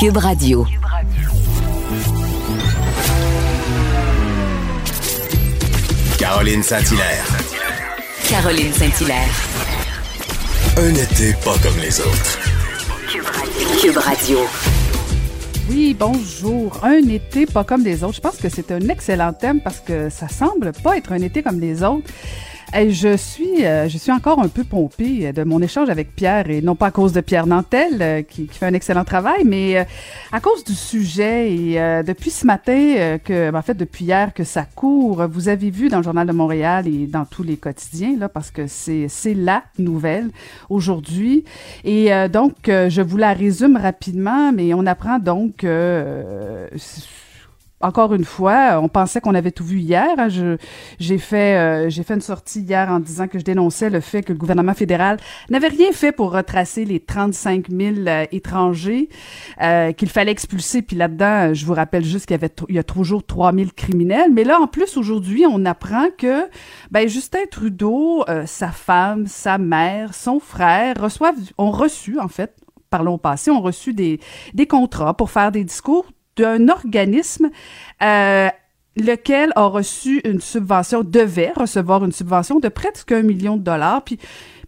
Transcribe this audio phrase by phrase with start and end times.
[0.00, 0.64] Cube Radio.
[6.18, 7.26] Caroline Saint-Hilaire.
[8.26, 9.28] Caroline Saint-Hilaire.
[10.78, 12.38] Un été pas comme les autres.
[13.82, 14.38] Cube Radio.
[15.68, 16.82] Oui, bonjour.
[16.82, 18.14] Un été pas comme les autres.
[18.14, 21.42] Je pense que c'est un excellent thème parce que ça semble pas être un été
[21.42, 22.08] comme les autres.
[22.72, 26.48] Et je suis, euh, je suis encore un peu pompée de mon échange avec Pierre,
[26.48, 29.42] et non pas à cause de Pierre Nantel, euh, qui, qui, fait un excellent travail,
[29.44, 29.84] mais euh,
[30.30, 31.52] à cause du sujet.
[31.52, 35.88] Et depuis ce matin, que, en fait, depuis hier que ça court, vous avez vu
[35.88, 39.34] dans le Journal de Montréal et dans tous les quotidiens, là, parce que c'est, c'est
[39.34, 40.30] la nouvelle
[40.68, 41.44] aujourd'hui.
[41.84, 46.68] Et donc, je vous la résume rapidement, mais on apprend donc que
[47.80, 50.14] encore une fois, on pensait qu'on avait tout vu hier.
[50.18, 50.28] Hein.
[50.28, 50.58] Je,
[50.98, 54.22] j'ai fait, euh, j'ai fait une sortie hier en disant que je dénonçais le fait
[54.22, 55.16] que le gouvernement fédéral
[55.48, 59.08] n'avait rien fait pour retracer les 35 000 euh, étrangers
[59.62, 60.82] euh, qu'il fallait expulser.
[60.82, 63.70] Puis là-dedans, je vous rappelle juste qu'il y avait, il y a toujours 3 000
[63.74, 64.30] criminels.
[64.30, 66.50] Mais là, en plus, aujourd'hui, on apprend que
[66.90, 72.54] ben, Justin Trudeau, sa femme, sa mère, son frère reçoivent, ont reçu, en fait,
[72.90, 74.20] parlons au passé, ont reçu des,
[74.52, 76.06] des contrats pour faire des discours
[76.40, 77.50] d'un organisme
[78.02, 78.48] euh,
[78.96, 84.02] lequel a reçu une subvention, devait recevoir une subvention de presque un million de dollars,
[84.02, 84.18] puis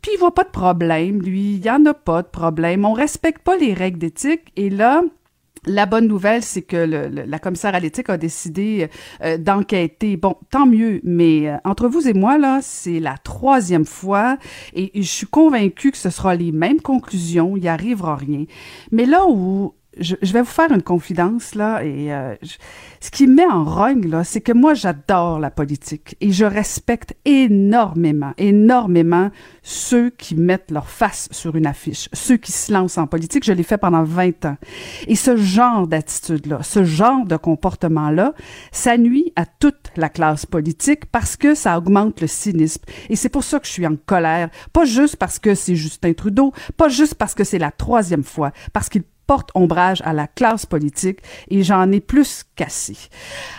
[0.03, 2.85] puis il voit pas de problème, lui, il y en a pas de problème.
[2.85, 5.01] On respecte pas les règles d'éthique et là,
[5.65, 8.89] la bonne nouvelle, c'est que la commissaire à l'éthique a décidé
[9.23, 10.17] euh, d'enquêter.
[10.17, 14.39] Bon, tant mieux, mais euh, entre vous et moi, là, c'est la troisième fois
[14.75, 18.45] et, je suis convaincue que ce sera les mêmes conclusions, il n'y arrivera rien.
[18.91, 22.35] Mais là où je, vais vous faire une confidence là et euh,
[23.01, 26.45] ce qui me met en rogne là, c'est que moi j'adore la politique et je
[26.45, 29.31] respecte énormément, énormément
[29.63, 33.45] ceux qui mettent leur face sur une affiche, ceux qui se lancent en politique.
[33.45, 34.57] Je l'ai fait pendant 20 ans.
[35.07, 38.33] Et ce genre d'attitude là, ce genre de comportement là,
[38.71, 42.83] ça nuit à toute la classe politique parce que ça augmente le cynisme.
[43.11, 46.15] Et c'est pour ça que je suis en colère, pas juste parce que c'est Justin
[46.15, 50.27] Trudeau, pas juste parce que c'est la troisième fois, parce qu'il porte ombrage à la
[50.27, 52.99] classe politique et j'en ai plus cassé.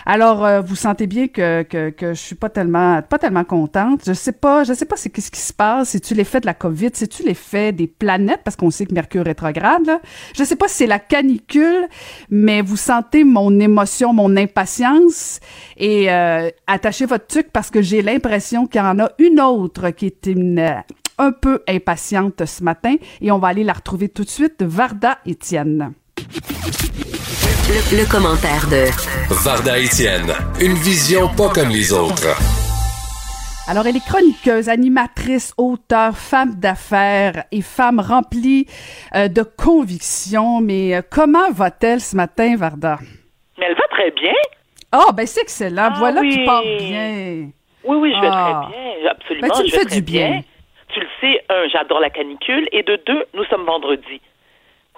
[0.06, 4.02] Alors, euh, vous sentez bien que, que, que je suis pas tellement pas tellement contente.
[4.06, 5.90] Je sais pas, je sais pas c'est qu'est-ce qui se passe.
[5.90, 6.92] C'est-tu l'effet de la COVID?
[6.94, 8.42] C'est-tu l'effet des planètes?
[8.44, 10.00] Parce qu'on sait que Mercure rétrograde, là.
[10.38, 11.88] Je sais pas si c'est la canicule,
[12.30, 15.40] mais vous sentez mon émotion, mon impatience
[15.76, 19.90] et euh, attachez votre truc parce que j'ai l'impression qu'il y en a une autre
[19.90, 20.84] qui est une
[21.18, 25.20] un peu impatiente ce matin et on va aller la retrouver tout de suite, Varda
[25.26, 25.94] Étienne.
[27.92, 28.86] Le, commentaire de
[29.44, 30.32] Varda Étienne,
[30.62, 32.36] une vision pas comme les autres.
[33.68, 38.68] Alors, elle est chroniqueuse, animatrice, auteure, femme d'affaires et femme remplie
[39.16, 40.60] euh, de convictions.
[40.60, 43.00] Mais euh, comment va-t-elle ce matin, Varda?
[43.58, 44.34] Mais elle va très bien.
[44.94, 45.92] Oh, ben c'est excellent.
[45.94, 46.32] Ah voilà oui.
[46.32, 47.50] qui part bien.
[47.86, 48.68] Oui, oui, je vais Ah.
[48.70, 49.12] très bien.
[49.12, 49.48] Absolument.
[49.48, 50.42] Ben, tu me je fais du bien.
[51.26, 52.68] Sais, un, j'adore la canicule.
[52.72, 54.22] Et de deux, nous sommes vendredi.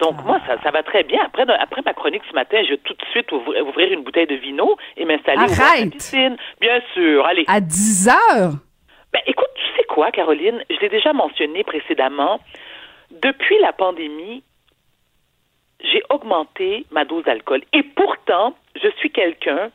[0.00, 0.22] Donc, Ah.
[0.26, 1.22] moi, ça, ça va très bien.
[1.24, 4.26] Après, après ma chronique ce matin, je vais tout de suite ouvrir, ouvrir une bouteille
[4.26, 6.36] de vino et m'installer de la piscine.
[6.60, 7.24] Bien sûr.
[7.26, 7.44] Allez.
[7.48, 8.52] À 10 heures?
[9.12, 10.62] Ben, écoute, tu sais quoi, Caroline?
[10.68, 12.40] Je l'ai déjà mentionné précédemment.
[13.10, 14.42] Depuis la pandémie,
[15.80, 17.62] j'ai augmenté ma dose d'alcool.
[17.72, 19.70] Et pourtant, je suis quelqu'un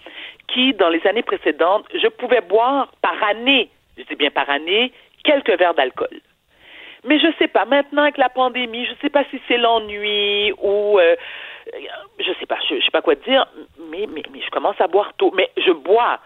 [0.47, 4.91] qui, dans les années précédentes, je pouvais boire par année, je dis bien par année,
[5.23, 6.19] quelques verres d'alcool.
[7.03, 10.99] Mais je sais pas, maintenant avec la pandémie, je sais pas si c'est l'ennui ou
[10.99, 11.15] euh,
[12.19, 13.45] je sais pas, je, je sais pas quoi te dire,
[13.89, 15.31] mais, mais, mais je commence à boire tôt.
[15.35, 16.19] Mais je bois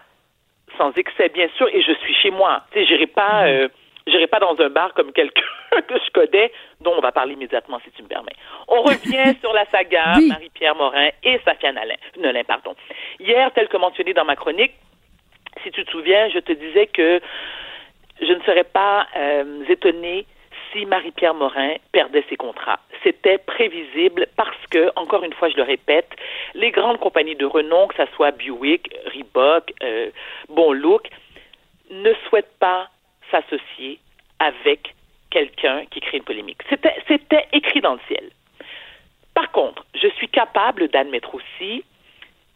[0.76, 2.62] sans excès, bien sûr, et je suis chez moi.
[2.72, 3.68] Tu sais, j'irai pas, euh,
[4.06, 5.42] j'irai pas dans un bar comme quelqu'un
[5.88, 8.36] que je connais, dont on va parler immédiatement, si tu me permets.
[8.68, 10.28] On revient sur la saga Oui.
[10.28, 12.74] Marie-Pierre Morin et Safia Nolin, Nolin, pardon.
[13.20, 14.74] Hier, tel que mentionné dans ma chronique,
[15.62, 17.20] si tu te souviens, je te disais que
[18.20, 20.26] je ne serais pas euh, étonnée
[20.84, 22.80] Marie-Pierre Morin perdait ses contrats.
[23.02, 26.10] C'était prévisible parce que, encore une fois, je le répète,
[26.54, 30.10] les grandes compagnies de renom, que ce soit Buick, Reebok, euh,
[30.48, 31.08] Bon Look,
[31.90, 32.88] ne souhaitent pas
[33.30, 34.00] s'associer
[34.38, 34.94] avec
[35.30, 36.60] quelqu'un qui crée une polémique.
[37.08, 38.30] C'était écrit dans le ciel.
[39.34, 41.84] Par contre, je suis capable d'admettre aussi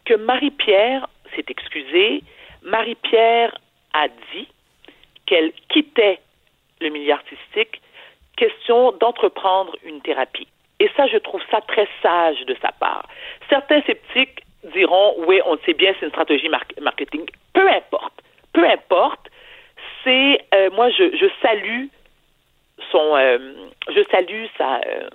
[0.05, 2.23] que Marie-Pierre s'est excusée.
[2.63, 3.57] Marie-Pierre
[3.93, 4.47] a dit
[5.25, 6.19] qu'elle quittait
[6.79, 7.80] le milieu artistique,
[8.41, 10.47] question d'entreprendre une thérapie.
[10.79, 13.07] Et ça, je trouve ça très sage de sa part.
[13.49, 14.41] Certains sceptiques
[14.73, 17.25] diront, oui, on sait bien, c'est une stratégie mar- marketing.
[17.53, 18.13] Peu importe.
[18.53, 19.29] Peu importe.
[20.03, 21.85] C'est, euh, moi, je, je salue
[22.91, 23.37] son, euh,
[23.89, 25.09] je salue sa, euh,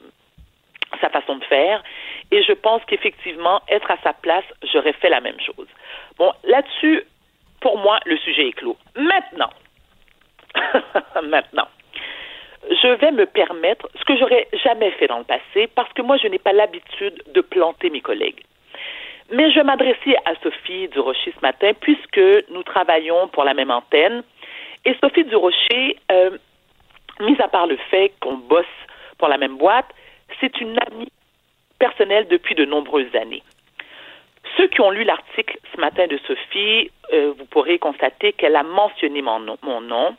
[1.01, 1.83] sa façon de faire.
[2.31, 5.67] Et je pense qu'effectivement, être à sa place, j'aurais fait la même chose.
[6.17, 7.03] Bon, là-dessus,
[7.61, 8.77] pour moi, le sujet est clos.
[8.95, 9.51] Maintenant,
[11.25, 11.69] maintenant,
[12.71, 16.17] je vais me permettre ce que j'aurais jamais fait dans le passé parce que moi,
[16.17, 18.43] je n'ai pas l'habitude de planter mes collègues.
[19.31, 22.21] Mais je m'adresser à Sophie Durocher ce matin puisque
[22.51, 24.23] nous travaillons pour la même antenne.
[24.85, 26.31] Et Sophie Durocher, euh,
[27.21, 28.65] mis à part le fait qu'on bosse
[29.19, 29.89] pour la même boîte,
[30.41, 31.11] c'est une amie
[31.79, 33.43] personnelle depuis de nombreuses années.
[34.57, 38.63] Ceux qui ont lu l'article ce matin de Sophie, euh, vous pourrez constater qu'elle a
[38.63, 40.17] mentionné mon nom, mon nom,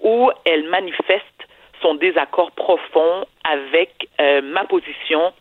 [0.00, 1.48] où elle manifeste
[1.86, 5.32] son désaccord profond avec euh, ma position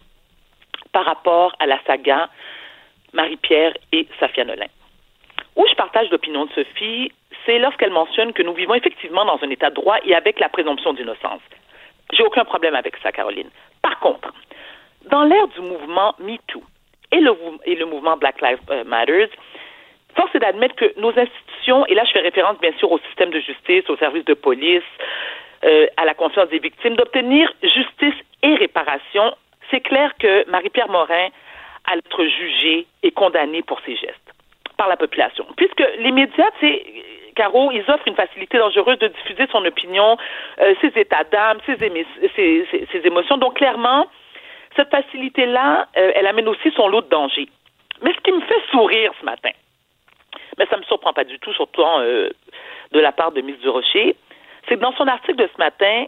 [0.92, 2.30] par rapport à la saga
[3.14, 4.68] Marie-Pierre et Safia Nolin.
[5.56, 7.12] Où je partage l'opinion de Sophie,
[7.46, 10.50] c'est lorsqu'elle mentionne que nous vivons effectivement dans un état de droit et avec la
[10.50, 11.42] présomption d'innocence.
[12.14, 13.50] J'ai aucun problème avec ça, Caroline.
[13.82, 14.32] Par contre,
[15.10, 16.62] dans l'ère du mouvement MeToo
[17.12, 17.34] et le,
[17.66, 19.30] et le mouvement Black Lives euh, Matter,
[20.16, 23.32] force est d'admettre que nos institutions, et là je fais référence bien sûr au système
[23.32, 24.84] de justice, aux services de police,
[25.66, 28.14] euh, à la confiance des victimes, d'obtenir justice
[28.44, 29.36] et réparation,
[29.72, 31.30] c'est clair que Marie-Pierre Morin
[31.86, 34.32] a être jugée et condamnée pour ses gestes
[34.78, 35.46] par la population.
[35.58, 36.86] Puisque les médias, c'est
[37.36, 40.18] Caro, ils offrent une facilité dangereuse de diffuser son opinion,
[40.62, 41.78] euh, ses états d'âme, ses,
[42.36, 43.38] ses, ses, émotions.
[43.38, 44.08] Donc, clairement,
[44.76, 47.50] cette facilité-là, euh, elle amène aussi son lot de dangers.
[48.04, 49.52] Mais ce qui me fait sourire ce matin,
[50.60, 54.16] mais ça me surprend pas du tout, surtout de la part de Miss Durocher,
[54.68, 56.06] c'est dans son article de ce matin,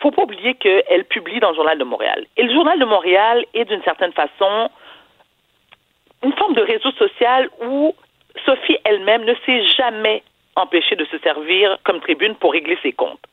[0.00, 2.26] faut pas oublier qu'elle publie dans le Journal de Montréal.
[2.36, 4.70] Et le Journal de Montréal est d'une certaine façon
[6.22, 7.94] une forme de réseau social où
[8.44, 10.22] Sophie elle-même ne s'est jamais
[10.56, 13.24] empêchée de se servir comme tribune pour régler ses comptes.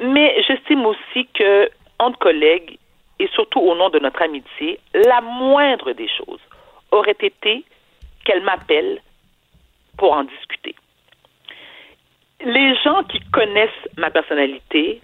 [0.00, 2.78] Mais j'estime aussi que, entre collègues,
[3.18, 6.40] et surtout au nom de notre amitié, la moindre des choses
[6.90, 7.64] aurait été
[8.24, 9.00] qu'elle m'appelle
[9.98, 10.74] pour en discuter.
[12.44, 15.00] Les gens qui connaissent ma personnalité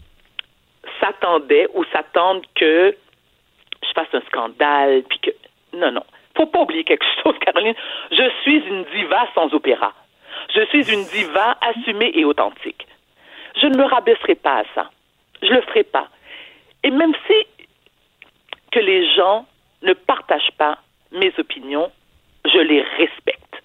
[1.00, 2.96] s'attendaient ou s'attendent que
[3.82, 5.30] je fasse un scandale, puis que...
[5.74, 6.04] Non, non
[6.38, 7.74] faut pas oublier quelque chose, Caroline.
[8.12, 9.92] Je suis une diva sans opéra.
[10.54, 12.86] Je suis une diva assumée et authentique.
[13.60, 14.90] Je ne me rabaisserai pas à ça.
[15.42, 16.08] Je le ferai pas.
[16.84, 17.68] Et même si
[18.70, 19.46] que les gens
[19.82, 20.78] ne partagent pas
[21.10, 21.90] mes opinions,
[22.44, 23.62] je les respecte.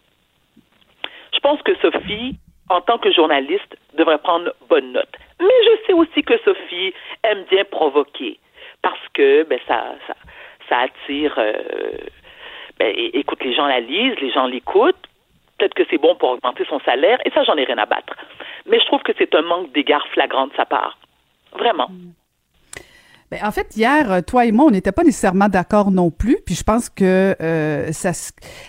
[1.34, 2.38] Je pense que Sophie,
[2.70, 5.16] en tant que journaliste, devrait prendre bonne note.
[5.40, 6.94] Mais je sais aussi que Sophie
[7.24, 8.40] aime bien provoquer
[8.82, 10.16] parce que ben, ça, ça,
[10.70, 11.54] ça attire euh,
[12.80, 15.08] ben, écoute, les gens la lisent, les gens l'écoutent.
[15.58, 18.16] Peut-être que c'est bon pour augmenter son salaire, et ça, j'en ai rien à battre.
[18.66, 20.98] Mais je trouve que c'est un manque d'égard flagrant de sa part.
[21.54, 21.88] Vraiment.
[21.90, 22.12] Mm.
[23.34, 26.38] Ben, en fait, hier, euh, toi et moi, on n'était pas nécessairement d'accord non plus.
[26.46, 28.12] Puis je pense que euh, ça,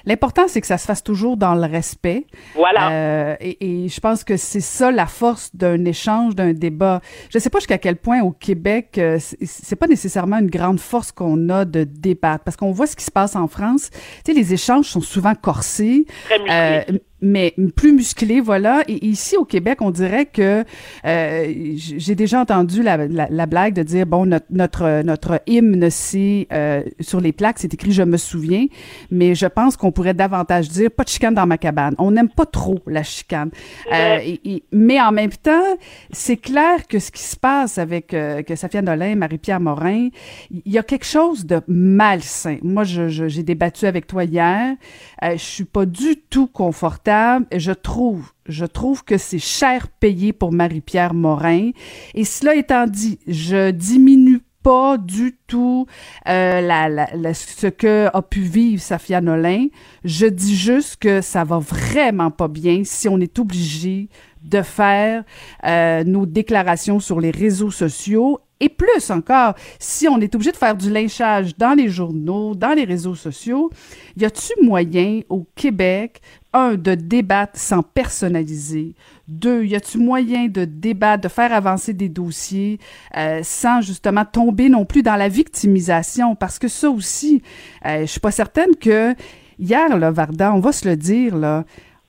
[0.06, 2.26] l'important, c'est que ça se fasse toujours dans le respect.
[2.54, 2.90] Voilà.
[2.90, 7.02] Euh, et, et, je pense que c'est ça la force d'un échange, d'un débat.
[7.30, 10.80] Je ne sais pas jusqu'à quel point au Québec, euh, c'est pas nécessairement une grande
[10.80, 13.90] force qu'on a de débattre, parce qu'on voit ce qui se passe en France.
[14.24, 16.06] Tu sais, les échanges sont souvent corsés.
[16.24, 16.86] Très
[17.24, 18.82] mais plus musclé, voilà.
[18.86, 20.64] Et ici au Québec, on dirait que
[21.04, 26.46] euh, j'ai déjà entendu la, la, blague de dire bon notre notre, notre hymne c'est
[26.52, 28.66] euh, sur les plaques c'est écrit je me souviens,
[29.10, 31.94] mais je pense qu'on pourrait davantage dire pas de chicane dans ma cabane.
[31.98, 33.50] On n'aime pas trop la chicane,
[33.92, 35.76] euh, et, mais en même temps
[36.12, 40.08] c'est clair que ce qui se passe avec euh, que Safia Nolin, Marie-Pierre Morin,
[40.50, 42.58] il y a quelque chose de malsain.
[42.62, 44.76] Moi, j'ai je, débattu avec toi hier,
[45.22, 47.13] euh, je suis pas du tout confortable
[47.54, 51.70] je trouve, je trouve que c'est cher payé pour Marie-Pierre Morin.
[52.14, 55.86] Et cela étant dit, je diminue pas du tout
[56.26, 56.88] euh,
[57.34, 59.66] ce que a pu vivre Safia Nolin.
[60.04, 64.08] Je dis juste que ça va vraiment pas bien si on est obligé
[64.42, 65.24] de faire
[65.64, 70.56] euh, nos déclarations sur les réseaux sociaux et plus encore, si on est obligé de
[70.56, 73.70] faire du lynchage dans les journaux, dans les réseaux sociaux,
[74.16, 76.20] y a-tu moyen au Québec,
[76.52, 78.94] un, de débattre sans personnaliser,
[79.26, 82.78] deux, y a-tu moyen de débattre, de faire avancer des dossiers
[83.16, 87.42] euh, sans justement tomber non plus dans la victimisation, parce que ça aussi,
[87.84, 89.14] euh, je suis pas certaine que
[89.58, 91.64] hier, là, Varda, on va se le dire, là,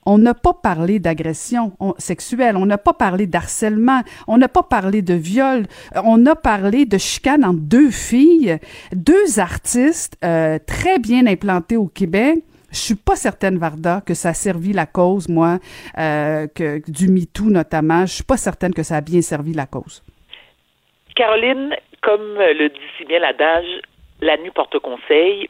[0.06, 5.02] on n'a pas parlé d'agression sexuelle, on n'a pas parlé d'harcèlement, on n'a pas parlé
[5.02, 5.66] de viol,
[6.04, 8.58] on a parlé de chicane entre deux filles,
[8.92, 12.38] deux artistes euh, très bien implantés au Québec.
[12.70, 15.58] Je suis pas certaine, Varda, que ça a servi la cause, moi,
[15.98, 18.06] euh, que du MeToo notamment.
[18.06, 20.04] Je suis pas certaine que ça a bien servi la cause.
[21.14, 23.80] Caroline, comme le dit si bien l'adage,
[24.20, 25.48] la nuit porte conseil.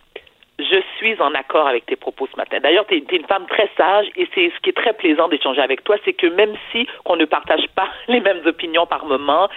[0.59, 2.59] Je suis en accord avec tes propos ce matin.
[2.61, 5.61] D'ailleurs, tu es, une femme très sage et c'est ce qui est très plaisant d'échanger
[5.61, 9.49] avec toi, c'est que même si on ne partage pas les mêmes opinions par moment,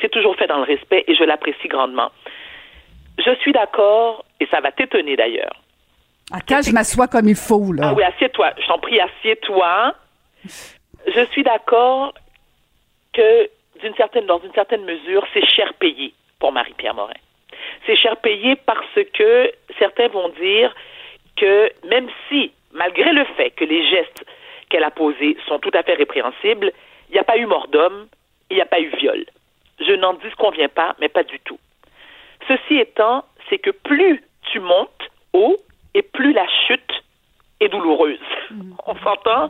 [0.00, 2.10] c'est toujours fait dans le respect et je l'apprécie grandement.
[3.18, 5.62] Je suis d'accord, et ça va t'étonner d'ailleurs.
[6.32, 7.88] À quand je m'assois comme il faut, là?
[7.90, 8.52] Ah oui, assieds-toi.
[8.58, 9.94] Je t'en prie, assieds-toi.
[11.06, 12.14] Je suis d'accord
[13.12, 13.48] que,
[13.80, 17.14] d'une certaine, dans une certaine mesure, c'est cher payé pour Marie-Pierre Morin.
[17.86, 20.74] C'est cher payé parce que certains vont dire
[21.36, 24.24] que même si, malgré le fait que les gestes
[24.68, 26.72] qu'elle a posés sont tout à fait répréhensibles,
[27.08, 28.08] il n'y a pas eu mort d'homme,
[28.50, 29.24] il n'y a pas eu viol.
[29.80, 31.58] Je n'en disconviens pas, mais pas du tout.
[32.48, 35.56] Ceci étant, c'est que plus tu montes haut
[35.94, 37.04] et plus la chute
[37.60, 38.18] est douloureuse.
[38.50, 38.72] Mm.
[38.86, 39.48] On s'entend?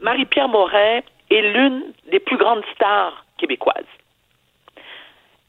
[0.00, 3.84] Marie-Pierre Morin est l'une des plus grandes stars québécoises.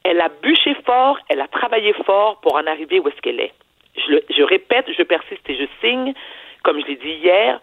[0.04, 3.52] Elle a bûché fort, elle a travaillé fort pour en arriver où est-ce qu'elle est.
[3.96, 6.14] Je, je répète, je persiste et je signe,
[6.62, 7.60] comme je l'ai dit hier,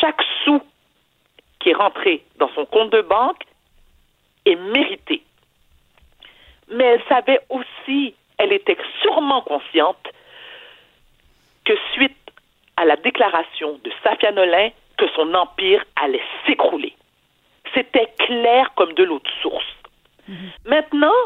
[0.00, 0.60] chaque sou
[1.58, 3.42] qui est rentré dans son compte de banque
[4.46, 5.22] est mérité.
[6.68, 10.08] Mais elle savait aussi elle était sûrement consciente
[11.64, 12.16] que suite
[12.76, 16.94] à la déclaration de Safia Nolin, que son empire allait s'écrouler.
[17.74, 19.76] C'était clair comme de l'eau de source.
[20.26, 20.50] Mhm.
[20.64, 21.20] Maintenant,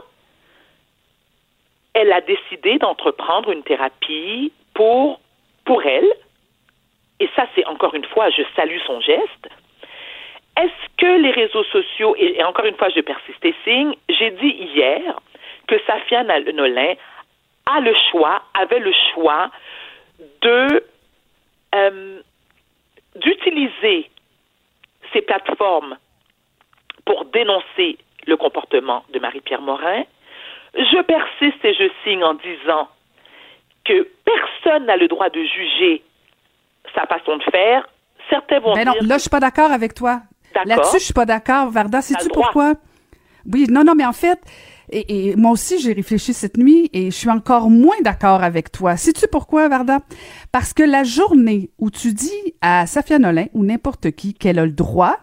[1.94, 5.20] elle a décidé d'entreprendre une thérapie pour,
[5.84, 6.12] elle,
[7.20, 9.48] et ça c'est encore une fois, je salue son geste.
[10.56, 14.56] Est-ce que les réseaux sociaux, et, encore une fois je persiste et signe, j'ai dit
[14.74, 15.20] hier,
[15.66, 16.94] que Safia Nolin
[17.66, 19.50] a le choix, avait le choix
[20.42, 20.84] de
[21.74, 22.20] euh,
[23.16, 24.10] d'utiliser
[25.12, 25.96] ces plateformes
[27.04, 30.04] pour dénoncer le comportement de Marie-Pierre Morin.
[30.76, 32.88] Je persiste et je signe en disant
[33.84, 36.02] que personne n'a le droit de juger
[36.94, 37.88] sa façon de faire.
[38.30, 40.22] Certains vont Mais non, là, je suis pas d'accord avec toi.
[40.64, 41.70] Là-dessus, je suis pas d'accord.
[41.70, 42.74] Varda, sais-tu pourquoi?
[43.52, 44.38] Oui, non, non, mais en fait,
[44.90, 48.96] et, moi aussi, j'ai réfléchi cette nuit et je suis encore moins d'accord avec toi.
[48.96, 49.98] Sais-tu pourquoi, Varda?
[50.52, 54.64] Parce que la journée où tu dis à Safia Nolin ou n'importe qui qu'elle a
[54.64, 55.18] le droit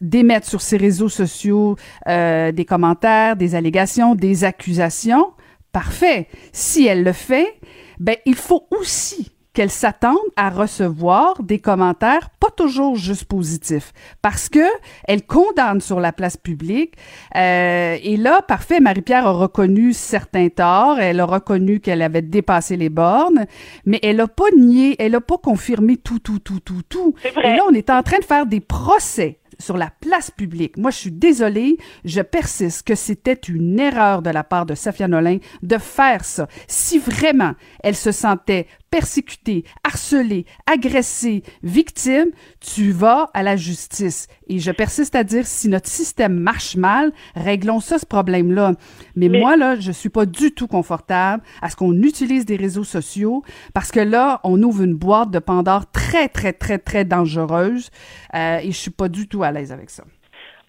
[0.00, 1.76] d'émettre sur ses réseaux sociaux
[2.08, 5.32] euh, des commentaires, des allégations, des accusations,
[5.72, 6.28] parfait.
[6.52, 7.54] Si elle le fait,
[7.98, 14.48] ben il faut aussi qu'elle s'attende à recevoir des commentaires pas toujours juste positifs parce
[14.48, 14.66] que
[15.04, 16.94] elle condamne sur la place publique.
[17.36, 20.98] Euh, et là parfait Marie-Pierre a reconnu certains torts.
[20.98, 23.46] Elle a reconnu qu'elle avait dépassé les bornes
[23.86, 27.14] mais elle a pas nié elle a pas confirmé tout tout tout tout tout.
[27.24, 30.76] Et là on est en train de faire des procès sur la place publique.
[30.76, 35.08] Moi, je suis désolée, je persiste que c'était une erreur de la part de Safia
[35.08, 36.48] Nolin de faire ça.
[36.68, 44.28] Si vraiment elle se sentait persécutée, harcelée, agressée, victime, tu vas à la justice.
[44.48, 48.74] Et je persiste à dire, si notre système marche mal, réglons ça, ce problème-là.
[49.16, 52.84] Mais, moi, là, je suis pas du tout confortable à ce qu'on utilise des réseaux
[52.84, 53.42] sociaux
[53.74, 57.90] parce que là, on ouvre une boîte de Pandore très, très, très, très dangereuse
[58.36, 60.04] euh, et je suis pas du tout à l'aise avec ça.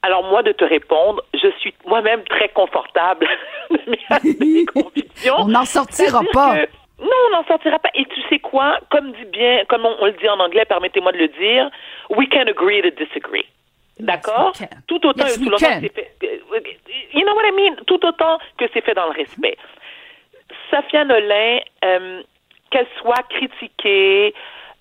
[0.01, 3.27] Alors moi, de te répondre, je suis moi-même très confortable
[3.69, 5.35] de mes, convictions.
[5.37, 6.65] on n'en sortira pas.
[6.99, 7.89] Non, on n'en sortira pas.
[7.93, 8.79] Et tu sais quoi?
[8.89, 11.69] Comme dit bien, comme on, le dit en anglais, permettez-moi de le dire,
[12.09, 13.45] we can agree to disagree.
[13.99, 14.53] D'accord?
[14.87, 16.41] tout autant tout longtemps que c'est fait.
[17.13, 17.75] You know what I mean?
[17.87, 19.57] Tout autant que c'est fait dans le respect.
[20.69, 22.21] Safia Nolin, euh,
[22.71, 24.33] qu'elle soit critiquée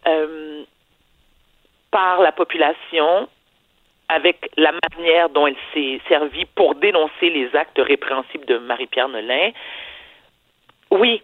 [0.07, 0.65] euh,
[1.91, 3.29] par la population
[4.09, 9.51] avec la manière dont elle s'est servie pour dénoncer les actes répréhensibles de Marie-Pierre Nolin,
[10.91, 11.23] oui,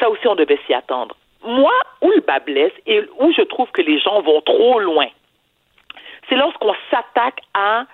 [0.00, 1.16] ça aussi, on devait s'y attendre.
[1.44, 5.06] Moi, où le bas blesse et où je trouve que les gens vont trop loin,
[6.28, 7.86] c'est lorsqu'on s'attaque à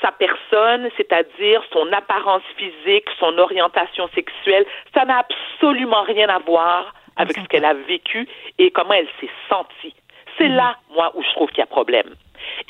[0.00, 4.66] sa personne, c'est-à-dire son apparence physique, son orientation sexuelle.
[4.94, 9.30] Ça n'a absolument rien à voir avec ce qu'elle a vécu et comment elle s'est
[9.48, 9.94] sentie.
[10.38, 10.56] C'est mhm.
[10.56, 12.08] là, moi, où je trouve qu'il y a problème.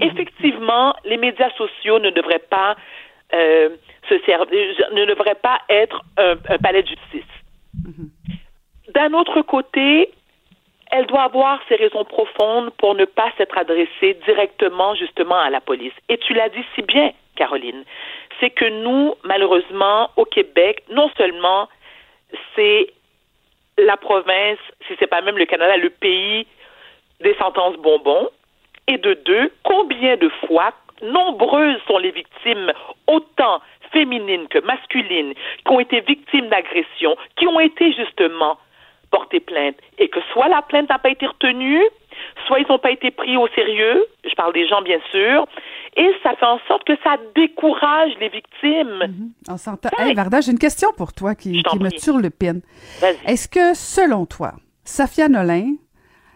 [0.00, 0.08] Mhm.
[0.08, 2.76] Effectivement, les médias sociaux ne devraient pas
[3.32, 3.70] euh,
[4.08, 7.24] se servir, ne devraient pas être un palais de justice.
[8.94, 10.10] D'un autre côté,
[10.90, 15.60] elle doit avoir ses raisons profondes pour ne pas s'être adressée directement justement à la
[15.60, 15.94] police.
[16.08, 17.84] Et tu l'as dit si bien, Caroline,
[18.40, 21.68] c'est que nous, malheureusement, au Québec, non seulement
[22.54, 22.92] c'est
[23.78, 26.46] la province, si c'est pas même le Canada, le pays
[27.20, 28.28] des sentences bonbons,
[28.88, 32.72] et de deux, combien de fois, nombreuses sont les victimes,
[33.06, 33.60] autant
[33.92, 38.58] féminines que masculines, qui ont été victimes d'agressions, qui ont été justement
[39.10, 41.82] porter plainte et que soit la plainte n'a pas été retenue,
[42.46, 45.46] soit ils n'ont pas été pris au sérieux, je parle des gens bien sûr,
[45.96, 49.34] et ça fait en sorte que ça décourage les victimes.
[49.48, 49.90] On s'entend.
[49.98, 51.98] Hey, Varda, j'ai une question pour toi qui, me prie.
[51.98, 52.62] turlupine.
[53.00, 53.30] Vas-y.
[53.30, 54.52] Est-ce que, selon toi,
[54.84, 55.74] Safia Nolin,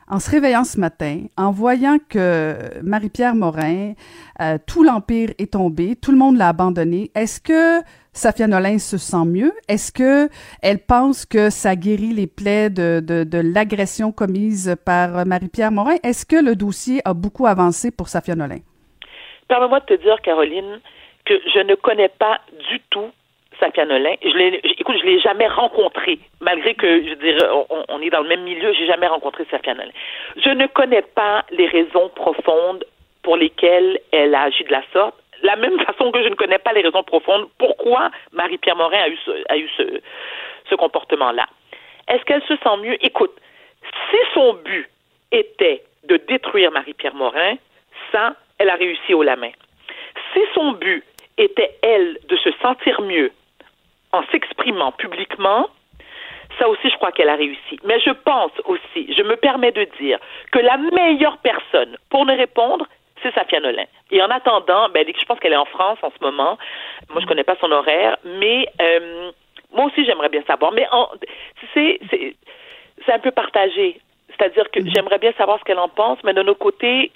[0.09, 3.95] en se réveillant ce matin, en voyant que Marie-Pierre Morin,
[4.41, 8.99] euh, tout l'Empire est tombé, tout le monde l'a abandonné, est-ce que Safia Nolin se
[8.99, 9.53] sent mieux?
[9.69, 10.29] Est-ce que
[10.63, 15.97] elle pense que ça guérit les plaies de, de, l'agression commise par Marie-Pierre Morin?
[16.03, 18.61] Est-ce que le dossier a beaucoup avancé pour Safia Nolin?
[19.49, 20.81] Permets-moi de te dire, Caroline,
[21.25, 23.11] que je ne connais pas du tout
[23.61, 24.15] Safia Nolin.
[24.23, 27.03] Je l'ai, écoute, je l'ai jamais rencontré, malgré que,
[27.89, 29.91] on, est dans le même milieu, j'ai jamais rencontré Safia Nolin.
[30.37, 32.85] Je ne connais pas les raisons profondes
[33.23, 35.15] pour lesquelles elle a agi de la sorte.
[35.43, 38.99] La même façon que je ne connais pas les raisons profondes pourquoi Marie-Pierre Morin
[39.49, 39.69] a eu
[40.69, 41.47] ce comportement-là.
[42.09, 42.97] Est-ce qu'elle se sent mieux?
[43.05, 43.33] Écoute,
[44.11, 44.89] si son but
[45.33, 47.55] était de détruire Marie-Pierre Morin,
[48.13, 49.51] ça, elle a réussi au la main.
[50.33, 51.05] Si son but
[51.37, 53.33] était, elle, de se sentir mieux
[54.13, 55.69] en s'exprimant publiquement,
[56.59, 57.79] ça aussi, je crois qu'elle a réussi.
[57.85, 60.19] Mais je pense aussi, je me permets de dire
[60.53, 62.87] que la meilleure personne pour ne répondre,
[63.23, 63.85] c'est Safia Nolin.
[64.11, 66.59] Et en attendant, ben, je pense qu'elle est en France en ce moment.
[67.11, 69.31] Moi, je connais pas son horaire, mais euh,
[69.73, 70.73] moi aussi, j'aimerais bien savoir.
[70.73, 70.87] Mais
[71.75, 72.01] c'est,
[73.05, 74.01] c'est un peu partagé.
[74.29, 77.11] C'est-à-dire que j'aimerais bien savoir ce qu'elle en pense, mais de notre côté,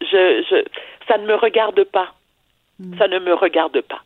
[0.00, 0.64] je, je,
[1.06, 2.12] ça ne me regarde pas.
[2.98, 4.00] Ça ne me regarde pas.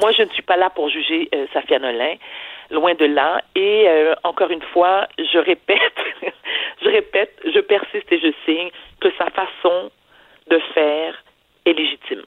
[0.00, 2.14] Moi, je ne suis pas là pour juger euh, Safia Nolin,
[2.70, 3.40] loin de là.
[3.54, 5.78] Et euh, encore une fois, je répète,
[6.82, 8.70] je répète, je persiste et je signe
[9.00, 9.90] que sa façon
[10.50, 11.22] de faire
[11.64, 12.22] est légitime.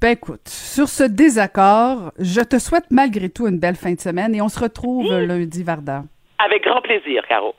[0.00, 4.34] Ben écoute, sur ce désaccord, je te souhaite malgré tout une belle fin de semaine
[4.34, 6.02] et on se retrouve lundi, Varda.
[6.38, 7.54] Avec grand plaisir, Caro.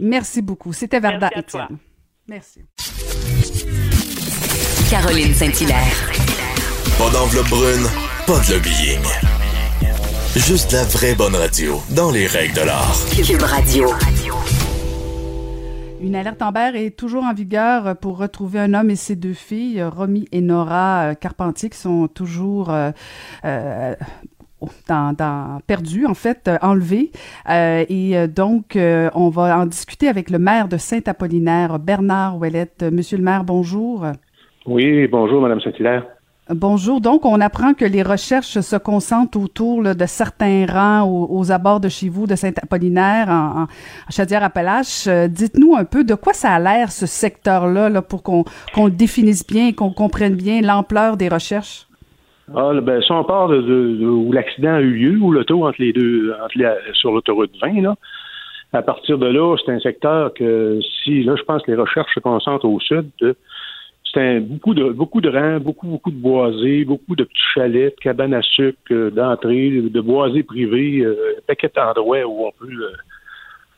[0.00, 0.72] Merci beaucoup.
[0.72, 1.68] C'était Varda Merci à toi.
[2.28, 2.62] Merci.
[4.90, 6.31] Caroline Saint-Hilaire.
[7.02, 7.86] Pas d'enveloppe brune,
[8.28, 9.02] pas de lobbying.
[10.36, 12.94] Juste la vraie bonne radio, dans les règles de l'art.
[13.16, 13.88] Cube Radio.
[16.00, 19.82] Une alerte Amber est toujours en vigueur pour retrouver un homme et ses deux filles,
[19.82, 22.92] Romy et Nora Carpentier, qui sont toujours euh,
[23.44, 23.96] euh,
[24.86, 25.16] dans,
[26.08, 27.10] en fait, euh, enlevés.
[27.48, 32.38] Euh, et euh, donc, euh, on va en discuter avec le maire de Saint-Apollinaire, Bernard
[32.38, 32.84] Ouellette.
[32.92, 34.06] Monsieur le maire, bonjour.
[34.66, 36.04] Oui, bonjour, Madame Saint-Hilaire.
[36.54, 37.00] Bonjour.
[37.00, 41.88] Donc, on apprend que les recherches se concentrent autour de certains rangs aux, abords de
[41.88, 43.66] chez vous, de Saint-Apollinaire, en, en
[44.10, 45.06] Chaudière-Appalaches.
[45.06, 48.86] Euh, Dites-nous un peu de quoi ça a l'air, ce secteur-là, là, pour qu'on qu'on
[48.86, 51.86] le définisse bien et qu'on comprenne bien l'ampleur des recherches.
[52.54, 55.92] Ah, ben, si on part de, où l'accident a eu lieu, où l'auto entre les
[55.92, 56.54] deux, entre
[56.94, 57.94] sur l'autoroute 20, là,
[58.74, 62.14] à partir de là, c'est un secteur que si, là, je pense que les recherches
[62.14, 63.10] se concentrent au sud,
[64.12, 67.94] c'est un- beaucoup de beaucoup de rangs, beaucoup, beaucoup de boisés, beaucoup de petits chalets,
[67.96, 72.52] de cabanes à sucre, euh, d'entrée, de boisés privés, euh, un paquet d'endroits où on
[72.52, 72.90] peut, euh,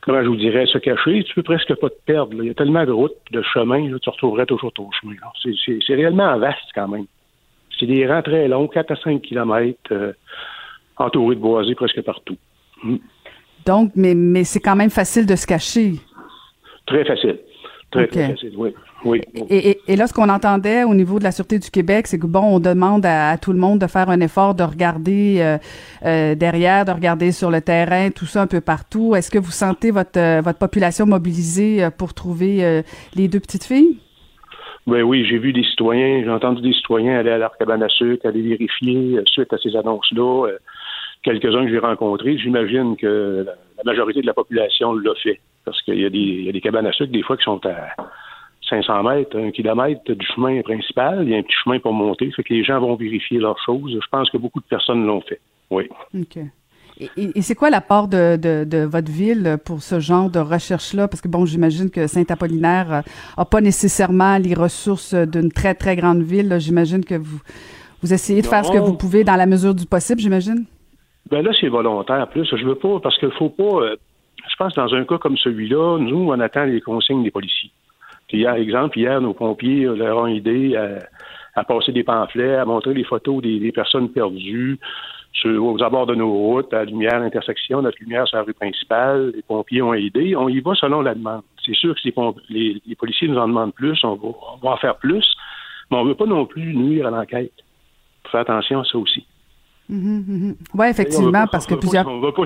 [0.01, 1.23] comment je vous dirais, se cacher.
[1.23, 2.33] Tu peux presque pas te perdre.
[2.37, 2.43] là.
[2.43, 5.15] Il y a tellement de routes, de chemins, là, tu retrouverais toujours ton chemin.
[5.41, 7.05] C'est- réellement vaste quand même.
[7.79, 10.13] C'est des rangs très longs, 4 à 5 kilomètres, euh,
[10.97, 12.37] entourés de boisés presque partout.
[12.83, 12.95] Mm.
[13.65, 15.93] Donc, mais, mais c'est quand même facile de se cacher.
[16.85, 17.39] Très facile.
[17.95, 18.09] Très, Ok.
[18.11, 18.69] très facile, oui.
[19.05, 19.21] oui.
[19.49, 22.19] Et, et- et là, ce qu'on entendait au niveau de la Sûreté du Québec, c'est
[22.19, 25.37] que, bon, on demande à, à tout le monde de faire un effort de regarder
[25.39, 25.57] euh,
[26.05, 29.15] euh, derrière, de regarder sur le terrain, tout ça un peu partout.
[29.15, 32.81] Est-ce que vous sentez votre, euh, votre population mobilisée pour trouver euh,
[33.15, 33.97] les deux petites filles?
[34.87, 37.89] Ben oui, j'ai vu des citoyens, j'ai entendu des citoyens aller à leur cabane à
[37.89, 40.47] sucre, aller vérifier suite à ces annonces-là.
[41.23, 43.45] Quelques-uns que j'ai rencontrés, j'imagine que
[43.77, 45.39] la majorité de la population l'a fait.
[45.65, 47.43] Parce qu'il y, a des- il y a des cabanes à sucre, des fois, qui
[47.43, 47.95] sont à
[48.69, 51.23] 500 mètres, un kilomètre du chemin principal.
[51.23, 52.31] Il y a un petit chemin pour monter.
[52.31, 53.91] Fait que les gens vont vérifier leurs choses.
[53.93, 55.39] Je pense que beaucoup de personnes l'ont fait.
[55.69, 55.89] Oui.
[56.19, 56.37] OK.
[57.17, 61.09] Et, c'est quoi l'apport de, de, de votre ville pour ce genre de recherche-là?
[61.09, 63.01] Parce que, bon, j'imagine que Saint-Apollinaire euh,
[63.35, 66.55] a pas nécessairement les ressources d'une très, très grande ville.
[66.59, 67.41] J'imagine que vous,
[68.01, 70.63] vous essayez de faire ce que vous pouvez dans la mesure du possible, j'imagine?
[71.29, 72.29] Ben là, c'est volontaire.
[72.29, 73.81] Plus, je veux pas, parce qu'il faut pas.
[74.55, 77.71] Je pense que dans un cas comme celui-là, nous, on attend les consignes des policiers.
[78.29, 82.55] Puis, hier, exemple, hier, nos pompiers euh, leur ont aidé à, à passer des pamphlets,
[82.55, 84.79] à montrer les photos des, des personnes perdues
[85.33, 88.53] sur, aux abords de nos routes, à la lumière, l'intersection, notre lumière sur la rue
[88.53, 89.33] principale.
[89.35, 90.37] Les pompiers ont aidé.
[90.37, 91.41] On y va selon la demande.
[91.65, 94.57] C'est sûr que si les, les- les policiers nous en demandent plus, on va, on
[94.65, 95.27] va en faire plus,
[95.91, 97.51] mais on veut pas non plus nuire à l'enquête.
[98.23, 99.25] Faut faire attention à ça aussi.
[99.89, 100.55] Mhm, mhm.
[100.73, 102.07] Oui, effectivement, parce que plusieurs...
[102.07, 102.43] On va pas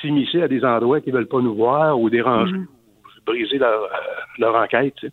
[0.00, 2.66] s'immiscer à des endroits qui veulent pas nous voir ou déranger Mhm.
[3.04, 3.86] ou briser leur, euh,
[4.38, 4.94] leur enquête.
[4.96, 5.12] tu sais.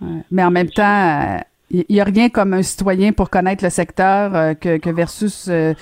[0.00, 0.20] Ouais.
[0.30, 1.38] Mais en même temps,
[1.70, 5.48] il n'y a rien comme un citoyen pour connaître le secteur euh, que, que versus
[5.48, 5.72] euh,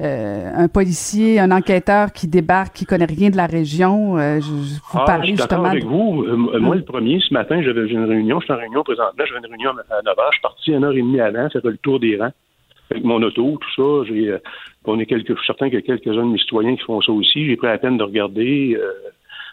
[0.00, 4.16] euh, un policier, un enquêteur qui débarque, qui connaît rien de la région.
[4.18, 5.64] Euh, je, vous Ah, parlez je suis justement.
[5.66, 6.24] avec de- vous.
[6.24, 8.40] Euh, moi, le premier, ce matin, j'avais une réunion.
[8.40, 9.24] Je suis en réunion présentement.
[9.24, 10.22] J'avais une réunion à 9 h.
[10.30, 12.32] Je suis parti une heure et demie avant, faire le tour des rangs
[12.90, 14.04] avec mon auto, tout ça.
[14.08, 14.38] J'ai, euh,
[14.84, 17.00] on est quelques, je suis certain qu'il y a quelques-uns de mes citoyens qui font
[17.00, 17.46] ça aussi.
[17.46, 18.92] J'ai pris la peine de regarder, euh,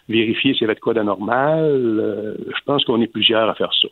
[0.08, 1.60] vérifier s'il y avait de quoi d'anormal.
[1.64, 3.88] Euh, je pense qu'on est plusieurs à faire ça.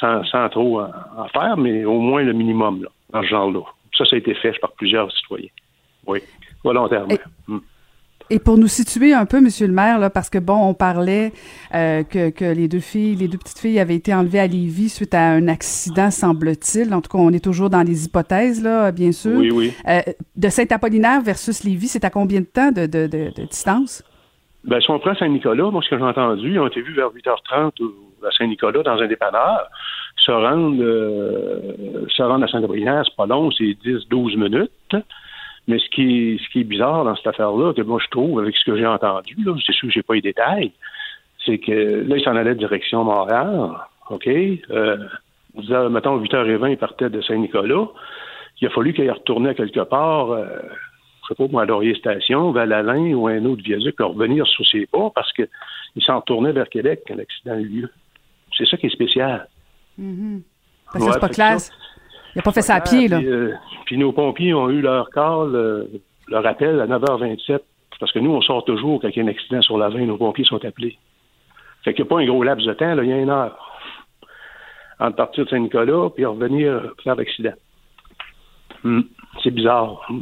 [0.00, 3.60] Sans, sans trop en, en faire, mais au moins le minimum, là, dans ce genre-là.
[3.96, 5.48] Ça, ça a été fait par plusieurs citoyens.
[6.06, 6.20] Oui,
[6.62, 7.14] volontairement.
[7.14, 7.58] Et- Mm.
[8.28, 11.32] Et pour nous situer un peu, Monsieur le maire, là, parce que bon, on parlait
[11.74, 14.88] euh, que, que les deux filles, les deux petites filles avaient été enlevées à Lévis
[14.88, 16.92] suite à un accident, semble-t-il.
[16.92, 19.36] En tout cas, on est toujours dans les hypothèses, là, bien sûr.
[19.38, 19.72] Oui, oui.
[19.88, 20.00] Euh,
[20.36, 24.02] de Saint-Apollinaire versus Lévis, c'est à combien de temps de, de, de, de distance?
[24.64, 27.10] Ben, si on prend Saint-Nicolas, moi, ce que j'ai entendu, ils ont été vus vers
[27.10, 29.68] 8h30 au- à Saint-Nicolas dans un dépanneur.
[30.16, 34.96] Se rendre, euh, se rendre à Saint-Apollinaire, c'est pas long, c'est 10-12 minutes.
[35.68, 36.02] Mais ce qui,
[36.34, 38.76] est, ce qui est bizarre dans cette affaire-là, que moi je trouve, avec ce que
[38.76, 40.72] j'ai entendu, là, c'est sûr que j'ai pas les détails,
[41.44, 43.70] c'est que là, ils s'en allaient direction Montréal,
[44.10, 44.26] OK?
[44.28, 44.96] Euh,
[45.90, 47.88] mettons, 8h20, ils partaient de Saint-Nicolas.
[48.60, 50.46] Il a fallu qu'ils retournaient quelque part, euh,
[51.22, 52.66] je sais pas, moi, à Laurier Station, vers
[53.16, 55.48] ou un autre viaduc, pour revenir sur ses pas parce qu'ils
[56.00, 57.90] s'en retournaient vers Québec quand l'accident a eu lieu.
[58.56, 59.48] C'est ça qui est spécial.
[60.92, 61.72] Parce que Ouais, c'est pas ça-
[62.36, 63.16] Il n'a pas fait ça à pied, là.
[63.16, 63.54] Puis, euh,
[63.86, 65.84] puis nos pompiers ont eu leur call, euh,
[66.28, 67.60] leur appel à 9h27.
[67.98, 70.00] Parce que nous, on sort toujours quand il y a un accident sur la 20,
[70.04, 70.98] nos pompiers sont appelés.
[71.82, 73.30] Fait qu'il n'y a pas un gros laps de temps, là, il y a une
[73.30, 73.56] heure.
[75.00, 77.54] Entre partir de Saint-Nicolas puis revenir faire l'accident.
[78.84, 79.00] Hmm.
[79.42, 80.04] C'est bizarre.
[80.10, 80.20] Hmm.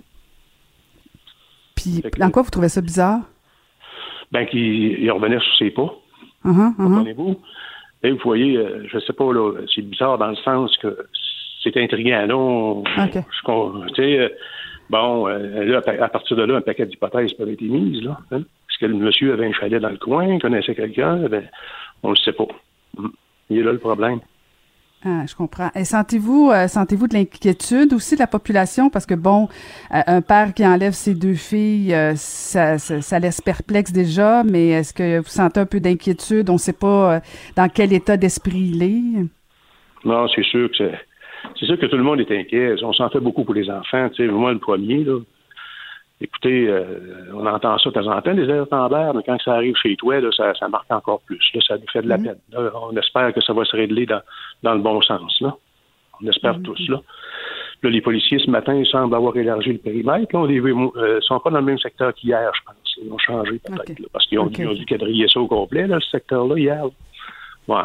[1.74, 3.22] Puis, Fait que- dans quoi vous trouvez ça bizarre?
[4.30, 5.92] Ben, qu'il il revenait sur ses pas.
[6.44, 6.76] Uh-huh, uh-huh.
[6.76, 7.40] Comprenez-vous?
[8.04, 10.96] Et vous voyez, euh, je sais pas, là, c'est bizarre dans le sens que
[11.64, 12.26] c'est intriguant.
[12.26, 13.14] Là, on- OK.
[13.14, 14.28] je con- tu sais, euh,
[14.90, 18.02] bon, euh, là, à partir de là, un paquet d'hypothèses peuvent être émises.
[18.02, 18.38] Là, hein.
[18.70, 21.16] Est-ce que le monsieur avait un chalet dans le coin, connaissait quelqu'un?
[21.28, 21.44] Ben,
[22.02, 22.46] on le sait pas.
[22.98, 23.08] Hmm.
[23.50, 24.20] Il est là le problème.
[25.06, 25.70] Ah, je comprends.
[25.74, 28.88] Et sentez-vous, euh, sentez-vous de l'inquiétude aussi de la population?
[28.88, 29.48] Parce que bon,
[29.94, 34.42] euh, un père qui enlève ses deux filles, euh, ça, ça, ça laisse perplexe déjà.
[34.44, 36.48] Mais est-ce que vous sentez un peu d'inquiétude?
[36.48, 37.20] On ne sait pas
[37.54, 39.26] dans quel état d'esprit il est.
[40.06, 40.98] Non, c'est sûr que c'est.
[41.58, 42.82] C'est sûr que tout le monde est inquiet.
[42.82, 44.08] On s'en fait beaucoup pour les enfants.
[44.10, 45.18] Tu sais, moi, le premier, là.
[46.20, 49.74] Écoutez, euh, on entend ça de temps en temps, en l'air, mais quand ça arrive
[49.76, 51.42] chez toi, là, ça, ça marque encore plus.
[51.54, 52.38] Là, ça nous fait de la peine.
[52.52, 54.22] Là, on espère que ça va se régler dans,
[54.62, 55.40] dans le bon sens.
[55.40, 55.54] Là.
[56.22, 56.88] On espère tous.
[56.88, 57.00] Là.
[57.82, 60.32] là, les policiers, ce matin, ils semblent avoir élargi le périmètre.
[60.32, 62.96] Là, on les euh, sont pas dans le même secteur qu'hier, je pense.
[63.02, 64.08] Ils ont changé peut-être.
[64.12, 66.84] Parce qu'ils ont, Ok, ils ont dû quadriller ça au complet, là, ce secteur-là, hier.
[67.66, 67.82] Ouais.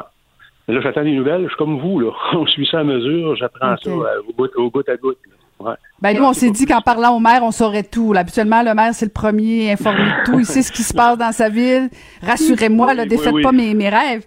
[0.70, 1.42] Mais là, j'attends des nouvelles.
[1.46, 2.12] Je suis comme vous, là.
[2.34, 3.36] On suit ça à mesure.
[3.36, 5.10] J'apprends ça euh, au, bout à bout.
[5.10, 5.16] là.
[5.60, 5.76] Ouais.
[6.00, 8.14] Ben nous, on s'est dit qu'en parlant au maire, on saurait tout.
[8.14, 10.40] Là, habituellement, le maire, c'est le premier informé de tout.
[10.40, 11.90] Il sait ce qui se passe dans sa ville.
[12.22, 13.42] Rassurez-moi, Oui, défaites oui, oui.
[13.44, 14.26] pas mes, mes rêves.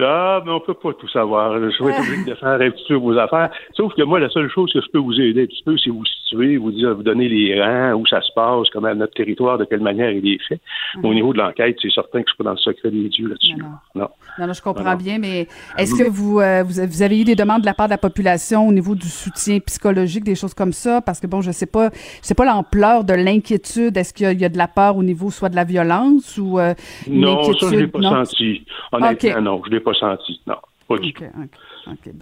[0.00, 1.60] Ah, mais on peut pas tout savoir.
[1.60, 3.50] Je suis obligé de faire un petit peu vos affaires.
[3.74, 5.90] Sauf que moi, la seule chose que je peux vous aider un petit peu, c'est
[5.90, 9.56] vous situer, vous dire, vous donner les rangs, où ça se passe, comment notre territoire,
[9.56, 10.58] de quelle manière il est fait.
[11.04, 13.28] Au niveau de l'enquête, c'est certain que je suis pas dans le secret des dieux
[13.28, 13.54] là-dessus.
[13.56, 14.08] Non, Non.
[14.36, 15.46] Non, non, je comprends bien, mais
[15.78, 18.66] est-ce que vous, euh, vous, avez eu des demandes de la part de la population
[18.66, 21.00] au niveau du soutien psychologique, des choses comme ça?
[21.02, 23.96] Parce que bon, je sais pas, je sais pas l'ampleur de l'inquiétude.
[23.96, 25.62] Est-ce qu'il y, a- il y a de la peur au niveau soit de la
[25.62, 26.74] violence ou euh,
[27.08, 28.64] Non, ça, je l'ai pas senti.
[28.90, 30.40] Honnêtement, non, je l'ai pas senti.
[30.46, 30.56] Non,
[30.88, 31.24] pas du tout.
[31.24, 31.48] ben,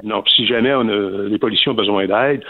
[0.05, 2.44] Non, si jamais on a, les policiers ont besoin d'aide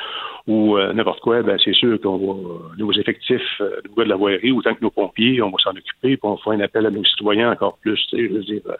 [0.46, 4.08] ou euh, n'importe quoi, ben c'est sûr qu'on va, nos effectifs, euh, nos gars de
[4.08, 6.86] la voirie, autant que nos pompiers, on va s'en occuper, puis on fera un appel
[6.86, 8.00] à nos citoyens encore plus.
[8.12, 8.74] Je veux dire, euh,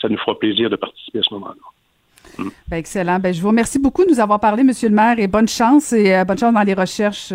[0.00, 2.44] ça nous fera plaisir de participer à ce moment-là.
[2.68, 3.18] ben, excellent.
[3.18, 5.92] Ben, je vous remercie beaucoup de nous avoir parlé, Monsieur le maire, et bonne chance
[5.92, 7.32] et euh, bonne chance dans les recherches.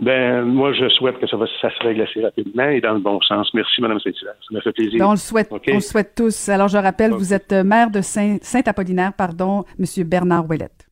[0.00, 3.00] Ben, moi, je souhaite que ça, va, ça se règle assez rapidement et dans le
[3.00, 3.48] bon sens.
[3.54, 4.34] Merci, Mme Saint-Hilaire.
[4.40, 4.98] Ça m'a fait plaisir.
[4.98, 6.48] Ben, on le souhaite, on le souhaite tous.
[6.48, 10.86] Alors, je rappelle, vous êtes euh, maire de Saint- Saint-Apollinaire, pardon, Monsieur Bernard Ouellette.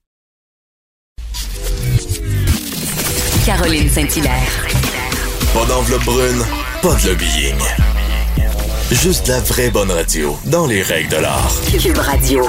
[3.46, 4.66] Caroline Saint-Hilaire.
[5.54, 6.42] Pas d'enveloppe brune,
[6.82, 7.56] pas de lobbying.
[8.90, 11.52] Juste la vraie bonne radio, dans les règles de l'art.
[11.80, 12.42] Cube Radio.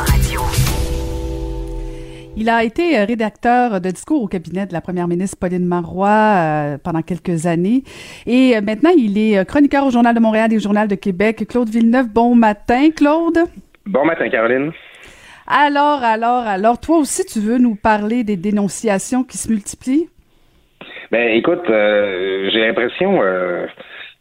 [2.40, 6.36] Il a été euh, rédacteur de discours au cabinet de la première ministre Pauline Marois
[6.38, 7.82] euh, pendant quelques années.
[8.28, 11.48] Et euh, maintenant, il est chroniqueur au Journal de Montréal et au Journal de Québec.
[11.50, 13.40] Claude Villeneuve, bon matin, Claude.
[13.88, 14.72] Bon matin, Caroline.
[15.48, 20.08] Alors, alors, alors, toi aussi, tu veux nous parler des dénonciations qui se multiplient?
[21.10, 23.66] Ben, écoute, euh, j'ai l'impression, euh,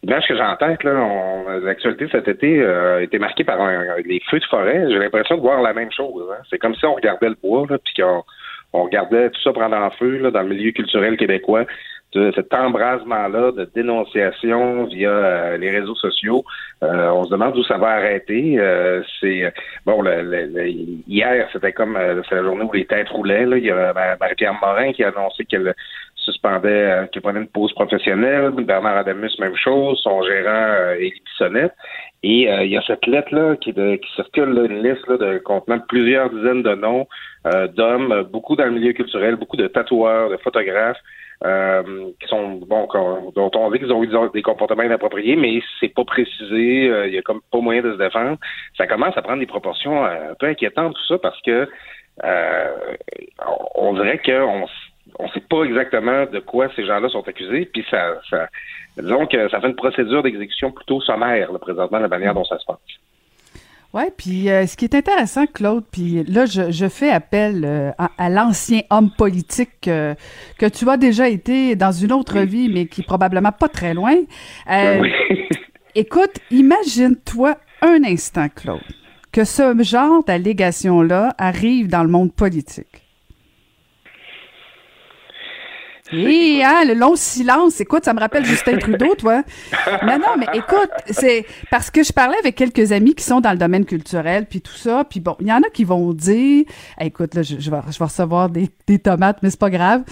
[0.07, 4.45] L'image que j'ai en l'actualité cet été a été marquée par un, les feux de
[4.45, 4.87] forêt.
[4.88, 6.25] J'ai l'impression de voir la même chose.
[6.31, 6.42] Hein.
[6.49, 8.23] C'est comme si on regardait le bois, là, puis qu'on
[8.73, 11.64] on regardait tout ça prendre en feu là, dans le milieu culturel québécois
[12.35, 16.45] cet embrasement-là de dénonciation via euh, les réseaux sociaux.
[16.83, 18.59] Euh, on se demande où ça va arrêter.
[18.59, 19.53] Euh, c'est
[19.85, 20.69] bon, le,
[21.09, 23.47] hier, c'était comme c'est la journée où les têtes roulaient.
[23.47, 23.59] Là.
[23.59, 25.75] Il y a Marie-Pierre Morin qui a annoncé qu'elle
[26.26, 28.50] suspendait, qu'elle prenait une pause professionnelle.
[28.50, 29.98] Bernard Adamus, même chose.
[30.02, 31.72] Son gérant, Élie Bissonnette.
[32.22, 36.30] Et il y a cette lettre-là qui, qui circule, une liste là, de contenant plusieurs
[36.30, 37.06] dizaines de noms
[37.74, 41.00] d'hommes, beaucoup dans le milieu culturel, beaucoup de tatoueurs, de photographes,
[41.44, 42.88] euh, qui sont bon
[43.34, 47.12] dont on dit qu'ils ont eu des comportements inappropriés, mais c'est pas précisé, euh, il
[47.12, 48.38] y a comme pas moyen de se défendre.
[48.78, 51.68] Ça commence à prendre des proportions euh, un peu inquiétantes tout ça parce que
[53.74, 54.66] on dirait qu'on
[55.19, 58.49] on sait pas exactement de quoi ces gens-là sont accusés, puis ça, ça
[58.99, 62.59] disons que ça fait une procédure d'exécution plutôt sommaire là, présentement la manière dont ça
[62.59, 62.79] se passe.
[63.95, 68.29] Oui, puis euh, ce qui est intéressant, Claude, puis là, je, fais appel euh, à,
[68.29, 70.14] l'ancien homme politique euh,
[70.59, 73.95] que tu as déjà été dans une autre vie, mais qui est probablement pas très
[73.95, 74.16] loin.
[74.69, 75.12] Oui.
[75.95, 78.81] écoute, imagine-toi un instant, Claude,
[79.33, 83.06] que ce genre d'allégation-là arrive dans le monde politique.
[86.12, 87.81] Oui, hein, le long silence.
[87.81, 89.42] Écoute, ça me rappelle Justin Trudeau, toi.
[90.03, 93.53] Non, non, mais écoute, c'est parce que je parlais avec quelques amis qui sont dans
[93.53, 95.05] le domaine culturel, puis tout ça.
[95.05, 96.64] Puis bon, il y en a qui vont dire,
[97.01, 100.03] écoute, là, je, vais, recevoir des, des tomates, mais c'est pas grave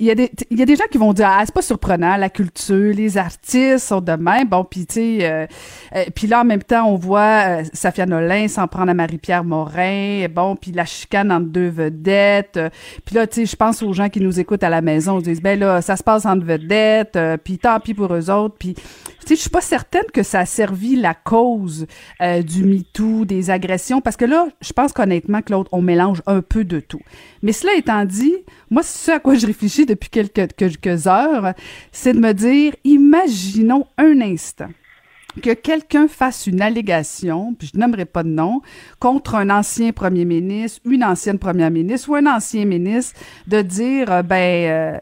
[0.00, 1.62] il y, a des, il y a des gens qui vont dire ah c'est pas
[1.62, 4.48] surprenant la culture les artistes sont de même.
[4.48, 5.46] Bon puis tu sais euh,
[5.94, 9.44] euh, puis là en même temps on voit euh, Safia Nolin s'en prendre à Marie-Pierre
[9.44, 12.58] Morin bon puis la chicane entre deux vedettes
[13.04, 15.24] puis là tu sais je pense aux gens qui nous écoutent à la maison ils
[15.24, 18.74] disent ben là ça se passe entre vedettes puis tant pis pour eux autres puis
[19.26, 21.86] sais je suis pas certaine que ça a servi la cause
[22.20, 26.64] du MeToo des agressions parce que là je pense qu'honnêtement Claude on mélange un peu
[26.64, 27.00] de tout.
[27.42, 28.34] Mais cela étant dit
[28.70, 31.54] moi ce à quoi je réfléchis depuis quelques, quelques heures,
[31.92, 34.68] c'est de me dire, imaginons un instant
[35.42, 38.62] que quelqu'un fasse une allégation, puis je n'aimerais pas de nom,
[39.00, 44.12] contre un ancien premier ministre, une ancienne première ministre ou un ancien ministre, de dire,
[44.12, 44.98] euh, ben, euh,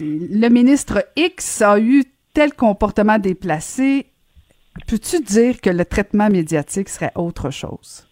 [0.00, 2.02] le ministre X a eu
[2.34, 4.06] tel comportement déplacé.
[4.88, 8.06] Peux-tu dire que le traitement médiatique serait autre chose?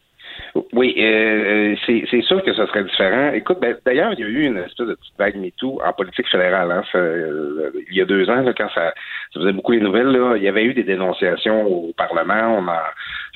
[0.73, 3.33] Oui, euh, euh c'est sûr que ce serait différent.
[3.33, 6.29] Écoute, ben, d'ailleurs, il y a eu une espèce de petite vague MeToo en politique
[6.29, 6.71] fédérale.
[6.71, 8.93] Hein, euh, il y a deux ans, quand ça,
[9.33, 12.59] ça, faisait beaucoup les nouvelles, il y avait eu des dénonciations au Parlement.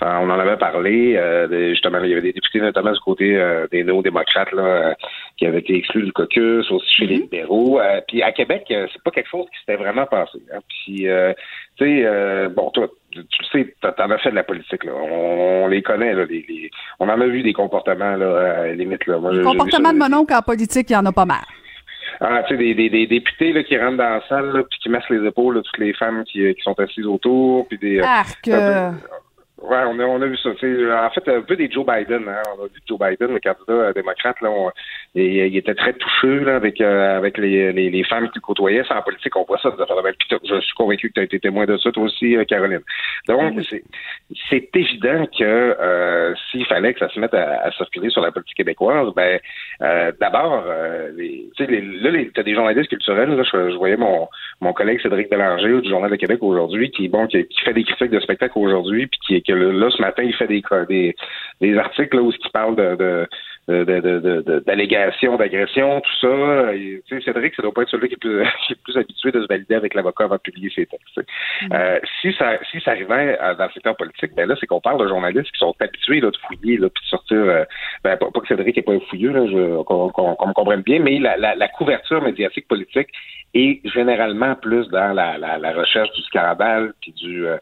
[0.03, 1.19] On, en, avait parlé.
[1.71, 4.53] Justement, il y avait des députés, notamment du côté des néo-démocrates,
[5.45, 7.23] qui avaient été exclus du caucus, aussi chez les mm-hmm.
[7.23, 7.81] libéraux.
[8.09, 10.39] puis à Québec, c'est pas quelque chose qui s'était vraiment passé.
[10.51, 10.61] Hein.
[10.69, 11.07] Puis,
[11.77, 14.93] tu sais, bon, toi, tu sais, t'en as fait de la politique, là.
[14.95, 16.25] On, les connaît, là.
[16.25, 19.19] Les, on en a vu des comportements, là, à la limite, là.
[19.19, 21.45] Moi, comportements de mon oncle en politique, il y en a pas mal.
[22.21, 24.79] Ah, tu sais, des, des, des, députés là, qui rentrent dans la salle, là, puis
[24.79, 28.01] qui massent les épaules, là, toutes les femmes qui, qui sont assises autour, puis des...
[28.01, 28.49] Arc!
[29.63, 30.51] Euh, Ouais, on a, on a vu ça.
[30.51, 32.29] en fait, un peu des Joe Biden.
[32.29, 32.43] Hein.
[32.59, 34.51] On a vu Joe Biden, le candidat démocrate, là,
[35.15, 38.83] il, était très touché là, avec, euh, avec les, les, les, femmes qu'il côtoyait.
[38.87, 39.71] C'est en politique, on voit ça.
[39.79, 42.81] Je suis convaincu que tu as été témoin de ça, toi aussi, euh, Caroline.
[43.29, 43.61] Donc,
[44.51, 48.33] c'est évident que euh, s'il fallait que ça se mette à, à, circuler sur la
[48.33, 49.39] politique québécoise, ben
[50.21, 50.65] d'abord,
[51.17, 53.31] les, les, là, tu as des journalistes culturels.
[53.31, 54.29] Là, je, voyais mon,
[54.61, 58.11] mon collègue Cédric Bélanger du Journal de Québec aujourd'hui, qui bon, qui, fait des critiques
[58.11, 61.15] de spectacle aujourd'hui, puis qui, qui là, ce matin, il fait des, des,
[61.61, 63.29] des articles là, où il parle de, de
[63.67, 66.73] d'allégations, d'agression, tout ça.
[66.75, 69.33] tu sais, Cédric, ça doit pas être celui qui est plus, qui est plus habitué
[69.33, 71.19] de se valider avec l'avocat avant de publier ses textes.
[71.63, 71.73] Mm.
[71.73, 75.01] Euh, si ça si ça arrivait dans le secteur politique, ben là, c'est qu'on parle
[75.03, 77.39] de journalistes qui sont habitués là, de fouiller là, puis de sortir.
[77.39, 77.65] Euh,
[78.03, 81.55] ben, pas, que Cédric n'est pas fouilleux, là, qu'on me comprenne bien, mais la, la,
[81.55, 83.09] la, couverture médiatique politique
[83.55, 87.57] est généralement plus dans la, la, la recherche du scandale puis du euh,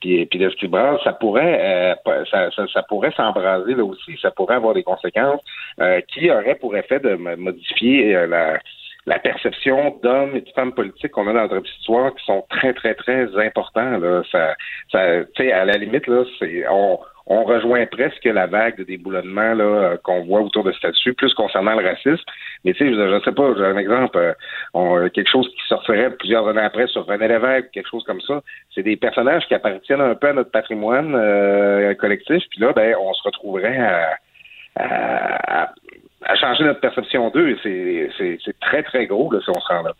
[0.00, 4.30] puis, puis qui brasse, ça pourrait euh, ça, ça, ça, pourrait s'embraser là aussi, ça
[4.30, 5.40] pourrait avoir des conséquences
[5.80, 8.58] euh, qui auraient pour effet de modifier euh, la,
[9.06, 12.72] la perception d'hommes et de femmes politiques qu'on a dans notre histoire qui sont très,
[12.72, 13.98] très, très importants.
[13.98, 14.22] Là.
[14.30, 14.54] Ça,
[14.90, 16.98] ça, à la limite, là, c'est on,
[17.32, 21.76] on rejoint presque la vague de déboulonnement là, qu'on voit autour de statut, plus concernant
[21.76, 22.24] le racisme.
[22.64, 24.32] Mais tu sais, je ne sais pas, j'ai un exemple, euh,
[24.74, 28.42] on, quelque chose qui sortirait plusieurs années après sur René Lévesque, quelque chose comme ça.
[28.74, 32.96] C'est des personnages qui appartiennent un peu à notre patrimoine euh, collectif, puis là, ben,
[33.00, 33.78] on se retrouverait
[34.76, 35.72] à,
[36.24, 39.82] à, changer notre perception d'eux, et c'est très, très gros là, si on se rend
[39.82, 39.92] là.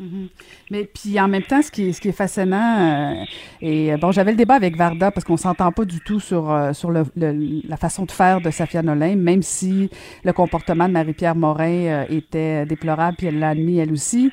[0.00, 0.28] Mhm.
[0.70, 3.24] Mais puis en même temps, ce qui est, ce qui est fascinant, euh,
[3.60, 6.50] et euh, bon, j'avais le débat avec Varda parce qu'on s'entend pas du tout sur
[6.50, 9.90] euh, sur le, la façon de faire de Safia Nolin, même si
[10.24, 14.30] le comportement de Marie-Pierre Morin était déplorable, puis elle l'a admis elle aussi.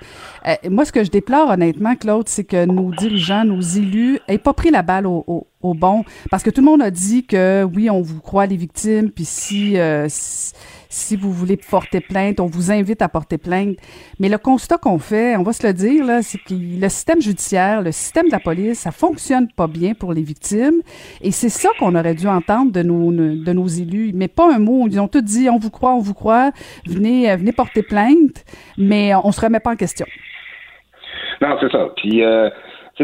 [0.70, 4.54] moi, ce que je déplore honnêtement, Claude, c'est que nos dirigeants, nos élus, aient pas
[4.54, 7.64] pris la balle au, au, au, bon, parce que tout le monde a dit que
[7.64, 10.54] oui, on vous croit les victimes, puis si, si
[10.90, 13.78] si vous voulez porter plainte, on vous invite à porter plainte.
[14.20, 17.22] Mais le constat qu'on fait, on va se le dire, là, c'est que le système
[17.22, 20.82] judiciaire, le système de la police, ça fonctionne pas bien pour les victimes.
[21.22, 24.12] Et c'est ça qu'on aurait dû entendre de nos, de nos élus.
[24.14, 24.88] Mais pas un mot.
[24.88, 26.52] Ils ont tout dit, on vous croit, on vous croit,
[26.86, 28.44] venez, venez porter plainte,
[28.78, 30.06] mais on se remet pas en question.
[31.42, 31.90] Non, c'est ça.
[31.98, 32.50] Puis, euh,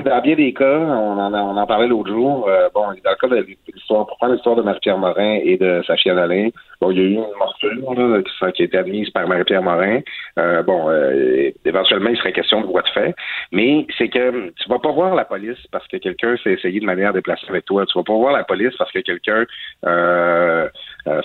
[0.02, 3.16] dans bien des cas, on en, on en parlait l'autre jour, euh, bon, dans le
[3.16, 6.50] cas de l'histoire, pour prendre l'histoire de Marie-Pierre Morin et de sa chienne Alain,
[6.82, 10.00] bon, il y a eu une morsure là, qui, a été admise par Marie-Pierre Morin.
[10.40, 13.16] Euh, bon, euh, éventuellement, il serait question de voie de fait,
[13.52, 16.86] mais c'est que tu vas pas voir la police parce que quelqu'un s'est essayé de
[16.86, 17.86] manière déplacée avec toi.
[17.86, 19.46] Tu vas pas voir la police parce que quelqu'un
[19.86, 20.68] euh,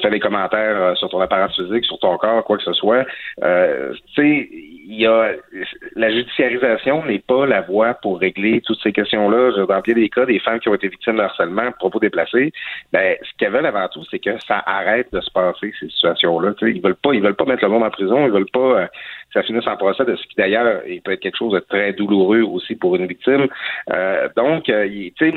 [0.02, 3.04] fait des commentaires sur ton apparence physique, sur ton corps, quoi que ce soit.
[3.40, 4.48] tu sais,
[4.88, 5.32] il y a
[5.96, 9.64] la judiciarisation n'est pas la voie pour régler toutes ces questions-là.
[9.66, 12.52] Dans bien des cas, des femmes qui ont été victimes de harcèlement, propos déplacés,
[12.92, 16.54] ben, ce qu'elles veulent avant tout, c'est que ça arrête de se passer ces situations-là.
[16.62, 18.86] ils veulent pas, ils veulent pas mettre le monde en prison, ils veulent pas euh,
[18.86, 21.60] que ça finisse en procès de ce qui d'ailleurs il peut être quelque chose de
[21.60, 23.48] très douloureux aussi pour une victime.
[23.92, 25.34] Euh, donc, euh, tu sais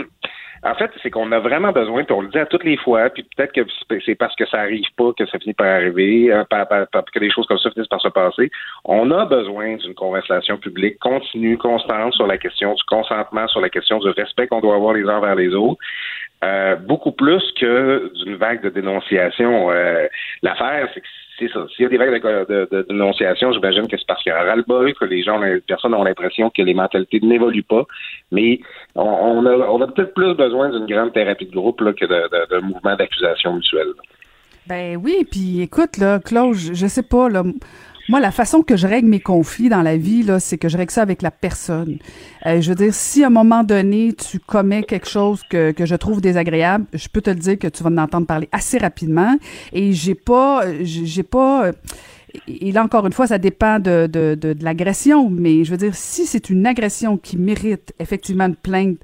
[0.63, 3.09] en fait, c'est qu'on a vraiment besoin, puis on le dit à toutes les fois,
[3.09, 3.61] puis peut-être que
[4.05, 7.47] c'est parce que ça arrive pas que ça finit par arriver, euh, que des choses
[7.47, 8.51] comme ça finissent par se passer.
[8.85, 13.69] On a besoin d'une conversation publique continue, constante sur la question du consentement, sur la
[13.69, 15.79] question du respect qu'on doit avoir les uns vers les autres.
[16.43, 19.71] Euh, beaucoup plus que d'une vague de dénonciation.
[19.71, 20.07] Euh,
[20.41, 21.07] l'affaire, c'est que
[21.41, 21.65] c'est ça.
[21.75, 24.45] S'il y a des vagues de, dénonciation, j'imagine que c'est parce qu'il y a un
[24.45, 27.85] ras-le-bol, que les gens, les personnes ont l'impression que les mentalités n'évoluent pas.
[28.31, 28.59] Mais
[28.95, 33.53] on, a, peut-être plus besoin d'une grande thérapie de groupe là, que d'un mouvement d'accusation
[33.55, 33.93] mutuelle.
[34.67, 37.43] Ben oui, puis écoute, là, Claude, je sais pas, là.
[38.11, 40.91] Moi, la façon que je règle mes conflits dans la vie, c'est que je règle
[40.91, 41.97] ça avec la personne.
[42.45, 45.85] Euh, je veux dire, si à un moment donné, tu commets quelque chose que, que
[45.85, 48.79] je trouve désagréable, je peux te le dire que tu vas en entendre parler assez
[48.79, 49.37] rapidement.
[49.71, 51.71] Et j'ai pas, j'ai pas
[52.47, 55.77] et là, encore une fois, ça dépend de, de, de, de l'agression, mais je veux
[55.77, 58.97] dire, si c'est une agression qui mérite effectivement une plainte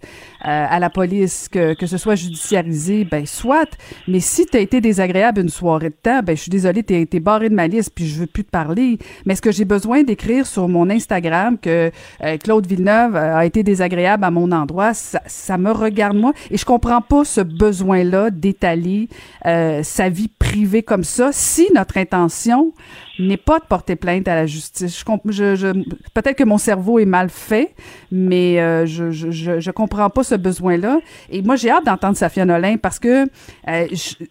[0.45, 3.69] euh, à la police, que, que ce soit judiciarisé, ben soit,
[4.07, 6.93] mais si tu as été désagréable une soirée de temps, ben je suis désolée, tu
[6.93, 8.97] as été barré de ma liste, puis je veux plus te parler.
[9.25, 11.91] Mais est-ce que j'ai besoin d'écrire sur mon Instagram que
[12.23, 14.93] euh, Claude Villeneuve a été désagréable à mon endroit?
[14.93, 19.09] Ça, ça me regarde moi, et je comprends pas ce besoin-là d'étaler
[19.45, 22.73] euh, sa vie privée comme ça, si notre intention
[23.19, 25.03] n'est pas de porter plainte à la justice.
[25.25, 25.67] Je, je,
[26.13, 27.75] Peut-être que mon cerveau est mal fait,
[28.11, 30.99] mais euh, je, je, je, comprends pas ce besoin-là.
[31.29, 33.25] Et moi, j'ai hâte d'entendre Safia Nolin parce que,
[33.67, 34.27] euh, tu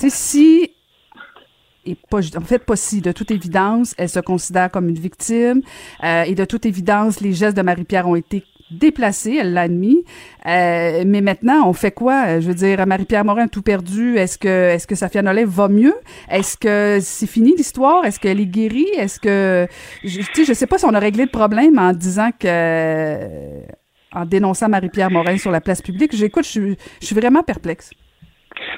[0.00, 0.70] sais, si
[1.84, 3.00] et pas, en fait, pas si.
[3.00, 5.62] De toute évidence, elle se considère comme une victime.
[6.04, 10.04] Euh, et de toute évidence, les gestes de Marie-Pierre ont été déplacée, elle l'a admis.
[10.46, 12.40] Euh, mais maintenant, on fait quoi?
[12.40, 14.16] Je veux dire, Marie-Pierre Morin tout perdu.
[14.16, 15.94] Est-ce que, est-ce que Safia Nolin va mieux?
[16.30, 18.04] Est-ce que c'est fini l'histoire?
[18.04, 18.88] Est-ce qu'elle est guérie?
[18.96, 19.66] Est-ce que,
[20.04, 23.16] je, tu sais, je sais pas si on a réglé le problème en disant que,
[24.12, 26.14] en dénonçant Marie-Pierre Morin sur la place publique.
[26.14, 27.92] J'écoute, je, suis vraiment perplexe.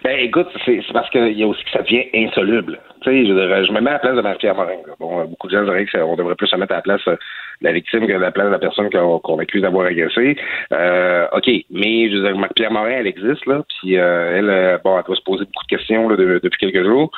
[0.04, 2.78] Ben écoute, c'est parce qu'il y a aussi que ça devient insoluble.
[3.02, 4.76] Tu sais, je, je, me mets à la place de Marie-Pierre Morin.
[4.98, 7.18] Bon, beaucoup de gens diraient qu'on devrait plus se mettre à la place de
[7.60, 10.36] la victime que la la personne qu'on accuse d'avoir agressé.
[10.72, 14.78] Euh, OK, mais je veux dire, Marie-Pierre Morin, elle existe, là, puis euh, elle, euh,
[14.82, 17.10] bon, elle doit se poser beaucoup de questions là, depuis quelques jours.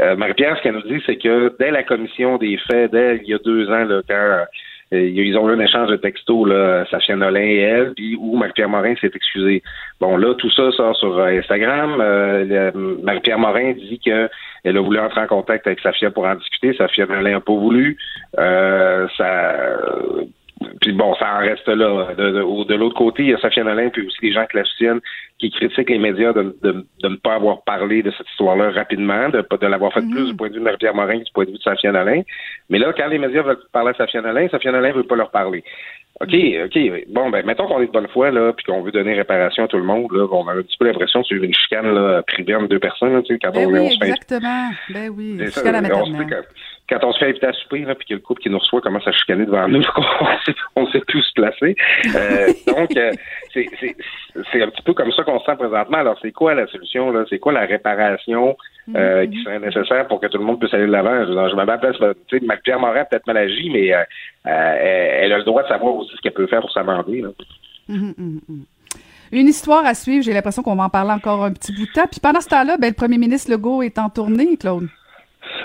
[0.00, 3.28] Euh, Marie-Pierre, ce qu'elle nous dit, c'est que dès la commission des faits, dès il
[3.28, 4.44] y a deux ans, là, quand
[4.92, 8.68] ils ont eu un échange de textos, là, Safia Nolin et elle, puis où Marie-Pierre
[8.68, 9.62] Morin s'est excusé.
[10.00, 11.98] Bon, là, tout ça sort sur euh, Instagram.
[12.00, 12.70] Euh,
[13.02, 14.28] Marie-Pierre Morin dit que
[14.64, 16.74] elle a voulu entrer en contact avec Safia pour en discuter.
[16.74, 17.98] Safia Nolin n'a pas voulu.
[18.36, 19.56] ça
[20.80, 22.14] puis bon, ça en reste là.
[22.16, 24.64] De, de, l'autre côté, il y a Safia Nolin, puis aussi des gens qui la
[24.64, 25.00] soutiennent,
[25.38, 29.28] qui critiquent les médias de, de, de, ne pas avoir parlé de cette histoire-là rapidement,
[29.28, 30.26] de, de l'avoir fait plus mhm.
[30.26, 32.22] du point de vue de Marie-Pierre Morin que du point de vue de Safia Nolin.
[32.70, 35.16] Mais là, quand les médias veulent parler à Safia Nolin, Safia Nolin ne veut pas
[35.16, 35.62] leur parler.
[36.20, 36.34] OK,
[36.64, 36.78] OK.
[37.08, 39.68] Bon, ben, mettons qu'on est de bonne foi, là, puis qu'on veut donner réparation à
[39.68, 40.26] tout le monde, là.
[40.30, 43.22] On a un petit peu l'impression que c'est une chicane, là, privée entre deux personnes,
[43.22, 44.70] tu sais, quand ben on, oui, exactement.
[44.90, 45.82] Ben oui, chicane à
[46.88, 48.80] quand on se fait inviter à souper, là, puis que le couple qui nous reçoit
[48.80, 49.82] commence à chicaner devant nous,
[50.76, 51.76] on sait plus se placer.
[52.14, 53.12] Euh, donc, euh,
[53.52, 55.98] c'est un petit peu comme ça qu'on se sent présentement.
[55.98, 57.10] Alors, c'est quoi la solution?
[57.10, 57.24] là?
[57.28, 58.56] C'est quoi la réparation
[58.94, 59.30] euh, mm-hmm.
[59.30, 61.26] qui serait nécessaire pour que tout le monde puisse aller de l'avant?
[61.26, 63.88] Je, je me mets à place, tu sais, Pierre Morin peut-être mal agi, mais
[64.44, 67.22] elle, a le droit de savoir aussi ce qu'elle peut faire pour s'amender.
[67.90, 68.64] Mm-hmm, mm-hmm.
[69.32, 71.92] Une histoire à suivre, j'ai l'impression qu'on va en parler encore un petit bout de
[71.92, 72.06] temps.
[72.10, 74.88] Puis pendant ce temps-là, ben, le premier ministre Legault est en tournée, Claude.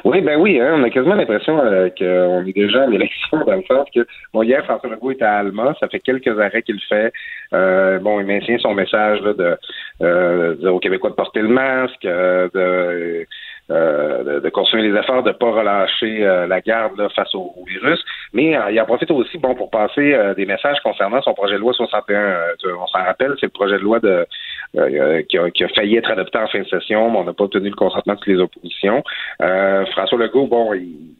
[0.03, 3.55] Oui, ben oui, hein, on a quasiment l'impression euh, qu'on est déjà en élection dans
[3.55, 6.79] le sens que bon hier François Legault est à Alma, ça fait quelques arrêts qu'il
[6.81, 7.11] fait.
[7.53, 9.57] Euh, bon, il maintient son message là, de,
[10.01, 13.27] euh, de, aux Québécois de porter le masque, euh, de
[13.71, 18.03] euh, de, continuer les efforts, de ne pas relâcher la garde face au, virus.
[18.33, 21.71] Mais il en profite aussi bon pour passer des messages concernant son projet de loi
[21.73, 22.39] 61.
[22.77, 24.25] on s'en rappelle, c'est le projet de loi de
[24.73, 27.43] qui a, qui, a, failli être adopté en fin de session, mais on n'a pas
[27.43, 29.03] obtenu le consentement de toutes les oppositions.
[29.39, 31.13] François Legault, bon, il,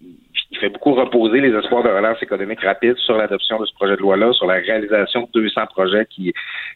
[0.54, 3.96] il fait beaucoup reposer les espoirs de relance économique rapide sur l'adoption de ce projet
[3.96, 6.32] de loi-là, sur la réalisation de 200 projets qu'il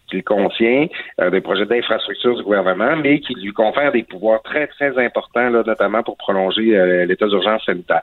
[0.10, 0.88] qui contient,
[1.22, 5.50] euh, des projets d'infrastructure du gouvernement, mais qui lui confèrent des pouvoirs très, très importants,
[5.50, 8.02] là, notamment pour prolonger euh, l'état d'urgence sanitaire.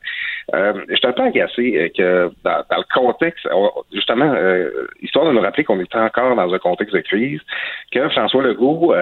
[0.54, 3.48] Euh, je suis un peu agacé euh, que dans, dans, le contexte,
[3.92, 4.34] justement,
[5.02, 7.40] histoire de nous rappeler qu'on est encore dans un contexte de crise,
[7.90, 8.94] que François Legault,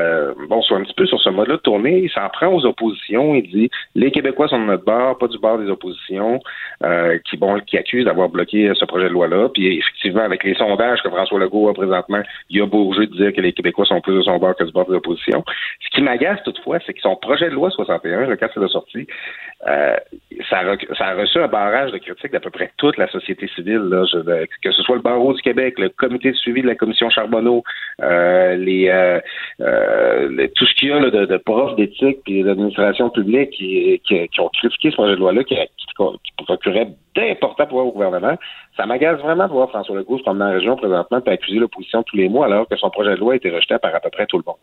[0.48, 3.34] bon, soit un petit peu sur ce mode-là de tournée, il s'en prend aux oppositions,
[3.34, 6.40] il dit les Québécois sont de notre bord, pas du bord des oppositions.
[6.84, 9.48] Euh, qui, bon, accuse d'avoir bloqué ce projet de loi-là.
[9.50, 13.32] Puis effectivement, avec les sondages que François Legault a présentement, il a beau de dire
[13.32, 15.44] que les Québécois sont plus de son que du bord de l'opposition.
[15.80, 18.66] Ce qui m'agace toutefois, c'est que son projet de loi 61, le cas c'est la
[18.66, 19.06] sortie,
[19.68, 19.96] euh,
[20.48, 23.82] ça, a, reçu un barrage de critiques d'à peu près toute la société civile,
[24.62, 27.62] que ce soit le barreau du Québec, le comité de suivi de la commission Charbonneau,
[28.02, 29.20] euh,
[29.60, 34.00] euh, tout ce qu'il y a de, profs d'éthique et d'administration publique qui,
[34.38, 35.56] ont critiqué ce projet de loi-là, qui
[36.44, 38.36] procurait d'importants pouvoirs au gouvernement.
[38.76, 42.02] Ça m'agace vraiment de voir François Legault se promener en région présentement et accuser l'opposition
[42.02, 44.10] tous les mois alors que son projet de loi a été rejeté par à peu
[44.10, 44.56] près tout le monde.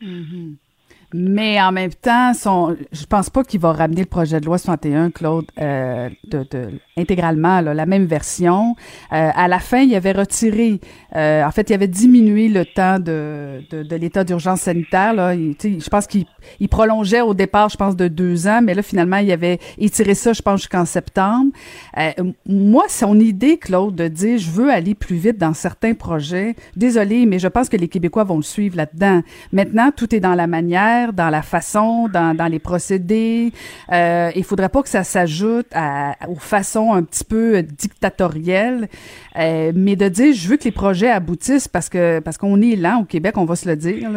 [0.00, 0.69] Mm-hmm.
[1.12, 4.58] Mais en même temps, son, je pense pas qu'il va ramener le projet de loi
[4.58, 8.76] 61, Claude, euh, de, de, intégralement, là, la même version.
[9.12, 10.80] Euh, à la fin, il avait retiré,
[11.16, 15.14] euh, en fait, il avait diminué le temps de, de, de l'état d'urgence sanitaire.
[15.14, 15.34] Là.
[15.34, 16.26] Il, je pense qu'il
[16.58, 20.14] il prolongeait au départ, je pense, de deux ans, mais là, finalement, il avait étiré
[20.14, 21.52] ça, je pense, jusqu'en septembre.
[21.98, 22.10] Euh,
[22.46, 27.26] moi, son idée, Claude, de dire, je veux aller plus vite dans certains projets, désolé,
[27.26, 29.22] mais je pense que les Québécois vont le suivre là-dedans.
[29.52, 33.52] Maintenant, tout est dans la manière dans la façon, dans, dans les procédés.
[33.92, 35.66] Euh, il faudrait pas que ça s'ajoute
[36.28, 38.88] aux façons un petit peu dictatorielles,
[39.38, 42.76] euh, mais de dire je veux que les projets aboutissent parce que parce qu'on est
[42.76, 44.08] lent au Québec, on va se le dire.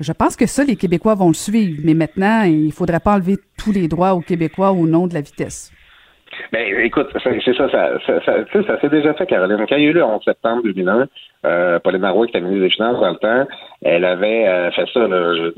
[0.00, 3.36] Je pense que ça, les Québécois vont le suivre, mais maintenant, il faudrait pas enlever
[3.58, 5.72] tous les droits aux Québécois au nom de la vitesse.
[6.52, 8.22] Ben, écoute, c'est ça, ça, ça,
[8.66, 9.66] ça, s'est déjà fait, Caroline.
[9.68, 11.06] Quand il y a eu le 11 septembre 2001,
[11.44, 13.48] euh, Pauline Marois, qui était ministre des Finances dans le temps,
[13.82, 15.50] elle avait euh, fait ça, là,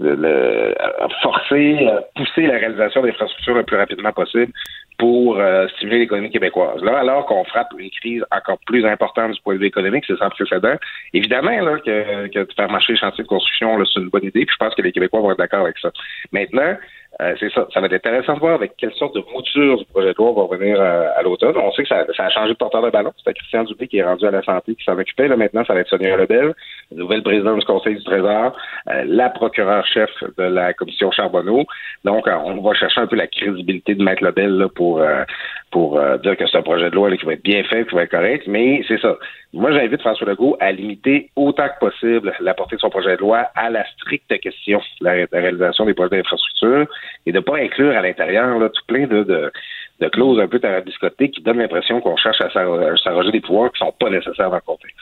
[0.00, 0.74] le,
[1.22, 4.52] forcer, pousser la réalisation d'infrastructures le plus rapidement possible
[4.98, 6.82] pour euh, stimuler l'économie québécoise.
[6.82, 10.16] Là, alors qu'on frappe une crise encore plus importante du point de vue économique, c'est
[10.18, 10.74] sans précédent.
[11.14, 14.44] Évidemment là, que, que de faire marcher les chantiers de construction, c'est une bonne idée,
[14.44, 15.92] puis je pense que les Québécois vont être d'accord avec ça.
[16.32, 16.76] Maintenant,
[17.20, 17.66] euh, c'est ça.
[17.74, 20.32] Ça va être intéressant de voir avec quelle sorte de mouture du projet de loi
[20.32, 21.56] va revenir euh, à l'automne.
[21.56, 23.12] On sait que ça, a changé de porteur de ballon.
[23.18, 25.26] C'était Christian Dubé qui est rendu à la santé, qui s'en occupait.
[25.26, 26.54] Là, maintenant, ça va être Sonia Lebel,
[26.92, 28.56] nouvelle présidente du Conseil du Trésor,
[28.88, 31.64] euh, la procureure-chef de la commission Charbonneau.
[32.04, 35.02] Donc, on va chercher un peu la crédibilité de Maître Lebel là, pour,
[35.72, 38.02] pour dire que c'est un projet de loi qui va être bien fait, qui va
[38.04, 38.44] être correct.
[38.46, 39.16] Mais c'est ça.
[39.54, 43.20] Moi, j'invite François Legault à limiter autant que possible la portée de son projet de
[43.20, 46.86] loi à la stricte question de la, réalisation des projets d'infrastructure
[47.26, 51.30] et de ne pas inclure à l'intérieur tout plein de, de, clauses un peu tarabiscotées
[51.30, 54.56] qui donnent l'impression qu'on cherche à s'arroger des pouvoirs qui ne sont pas nécessaires dans
[54.56, 54.96] le contexte.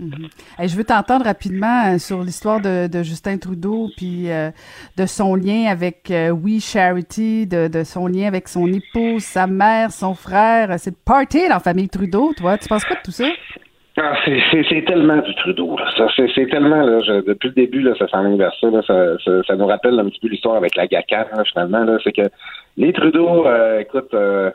[0.00, 0.68] Mm-hmm.
[0.68, 4.50] je veux t'entendre rapidement euh, sur l'histoire de, Justin Trudeau, puis euh,
[4.96, 9.90] de son lien avec euh, We Charity, de, son lien avec son épouse, sa mère,
[9.90, 10.74] son frère.
[10.78, 12.58] C'est le party dans la famille Trudeau, toi.
[12.58, 13.24] Tu penses quoi de tout ça?
[13.98, 15.76] Ah, c'est tellement du Trudeau.
[16.34, 19.98] C'est tellement, là, depuis le début, là, ça s'en vers ça, ça, ça, nous rappelle
[19.98, 21.86] un petit peu l'histoire avec la GACA, finalement.
[22.04, 22.28] C'est que
[22.76, 24.50] les Trudeau, euh, écoute, euh,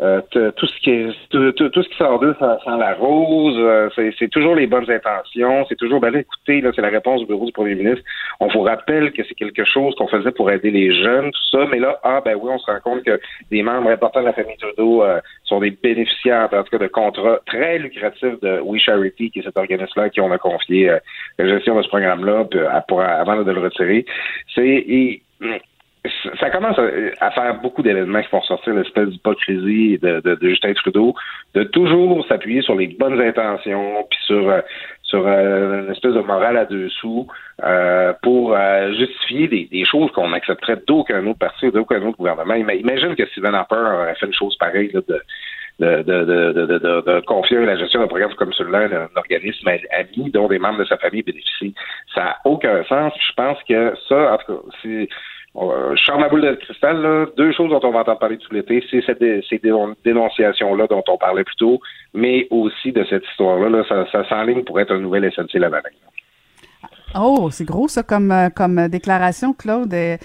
[0.00, 3.56] euh, tout ce qui est tout, ce qui sort d'eux ça sent la rose.
[3.58, 3.88] Euh,
[4.18, 5.64] c'est toujours les bonnes intentions.
[5.68, 8.02] C'est toujours ben écoutez, là, c'est la réponse du bureau du premier ministre.
[8.40, 11.66] On vous rappelle que c'est quelque chose qu'on faisait pour aider les jeunes, tout ça,
[11.70, 13.20] mais là, ah ben oui, on se rend compte que
[13.50, 16.88] des membres importants de la famille Trudeau euh, sont des bénéficiaires, en tout cas, de
[16.88, 20.90] contrats très lucratifs de We Charity, qui est cet organisme-là qui on a confié
[21.38, 22.46] la gestion de ce programme-là
[22.88, 24.04] pour, avant de le retirer.
[24.54, 25.20] C'est
[26.40, 26.76] ça commence
[27.20, 31.14] à, faire beaucoup d'événements qui font sortir l'espèce d'hypocrisie de, Justin Trudeau,
[31.54, 34.60] de toujours s'appuyer sur les bonnes intentions, puis sur euh,
[35.02, 37.28] sur euh, une espèce de morale à deux sous
[37.62, 38.56] euh, pour
[38.98, 42.54] justifier des, choses qu'on n'accepterait d'aucun autre parti, d'aucun autre gouvernement.
[42.54, 45.22] Imagine que Stephen Harper aurait fait une chose pareille là, de
[45.80, 50.30] de, de, de, de, confier la gestion d'un programme comme celui-là à un organisme ami
[50.30, 51.74] dont des membres de sa famille bénéficient.
[52.14, 53.12] Ça n'a aucun sens.
[53.28, 55.08] Je pense que ça, en tout cas, c'est
[55.54, 58.52] euh, je ma boule de cristal, là, deux choses dont on va entendre parler tout
[58.54, 59.60] l'été, c'est cette ces
[60.04, 61.80] dénonciations-là dont on parlait plus tôt,
[62.14, 63.68] mais aussi de cette histoire-là.
[63.68, 65.90] Là, ça, s'enligne pour être un nouvel SNC Lavalin.
[67.14, 69.92] Oh, c'est gros ça comme euh, déclaration, Claude.
[69.92, 70.18] Et,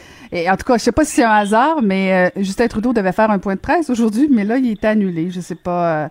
[0.50, 3.12] en tout cas, je sais pas si c'est un hasard, mais euh, Justin Trudeau devait
[3.12, 5.30] faire un point de presse aujourd'hui, mais là, il est annulé.
[5.30, 6.06] Je sais pas.
[6.06, 6.08] Euh,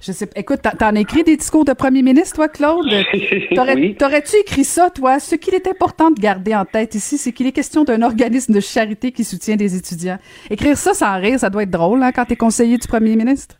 [0.00, 0.28] je sais.
[0.36, 2.86] Écoute, t'en as écrit des discours de premier ministre, toi, Claude?
[3.98, 5.20] T'aurais-tu écrit ça, toi?
[5.20, 8.54] Ce qu'il est important de garder en tête ici, c'est qu'il est question d'un organisme
[8.54, 10.18] de charité qui soutient des étudiants.
[10.50, 13.56] Écrire ça sans rire, ça doit être drôle, hein, quand t'es conseiller du premier ministre.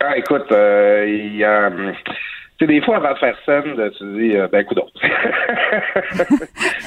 [0.00, 1.92] Ah, écoute, il y a hum,
[2.66, 4.74] des fois, avant de faire scène, tu dis, euh, ben, coup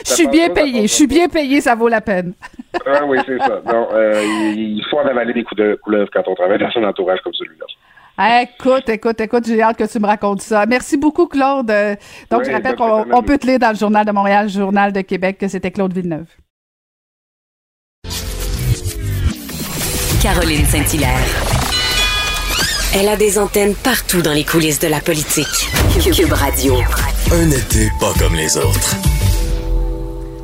[0.06, 2.34] Je suis bien payé, je suis bien payé, ça vaut la peine.
[2.86, 3.62] ah oui, c'est ça.
[3.66, 4.22] Non, euh,
[4.56, 7.34] il faut en avaler des coups de couleuvre quand on travaille dans un entourage comme
[7.34, 7.66] celui-là.
[8.18, 10.66] Écoute, écoute, écoute, j'ai hâte que tu me racontes ça.
[10.66, 11.68] Merci beaucoup, Claude.
[12.32, 15.02] Donc, je rappelle qu'on peut te lire dans le Journal de Montréal, le Journal de
[15.02, 16.28] Québec, que c'était Claude Villeneuve.
[20.22, 21.20] Caroline Saint-Hilaire.
[22.96, 25.70] Elle a des antennes partout dans les coulisses de la politique.
[26.00, 26.76] Cube Radio.
[27.34, 29.15] Un été pas comme les autres.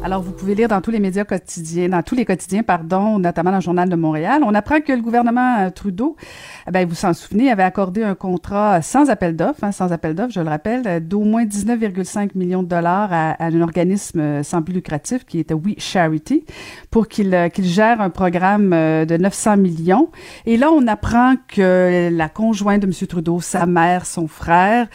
[0.03, 3.51] Alors, vous pouvez lire dans tous les médias quotidiens, dans tous les quotidiens, pardon, notamment
[3.51, 4.41] dans le Journal de Montréal.
[4.43, 6.15] On apprend que le gouvernement euh, Trudeau,
[6.67, 10.15] eh ben, vous s'en souvenez, avait accordé un contrat sans appel d'offres, hein, sans appel
[10.15, 14.41] d'offres, je le rappelle, euh, d'au moins 19,5 millions de dollars à, un organisme euh,
[14.41, 16.45] sans but lucratif qui était We Charity
[16.89, 20.09] pour qu'il qu'il gère un programme de 900 millions.
[20.45, 23.07] Et là, on apprend que la conjointe de M.
[23.07, 24.87] Trudeau, sa mère, son frère,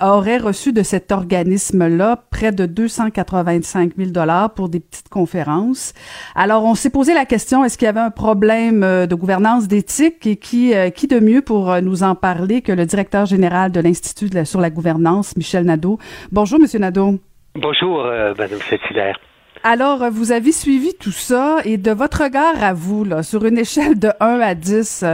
[0.00, 5.94] auraient reçu de cet organisme-là près de 285 000 dollars pour des petites conférences.
[6.34, 9.68] Alors, on s'est posé la question, est-ce qu'il y avait un problème euh, de gouvernance
[9.68, 13.26] d'éthique et qui, euh, qui de mieux pour euh, nous en parler que le directeur
[13.26, 15.98] général de l'Institut sur la gouvernance, Michel Nadeau?
[16.30, 17.18] Bonjour, Monsieur Nadeau.
[17.54, 18.04] Bonjour,
[18.38, 19.18] Madame Saint-Hilaire.
[19.62, 23.58] Alors, vous avez suivi tout ça et de votre regard à vous, là, sur une
[23.58, 25.04] échelle de 1 à 10,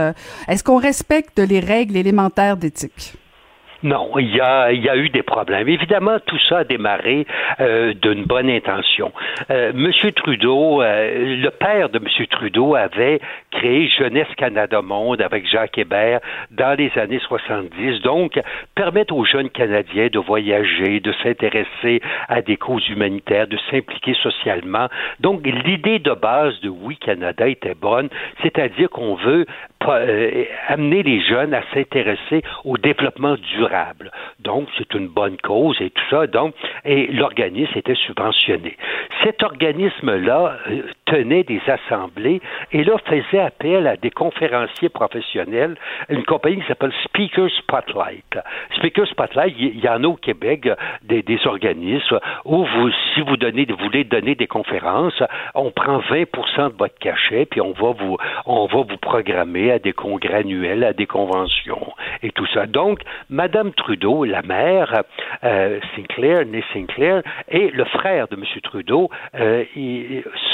[0.47, 3.13] est-ce qu'on respecte les règles élémentaires d'éthique?
[3.81, 5.69] Non, il y a, eu des problèmes.
[5.69, 7.25] Évidemment, tout ça a démarré
[7.61, 9.13] euh, d'une bonne intention.
[9.49, 9.71] Euh,
[10.15, 13.21] Trudeau, euh, le père de Monsieur Trudeau avait
[13.51, 16.19] créé Jeunesse Canada Monde avec Jacques Hébert
[16.51, 18.01] dans les années 70.
[18.01, 18.39] Donc,
[18.75, 24.87] permettre aux jeunes Canadiens de voyager, de s'intéresser à des causes humanitaires, de s'impliquer socialement.
[25.21, 28.09] Donc, l'idée de base de Oui Canada était bonne,
[28.41, 29.45] c'est-à-dire qu'on veut
[29.87, 33.68] euh, amener les jeunes à s'intéresser au développement durable.
[34.39, 36.27] Donc, c'est une bonne cause et tout ça.
[36.27, 36.53] Donc,
[36.85, 38.77] et l'organisme était subventionné.
[39.23, 42.41] Cet organisme-là euh, tenait des assemblées
[42.71, 45.75] et là faisait appel à des conférenciers professionnels,
[46.09, 48.39] une compagnie qui s'appelle Speaker Spotlight.
[48.77, 50.69] Speaker Spotlight, il y, en a au Québec
[51.03, 52.65] des, des organismes où
[53.13, 55.21] si vous donnez, voulez donner des conférences,
[55.55, 59.79] on prend 20% de votre cachet puis on va vous, on va vous programmer à
[59.79, 61.93] des congrès annuels, à des conventions
[62.23, 62.65] et tout ça.
[62.65, 65.03] Donc, Madame Trudeau, la mère,
[65.43, 68.43] euh, Sinclair, née Sinclair, et le frère de M.
[68.63, 69.63] Trudeau euh,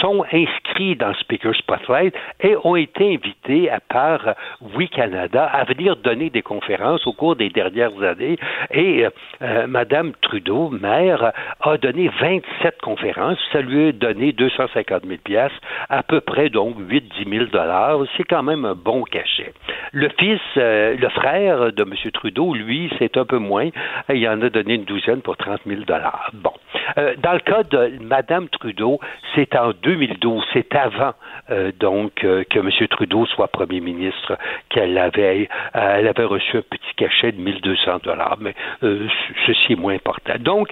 [0.01, 4.35] sont inscrits dans Speaker Spotlight et ont été invités à part
[4.75, 8.37] Oui Canada à venir donner des conférences au cours des dernières années.
[8.71, 9.05] Et
[9.41, 11.31] euh, Madame Trudeau, mère,
[11.61, 13.39] a donné 27 conférences.
[13.51, 15.51] Ça lui a donné 250 000 pièces,
[15.89, 17.99] à peu près donc 8-10 000 dollars.
[18.17, 19.53] C'est quand même un bon cachet.
[19.91, 22.11] Le fils, euh, le frère de M.
[22.11, 23.69] Trudeau, lui, c'est un peu moins.
[24.09, 26.29] Il en a donné une douzaine pour 30 000 dollars.
[26.33, 26.53] Bon.
[26.97, 28.99] Euh, dans le cas de Mme Trudeau,
[29.33, 31.13] c'est en 2012, c'est avant
[31.49, 32.87] euh, donc que M.
[32.89, 34.37] Trudeau soit premier ministre
[34.69, 39.95] qu'elle avait, elle avait reçu un petit cachet de 1200 dollars, mais ceci est moins
[39.95, 40.35] important.
[40.39, 40.69] Donc,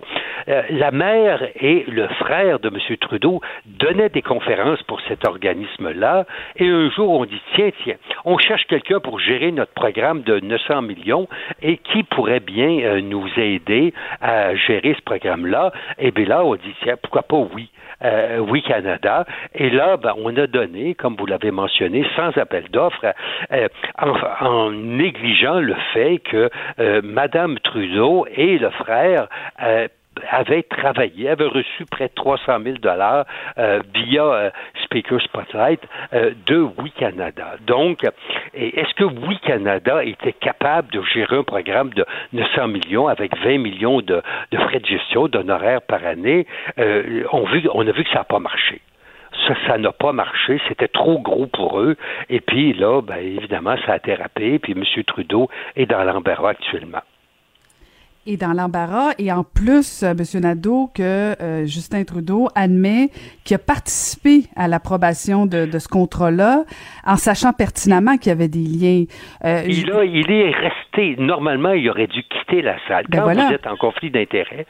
[0.47, 2.97] la mère et le frère de M.
[2.97, 6.25] Trudeau donnaient des conférences pour cet organisme-là,
[6.57, 7.95] et un jour on dit tiens tiens,
[8.25, 11.27] on cherche quelqu'un pour gérer notre programme de 900 millions
[11.61, 15.71] et qui pourrait bien euh, nous aider à gérer ce programme-là.
[15.99, 17.69] Et bien là, on dit, tiens, pourquoi pas oui.
[18.03, 19.25] Euh, oui Canada.
[19.55, 23.13] Et là, ben, on a donné, comme vous l'avez mentionné, sans appel d'offres,
[23.51, 26.49] euh, en, négligeant le fait que
[27.01, 29.27] Madame Trudeau et le frère
[30.29, 33.25] avait travaillé, avait reçu près de 300 000 dollars
[33.57, 34.49] euh, via euh,
[34.83, 35.81] Speaker Spotlight
[36.13, 37.55] euh, de Oui Canada.
[37.65, 38.03] Donc,
[38.53, 43.57] est-ce que Oui Canada était capable de gérer un programme de 900 millions avec 20
[43.57, 44.21] millions de,
[44.53, 46.45] frais de gestion, d'honoraires par année?
[46.77, 48.81] On, on a vu que ça n'a pas marché.
[49.47, 50.61] Ça, ça n'a pas marché.
[50.67, 51.95] C'était trop gros pour eux.
[52.29, 54.59] Et puis là, ben, évidemment, ça a dérapé.
[54.59, 54.83] Puis M.
[55.03, 57.01] Trudeau est dans l'embarras actuellement
[58.25, 59.11] est dans l'embarras.
[59.17, 60.41] Et en plus, euh, M.
[60.41, 63.09] Nadeau, que euh, Justin Trudeau admet
[63.43, 66.63] qu'il a participé à l'approbation de, de, ce contrat-là,
[67.05, 69.03] en sachant pertinemment qu'il y avait des liens.
[69.43, 71.15] Euh, il, a, il est resté.
[71.17, 73.05] Normalement, il aurait dû quitter la salle.
[73.09, 74.65] Ben Quand vous êtes en conflit d'intérêts,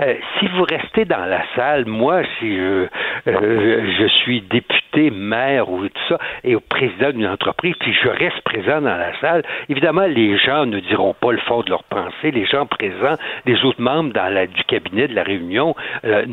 [0.00, 2.88] euh, si vous restez dans la salle, moi, si je,
[3.26, 8.40] je suis député, maire ou tout ça, et au président d'une entreprise, puis je reste
[8.42, 12.30] présent dans la salle, évidemment, les gens ne diront pas le fond de leur pensée.
[12.32, 12.97] Les gens présents
[13.46, 14.12] les autres membres
[14.46, 15.74] du cabinet de la réunion
[16.04, 16.24] euh,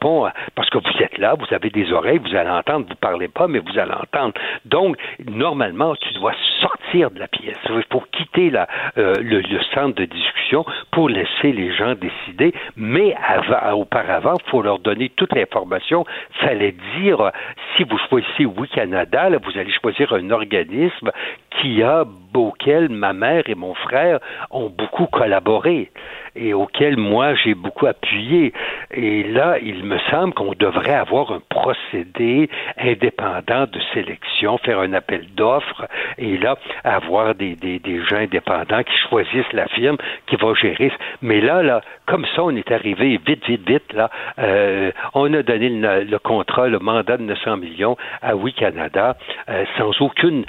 [0.00, 2.94] pas, euh, parce que vous êtes là, vous avez des oreilles, vous allez entendre, vous
[2.96, 4.34] parlez pas, mais vous allez entendre.
[4.64, 4.96] Donc,
[5.26, 7.56] normalement, tu dois sortir de la pièce.
[7.68, 8.52] Il faut quitter
[8.98, 9.42] euh, le,
[9.74, 15.10] centre de discussion pour laisser les gens décider, mais avant, auparavant, il faut leur donner
[15.10, 16.04] toute l'information.
[16.40, 17.30] fallait dire,
[17.76, 21.10] si vous choisissez Oui Canada, vous allez choisir un organisme
[21.50, 22.04] qui a,
[22.40, 24.18] auquel ma mère et mon frère
[24.50, 25.90] ont beaucoup collaboré
[26.34, 28.52] et auquel moi j'ai beaucoup appuyé.
[28.92, 34.92] Et là, il me semble qu'on devrait avoir un procédé indépendant de sélection, faire un
[34.92, 35.86] appel d'offres
[36.18, 40.92] et là, avoir des, des, des gens indépendants qui choisissent la firme qui va gérer.
[41.20, 44.10] Mais là, là, comme ça, on est arrivé vite, vite, vite, là.
[44.38, 49.16] Euh, on a donné le, contrat, le mandat de 900 millions à Oui Canada
[49.48, 50.44] euh, sans aucune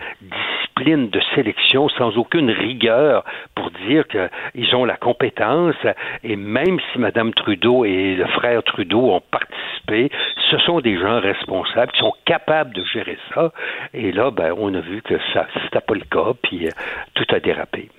[0.84, 3.24] de sélection, sans aucune rigueur
[3.56, 5.76] pour dire qu'ils ont la compétence
[6.24, 10.12] et même si Mme Trudeau et le frère Trudeau ont participé,
[10.52, 13.52] ce sont des gens responsables qui sont capables de gérer ça.
[13.94, 16.72] Et là, ben, on a vu que ça, c'était pas le cas, puis euh,
[17.14, 17.90] tout a dérapé.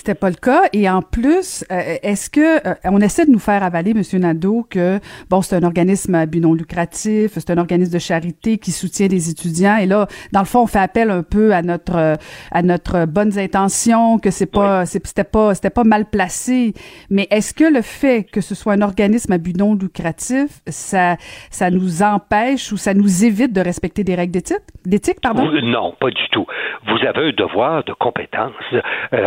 [0.00, 0.62] C'était pas le cas.
[0.72, 4.66] Et en plus, euh, est-ce que euh, on essaie de nous faire avaler, Monsieur Nadeau,
[4.70, 4.98] que
[5.28, 9.08] bon, c'est un organisme à but non lucratif, c'est un organisme de charité qui soutient
[9.08, 9.76] les étudiants.
[9.76, 12.14] Et là, dans le fond, on fait appel un peu à notre euh,
[12.50, 16.72] à notre bonnes intentions, que c'est pas c'était pas c'était pas mal placé.
[17.10, 21.18] Mais est-ce que le fait que ce soit un organisme à but non lucratif, ça
[21.50, 25.46] ça nous empêche ou ça nous évite de respecter des règles d'éthique, d'éthique, pardon?
[25.62, 26.46] Non, pas du tout.
[26.86, 28.54] Vous avez un devoir de compétence.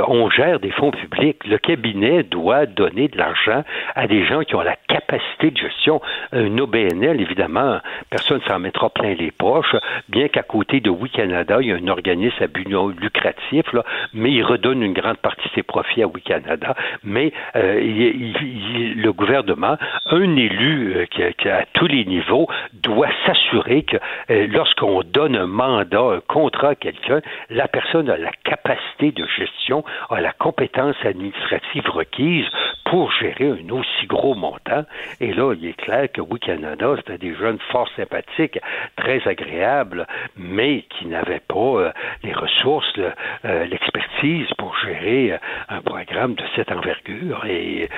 [0.08, 1.46] on gère des fonds publics.
[1.46, 3.64] Le cabinet doit donner de l'argent
[3.96, 6.02] à des gens qui ont la capacité de gestion.
[6.32, 9.76] Un OBNL, évidemment, personne ne s'en mettra plein les poches,
[10.08, 13.72] bien qu'à côté de Oui Canada, il y a un organisme à but non lucratif,
[13.74, 13.84] là,
[14.14, 16.76] mais il redonne une grande partie de ses profits à Oui Canada.
[17.04, 23.98] Mais euh, le gouvernement, un élu euh, qui, à tous les niveaux, doit s'assurer que
[24.30, 29.26] euh, lorsqu'on donne un mandat, un contrat à quelqu'un, la personne a la capacité de
[29.38, 32.50] gestion, a la compétences administratives requises
[32.84, 34.84] pour gérer un aussi gros montant.
[35.22, 38.60] Et là, il est clair que oui, Canada, c'était des jeunes fort sympathiques,
[38.98, 41.92] très agréables, mais qui n'avaient pas euh,
[42.24, 45.38] les ressources, euh, l'expertise pour gérer euh,
[45.70, 47.46] un programme de cette envergure.
[47.46, 47.90] Et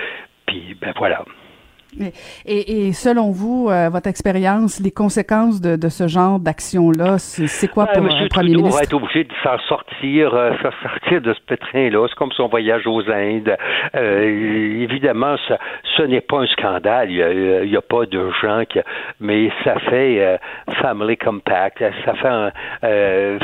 [0.45, 1.25] puis, ben voilà.
[2.45, 7.67] Et, et, selon vous, euh, votre expérience, les conséquences de, de ce genre d'action-là, c'est
[7.67, 8.77] quoi pour un premier ministre?
[8.77, 10.51] va être obligé de s'en sortir, euh,
[10.83, 12.05] sortir de ce pétrin-là.
[12.09, 13.55] C'est comme son voyage aux Indes.
[13.95, 15.57] Euh, évidemment, ça,
[15.97, 17.09] ce n'est pas un scandale.
[17.09, 18.79] Il n'y a, pas de gens qui...
[19.19, 20.37] Mais ça fait euh,
[20.81, 22.51] family compact, ça fait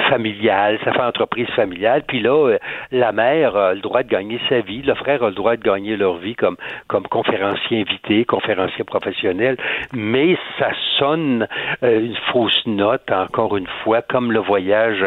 [0.09, 2.03] familial, ça fait entreprise familiale.
[2.07, 2.57] Puis là,
[2.91, 5.63] la mère a le droit de gagner sa vie, le frère a le droit de
[5.63, 8.40] gagner leur vie comme, comme conférencier invité, conférencier
[8.85, 9.57] professionnel,
[9.93, 11.47] mais ça sonne
[11.83, 15.05] euh, une fausse note, encore une fois, comme le voyage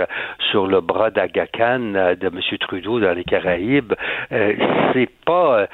[0.50, 2.40] sur le bras d'Agacan euh, de M.
[2.58, 3.94] Trudeau dans les Caraïbes.
[4.32, 4.54] Euh,
[4.92, 5.66] c'est pas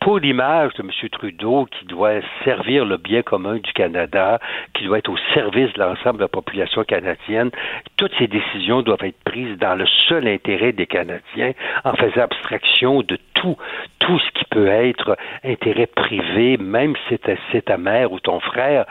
[0.00, 0.90] pour l'image de M.
[1.10, 4.38] Trudeau qui doit servir le bien commun du Canada,
[4.74, 7.50] qui doit être au service de l'ensemble de la population canadienne.
[7.96, 11.52] Toutes ces décisions doivent être prises dans le seul intérêt des Canadiens,
[11.84, 13.56] en faisant abstraction de tout,
[13.98, 18.86] tout ce qui peut être intérêt privé, même c'est ta mère ou ton frère,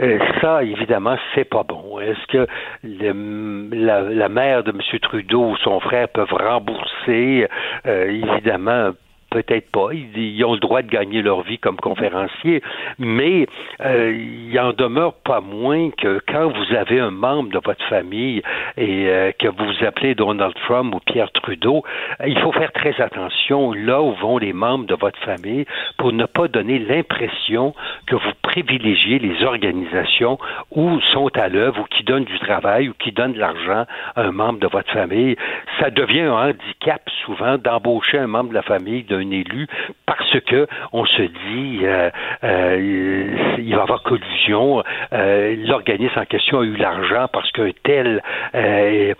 [0.00, 2.00] euh, ça, évidemment, c'est pas bon.
[2.00, 2.46] Est-ce que
[2.82, 4.98] la, mère de M.
[5.00, 7.46] Trudeau ou son frère peuvent rembourser,
[7.86, 8.92] euh, évidemment,
[9.30, 9.88] peut-être pas.
[9.92, 12.62] Ils, ont le droit de gagner leur vie comme conférenciers,
[12.98, 13.46] mais
[13.80, 18.42] euh, il en demeure pas moins que quand vous avez un membre de votre famille
[18.76, 21.84] et euh, que vous appelez Donald Trump ou Pierre Trudeau,
[22.26, 25.64] il faut faire très attention là où vont les membres de votre famille
[25.96, 27.74] pour ne pas donner l'impression
[28.06, 30.38] que vous privilégiez les organisations
[30.70, 34.22] où sont à l'œuvre ou qui donnent du travail ou qui donnent de l'argent à
[34.22, 35.36] un membre de votre famille.
[35.78, 39.66] Ça devient un handicap souvent d'embaucher un membre de la famille d'un élu
[40.06, 42.10] parce que on se dit euh,
[42.44, 44.82] euh, il va y avoir collusion.
[45.12, 48.22] Euh, l'organisme en question a eu l'argent parce qu'un tel
[48.54, 49.12] euh,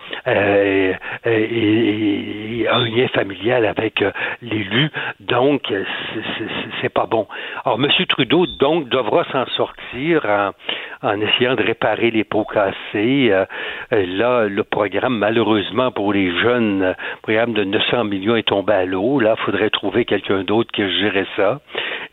[1.25, 4.03] a un lien familial avec
[4.41, 4.89] l'élu.
[5.19, 5.73] Donc,
[6.81, 7.27] c'est pas bon.
[7.65, 7.89] Alors, M.
[8.07, 10.25] Trudeau, donc, devra s'en sortir
[11.03, 13.33] en, essayant de réparer les pots cassés.
[13.91, 18.85] Là, le programme, malheureusement pour les jeunes, le programme de 900 millions est tombé à
[18.85, 19.19] l'eau.
[19.19, 21.59] Là, il faudrait trouver quelqu'un d'autre qui gérerait ça.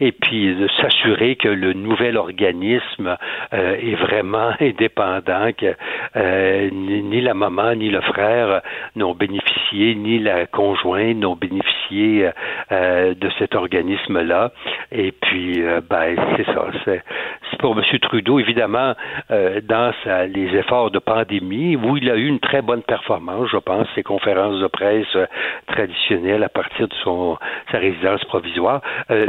[0.00, 3.16] Et puis, s'assurer que le nouvel organisme
[3.52, 5.74] euh, est vraiment indépendant, que
[6.16, 8.62] euh, ni la maman ni le frère
[8.96, 12.30] n'ont bénéficié, ni la conjointe n'ont bénéficié
[12.70, 14.52] de cet organisme-là.
[14.92, 16.66] Et puis, ben, c'est ça.
[16.84, 17.02] C'est
[17.58, 17.82] pour M.
[18.00, 18.94] Trudeau, évidemment,
[19.30, 19.92] euh, dans
[20.32, 24.02] les efforts de pandémie, où il a eu une très bonne performance, je pense, ses
[24.02, 25.26] conférences de presse euh,
[25.66, 27.36] traditionnelles à partir de son
[27.70, 28.80] sa résidence provisoire,
[29.10, 29.26] euh,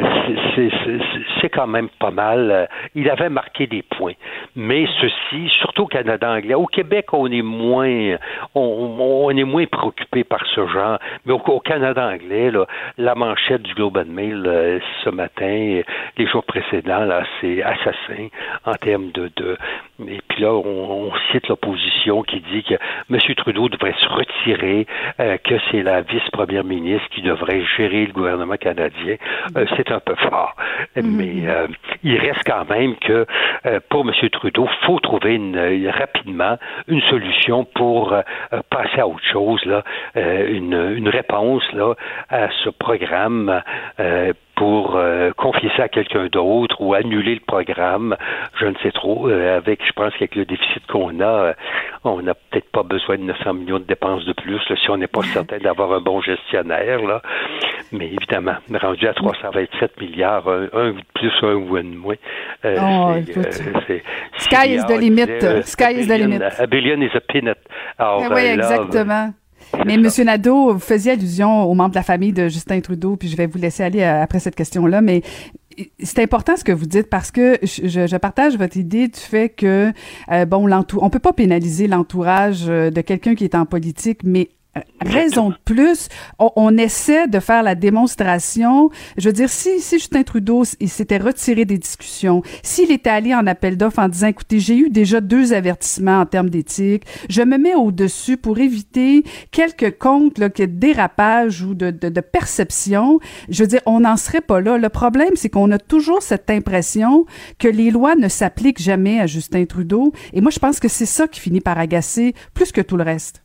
[1.40, 2.70] c'est quand même pas mal.
[2.96, 4.14] Il avait marqué des points.
[4.56, 8.18] Mais ceci, surtout au Canada anglais, au Québec, on est moins,
[8.56, 11.00] on, est moins préoccupé par ce genre.
[11.26, 12.52] Mais au, Canada anglais,
[12.98, 15.82] la manchette du Globe and Mail ce matin,
[16.18, 18.28] les jours précédents, là, c'est assassin
[18.66, 19.30] en termes de,
[20.08, 22.76] et puis là, on, cite l'opposition qui dit que
[23.10, 23.20] M.
[23.36, 24.88] Trudeau devrait se retirer,
[25.20, 29.16] euh, que c'est la vice-première ministre qui devrait gérer le gouvernement canadien.
[29.56, 30.49] Euh, c'est un peu fort.
[30.96, 31.04] Mm-hmm.
[31.04, 31.68] Mais euh,
[32.04, 33.26] il reste quand même que
[33.90, 34.30] pour M.
[34.30, 38.16] Trudeau, faut trouver une, rapidement une solution pour
[38.70, 39.84] passer à autre chose, là,
[40.16, 41.94] une, une réponse là,
[42.30, 43.62] à ce programme
[44.60, 48.18] pour euh, confier ça à quelqu'un d'autre ou annuler le programme,
[48.60, 49.30] je ne sais trop.
[49.30, 51.54] Euh, avec, je pense qu'avec le déficit qu'on a, euh,
[52.04, 55.08] on n'a peut-être pas besoin de 900 millions de dépenses de plus si on n'est
[55.08, 57.02] pas certain d'avoir un bon gestionnaire.
[57.02, 57.22] Là.
[57.94, 62.16] Mais évidemment, rendu à 327 milliards, un, de plus, un ou un de moins.
[62.66, 63.14] Oh,
[64.40, 65.66] sky is the limit.
[65.66, 66.42] Sky is the limit.
[66.60, 67.60] A billion is a peanut.
[67.98, 69.32] Alors, oui, exactement.
[69.86, 73.30] Mais Monsieur Nadeau, vous faisiez allusion aux membres de la famille de Justin Trudeau, puis
[73.30, 75.22] je vais vous laisser aller euh, après cette question-là, mais
[76.04, 79.50] c'est important ce que vous dites parce que je, je partage votre idée du fait
[79.50, 79.92] que
[80.32, 84.50] euh, bon, on peut pas pénaliser l'entourage euh, de quelqu'un qui est en politique, mais
[85.02, 88.90] raison de plus, on, essaie de faire la démonstration.
[89.18, 93.34] Je veux dire, si, si Justin Trudeau il s'était retiré des discussions, s'il était allé
[93.34, 97.42] en appel d'offres en disant, écoutez, j'ai eu déjà deux avertissements en termes d'éthique, je
[97.42, 103.20] me mets au-dessus pour éviter quelques comptes là, de dérapage ou de, de, de perception,
[103.50, 104.78] je veux dire, on n'en serait pas là.
[104.78, 107.26] Le problème, c'est qu'on a toujours cette impression
[107.58, 110.14] que les lois ne s'appliquent jamais à Justin Trudeau.
[110.34, 113.04] Et moi, je pense que c'est ça qui finit par agacer plus que tout le
[113.04, 113.42] reste.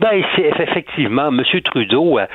[0.00, 1.42] Ben, c'est effectivement, M.
[1.62, 2.26] Trudeau, euh,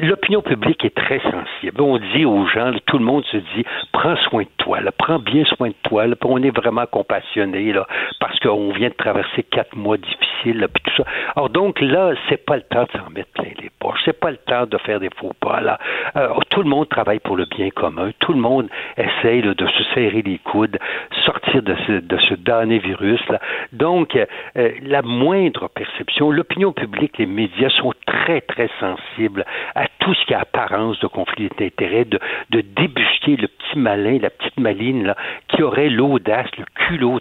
[0.00, 1.80] l'opinion publique est très sensible.
[1.80, 5.18] On dit aux gens, tout le monde se dit, prends soin de toi, là, prends
[5.18, 7.86] bien soin de toi, là, on est vraiment compassionné, là,
[8.20, 11.08] parce qu'on vient de traverser quatre mois difficiles, là, puis tout ça.
[11.34, 14.30] Alors donc là, c'est pas le temps de s'en mettre plein les poches, c'est pas
[14.30, 15.78] le temps de faire des faux pas, là.
[16.16, 18.68] Euh, tout le monde travaille pour le bien commun, tout le monde
[18.98, 20.78] essaye de se serrer les coudes,
[21.24, 23.40] sortir de ce, de ce damné virus, là.
[23.72, 29.44] Donc, euh, la moindre perception, l'opinion public, les médias sont très, très sensibles
[29.76, 32.18] à tout ce qui a apparence de conflit d'intérêts, de,
[32.50, 35.16] débusquer le petit malin, la petite maline là,
[35.48, 37.20] qui aurait l'audace, le culot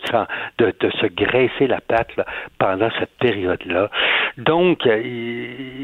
[0.57, 2.09] de, se graisser la patte
[2.57, 3.89] pendant cette période-là.
[4.37, 4.97] Donc, euh,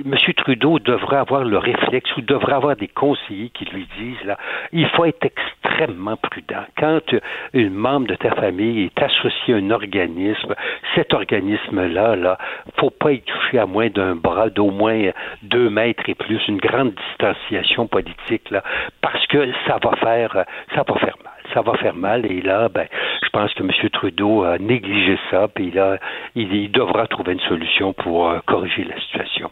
[0.05, 0.15] M.
[0.37, 4.37] Trudeau devrait avoir le réflexe ou devrait avoir des conseillers qui lui disent là,
[4.71, 6.65] il faut être extrêmement prudent.
[6.77, 7.13] Quand
[7.53, 10.55] une membre de ta famille est associé à un organisme,
[10.95, 12.37] cet organisme-là, là,
[12.77, 15.11] faut pas y toucher à moins d'un bras d'au moins
[15.43, 18.63] deux mètres et plus, une grande distanciation politique, là,
[19.01, 20.45] parce que ça va faire,
[20.75, 21.33] ça va faire mal.
[21.53, 22.87] Ça va faire mal et là, ben,
[23.23, 23.71] je pense que M.
[23.91, 25.97] Trudeau a négligé ça, puis là,
[26.35, 29.49] il, devra trouver une solution pour euh, corriger la situation.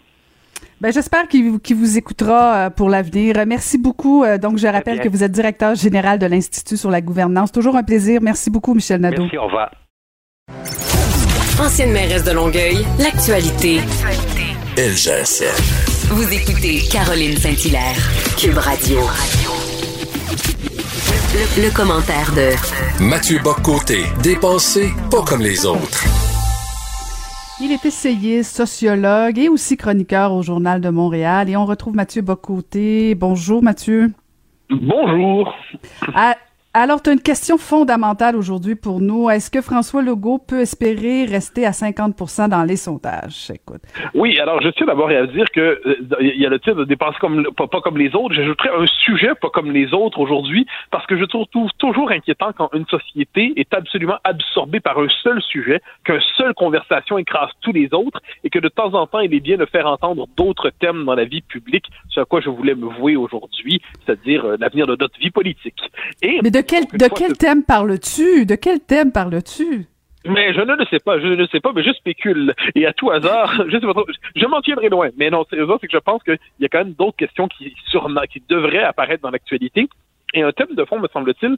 [0.82, 3.36] Ben, j'espère qu'il vous écoutera euh, pour l'avenir.
[3.47, 4.24] Merci beaucoup.
[4.24, 7.51] Euh, donc, je rappelle que vous êtes directeur général de l'Institut sur la gouvernance.
[7.51, 8.20] Toujours un plaisir.
[8.22, 9.24] Merci beaucoup, Michel Nadeau.
[9.24, 9.72] Merci, au revoir.
[11.60, 13.80] Ancienne mairesse de Longueuil, l'actualité.
[14.78, 15.45] LGSN.
[16.14, 17.95] Vous écoutez Caroline Saint-Hilaire,
[18.38, 18.99] Cube Radio.
[21.34, 26.03] Le, le commentaire de Mathieu Boccoté, dépensé pas comme les autres.
[27.62, 31.49] Il est essayiste, sociologue et aussi chroniqueur au Journal de Montréal.
[31.49, 33.16] Et on retrouve Mathieu Bocoté.
[33.16, 34.12] Bonjour Mathieu.
[34.70, 35.53] Bonjour.
[36.78, 39.30] Alors, tu as une question fondamentale aujourd'hui pour nous.
[39.30, 43.49] Est-ce que François Legault peut espérer rester à 50 dans les sondages?
[43.49, 43.82] Écoute.
[44.13, 46.84] Oui, alors je tiens d'abord à dire que euh, il y a le titre de
[46.84, 48.36] dépenses comme pas, pas comme les autres.
[48.36, 51.47] J'ajouterais un sujet pas comme les autres aujourd'hui parce que je trouve
[51.78, 57.17] toujours inquiétant quand une société est absolument absorbée par un seul sujet, qu'une seule conversation
[57.17, 59.88] écrase tous les autres et que de temps en temps, il est bien de faire
[59.88, 63.82] entendre d'autres thèmes dans la vie publique, ce à quoi je voulais me vouer aujourd'hui,
[64.05, 65.80] c'est-à-dire euh, l'avenir de notre vie politique.
[66.21, 68.45] Et Mais de quel, de quel thème parles-tu?
[68.45, 69.88] De quel thème parles-tu?
[70.28, 72.55] Mais je ne le sais pas, je ne le sais pas, mais je spécule.
[72.74, 74.05] Et à tout hasard, je sais pas trop,
[74.36, 75.09] je m'en tiendrai loin.
[75.18, 77.74] Mais non, c'est c'est que je pense qu'il y a quand même d'autres questions qui,
[78.49, 79.88] devraient apparaître dans l'actualité.
[80.34, 81.55] Et un thème de fond, me semble-t-il,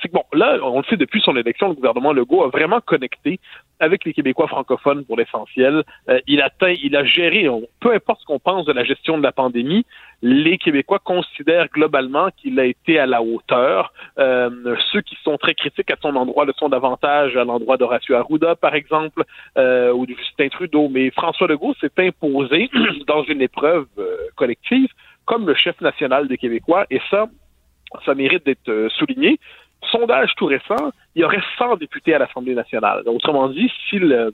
[0.00, 2.80] c'est que bon, là, on le sait depuis son élection, le gouvernement Legault a vraiment
[2.80, 3.40] connecté
[3.80, 5.82] avec les Québécois francophones pour l'essentiel.
[6.08, 6.50] Euh, il a
[6.82, 7.48] il a géré,
[7.80, 9.84] peu importe ce qu'on pense de la gestion de la pandémie,
[10.22, 13.92] les Québécois considèrent globalement qu'il a été à la hauteur.
[14.18, 18.14] Euh, ceux qui sont très critiques à son endroit le sont davantage à l'endroit d'Horacio
[18.14, 19.24] Arruda, par exemple,
[19.58, 20.88] euh, ou de Justin Trudeau.
[20.88, 22.70] Mais François Legault s'est imposé
[23.06, 24.88] dans une épreuve euh, collective
[25.24, 27.26] comme le chef national des Québécois, et ça,
[28.04, 29.38] ça mérite d'être euh, souligné.
[29.90, 33.02] Sondage tout récent, il y aurait 100 députés à l'Assemblée nationale.
[33.06, 34.30] Autrement dit, s'il euh,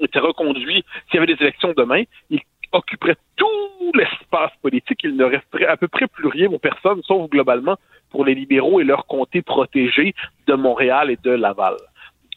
[0.00, 2.40] était reconduit, s'il y avait des élections demain, il
[2.76, 5.00] occuperait tout l'espace politique.
[5.04, 7.76] Il ne resterait à peu près plus rien pour personne, sauf globalement
[8.10, 10.14] pour les libéraux et leurs comtés protégés
[10.46, 11.76] de Montréal et de Laval.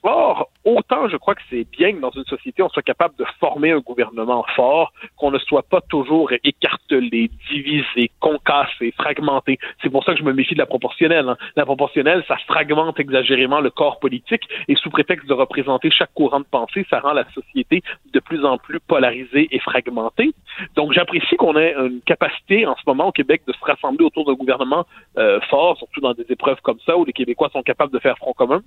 [0.04, 3.26] Or, autant je crois que c'est bien que dans une société, on soit capable de
[3.40, 9.60] former un gouvernement fort, qu'on ne soit pas toujours écartelé, divisé, concassé, fragmenté.
[9.82, 11.28] C'est pour ça que je me méfie de la proportionnelle.
[11.28, 11.38] Hein.
[11.56, 16.40] La proportionnelle, ça fragmente exagérément le corps politique et sous prétexte de représenter chaque courant
[16.40, 17.82] de pensée, ça rend la société
[18.14, 20.34] de plus en plus polarisée et fragmentée.
[20.76, 24.26] Donc, j'apprécie qu'on ait une capacité en ce moment au Québec de se rassembler autour
[24.26, 24.86] d'un gouvernement
[25.18, 28.18] euh, fort, surtout dans des épreuves comme ça où les Québécois sont capables de faire
[28.18, 28.62] front commun.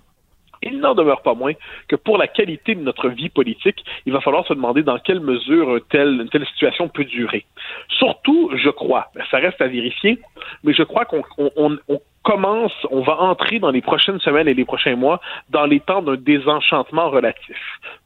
[0.63, 1.53] Il n'en demeure pas moins
[1.89, 5.21] que pour la qualité de notre vie politique, il va falloir se demander dans quelle
[5.21, 7.45] mesure telle, une telle situation peut durer.
[7.89, 10.19] Surtout, je crois, ça reste à vérifier,
[10.65, 14.55] mais je crois qu'on on, on commence, on va entrer dans les prochaines semaines et
[14.55, 17.57] les prochains mois dans les temps d'un désenchantement relatif.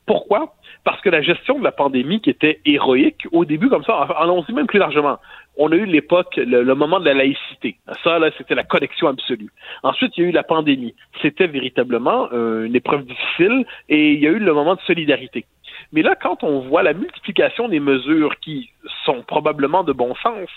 [0.06, 0.54] Pourquoi?
[0.84, 4.52] Parce que la gestion de la pandémie qui était héroïque, au début comme ça, allons-y
[4.52, 5.18] même plus largement,
[5.56, 7.76] on a eu l'époque, le, le, moment de la laïcité.
[8.04, 9.50] Ça, là, c'était la connexion absolue.
[9.82, 10.94] Ensuite, il y a eu la pandémie.
[11.22, 15.46] C'était véritablement euh, une épreuve difficile et il y a eu le moment de solidarité.
[15.92, 18.70] Mais là, quand on voit la multiplication des mesures qui
[19.04, 20.48] sont probablement de bon sens,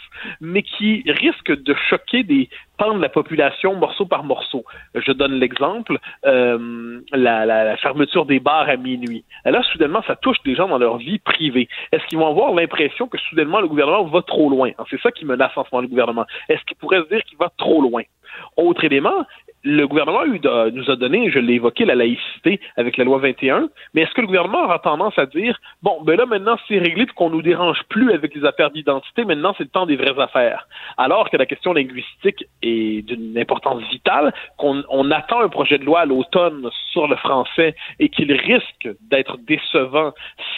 [0.41, 4.63] mais qui risquent de choquer des pans de la population morceau par morceau.
[4.95, 9.23] Je donne l'exemple, euh, la, la, la, fermeture des bars à minuit.
[9.45, 11.67] Là, soudainement, ça touche des gens dans leur vie privée.
[11.91, 14.71] Est-ce qu'ils vont avoir l'impression que soudainement le gouvernement va trop loin?
[14.89, 16.25] C'est ça qui menace en ce moment le gouvernement.
[16.47, 18.03] Est-ce qu'il pourrait se dire qu'il va trop loin?
[18.57, 19.25] Autre élément,
[19.63, 24.01] le gouvernement nous a donné, je l'ai évoqué, la laïcité avec la loi 21, mais
[24.01, 27.15] est-ce que le gouvernement aura tendance à dire, bon, ben là, maintenant, c'est réglé puis
[27.15, 30.67] qu'on nous dérange plus avec les affaires d'identité, maintenant, c'est le temps des vraies affaires?
[30.97, 35.85] Alors que la question linguistique est d'une importance vitale, qu'on on attend un projet de
[35.85, 40.13] loi à l'automne sur le français et qu'il risque d'être décevant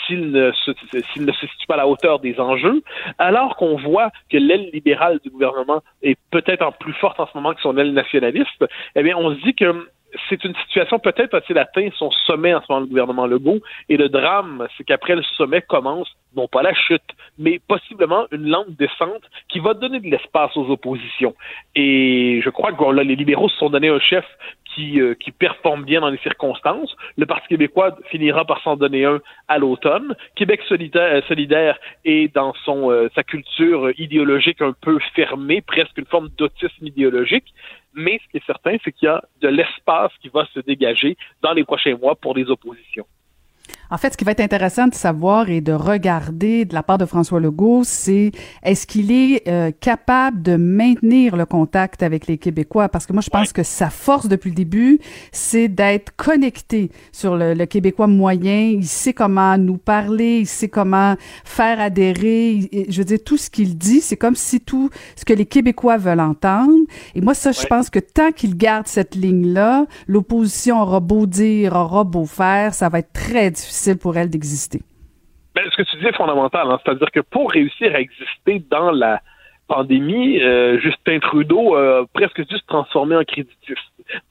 [0.06, 0.72] s'il ne, se,
[1.14, 2.82] s'il ne se situe pas à la hauteur des enjeux,
[3.18, 7.32] alors qu'on voit que l'aile libérale du gouvernement est peut-être en plus forte en ce
[7.36, 9.87] moment que son aile nationaliste, eh bien, on se dit que
[10.29, 13.97] c'est une situation peut-être a-t-il atteint son sommet en ce moment le gouvernement Legault et
[13.97, 17.01] le drame c'est qu'après le sommet commence non pas la chute
[17.37, 21.33] mais possiblement une lente descente qui va donner de l'espace aux oppositions
[21.75, 24.25] et je crois que les libéraux se sont donné un chef
[24.75, 26.95] qui, euh, qui performe bien dans les circonstances.
[27.17, 30.15] Le Parti québécois finira par s'en donner un à l'automne.
[30.35, 36.05] Québec solidaire, solidaire est dans son euh, sa culture idéologique un peu fermée, presque une
[36.05, 37.53] forme d'autisme idéologique.
[37.93, 41.17] Mais ce qui est certain, c'est qu'il y a de l'espace qui va se dégager
[41.41, 43.05] dans les prochains mois pour les oppositions.
[43.93, 46.97] En fait, ce qui va être intéressant de savoir et de regarder de la part
[46.97, 48.31] de François Legault, c'est
[48.63, 52.87] est-ce qu'il est, euh, capable de maintenir le contact avec les Québécois?
[52.87, 54.99] Parce que moi, je pense que sa force depuis le début,
[55.33, 58.69] c'est d'être connecté sur le, le, Québécois moyen.
[58.77, 62.69] Il sait comment nous parler, il sait comment faire adhérer.
[62.87, 65.97] Je veux dire, tout ce qu'il dit, c'est comme si tout ce que les Québécois
[65.97, 66.79] veulent entendre.
[67.13, 71.75] Et moi, ça, je pense que tant qu'il garde cette ligne-là, l'opposition aura beau dire,
[71.75, 74.82] aura beau faire, ça va être très difficile pour elle d'exister.
[75.55, 76.79] Ben, ce que tu dis est fondamental, hein.
[76.84, 79.21] c'est-à-dire que pour réussir à exister dans la
[79.67, 83.77] pandémie, euh, Justin Trudeau a presque dû se transformer en créditif,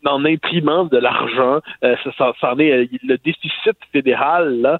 [0.04, 1.60] en imprimant de l'argent.
[1.84, 4.78] Euh, ça, euh, le déficit fédéral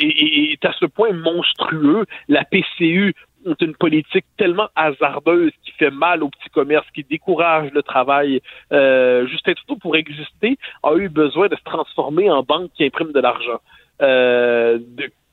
[0.00, 2.04] est, à ce point monstrueux.
[2.28, 3.14] La PCU
[3.50, 8.40] est une politique tellement hasardeuse qui fait mal au petit commerce, qui décourage le travail.
[8.70, 13.20] Justin Trudeau, pour exister, a eu besoin de se transformer en banque qui imprime de
[13.20, 13.60] l'argent.
[14.02, 14.78] Euh,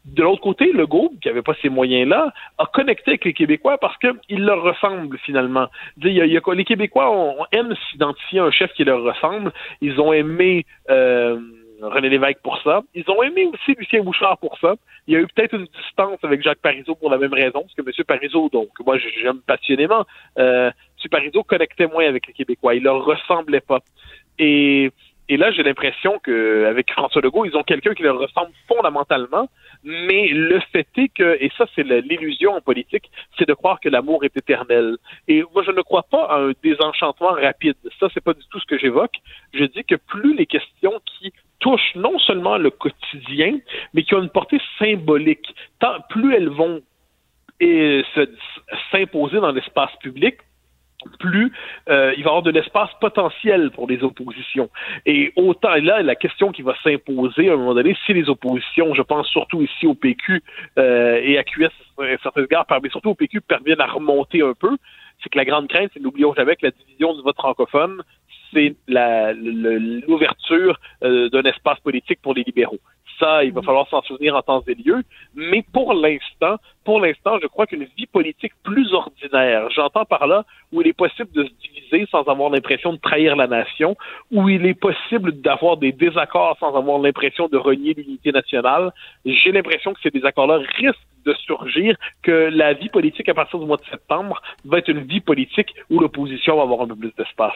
[0.06, 3.98] de, l'autre côté, Legault, qui n'avait pas ces moyens-là, a connecté avec les Québécois parce
[3.98, 5.68] qu'il leur ressemble finalement.
[5.98, 9.52] Il y a, les Québécois ont, aiment s'identifier à un chef qui leur ressemble.
[9.82, 11.40] Ils ont aimé euh,
[11.82, 12.82] René Lévesque pour ça.
[12.94, 14.76] Ils ont aimé aussi Lucien Bouchard pour ça.
[15.08, 17.74] Il y a eu peut-être une distance avec Jacques Parizeau pour la même raison, parce
[17.74, 18.06] que M.
[18.06, 20.06] Parizeau, donc moi j'aime passionnément,
[20.38, 21.10] euh, M.
[21.10, 22.76] Parizeau connectait moins avec les Québécois.
[22.76, 23.80] Il leur ressemblait pas.
[24.40, 24.92] Et
[25.28, 29.50] et là, j'ai l'impression qu'avec François Legault, ils ont quelqu'un qui leur ressemble fondamentalement,
[29.84, 33.90] mais le fait est que, et ça c'est l'illusion en politique, c'est de croire que
[33.90, 34.98] l'amour est éternel.
[35.28, 37.76] Et moi, je ne crois pas à un désenchantement rapide.
[38.00, 39.16] Ça, c'est pas du tout ce que j'évoque.
[39.54, 41.34] Je dis que plus les questions qui
[41.66, 43.58] touchent non seulement le quotidien,
[43.96, 45.48] mais qui ont une portée symbolique,
[46.10, 46.82] plus elles vont
[48.92, 50.36] s'imposer dans l'espace public,
[51.20, 51.52] plus
[51.90, 54.70] euh, il va y avoir de l'espace potentiel pour les oppositions.
[55.08, 58.94] Et autant là, la question qui va s'imposer à un moment donné, si les oppositions,
[58.94, 60.44] je pense surtout ici au PQ
[60.78, 64.54] euh, et à QS à certains égards, mais surtout au PQ, parviennent à remonter un
[64.54, 64.78] peu,
[65.24, 68.04] c'est que la grande crainte, c'est n'oublions jamais que la division du vote francophone,
[68.54, 72.80] c'est l'ouverture euh, d'un espace politique pour les libéraux.
[73.20, 73.66] Ça, il va mm.
[73.66, 75.04] falloir s'en souvenir en temps et lieu.
[75.36, 80.46] Mais pour l'instant, pour l'instant, je crois qu'une vie politique plus ordinaire, j'entends par là
[80.72, 83.96] où il est possible de se diviser sans avoir l'impression de trahir la nation,
[84.32, 88.92] où il est possible d'avoir des désaccords sans avoir l'impression de renier l'unité nationale.
[89.26, 93.66] J'ai l'impression que ces désaccords-là risquent de surgir, que la vie politique à partir du
[93.66, 97.14] mois de septembre va être une vie politique où l'opposition va avoir un peu plus
[97.18, 97.54] d'espace.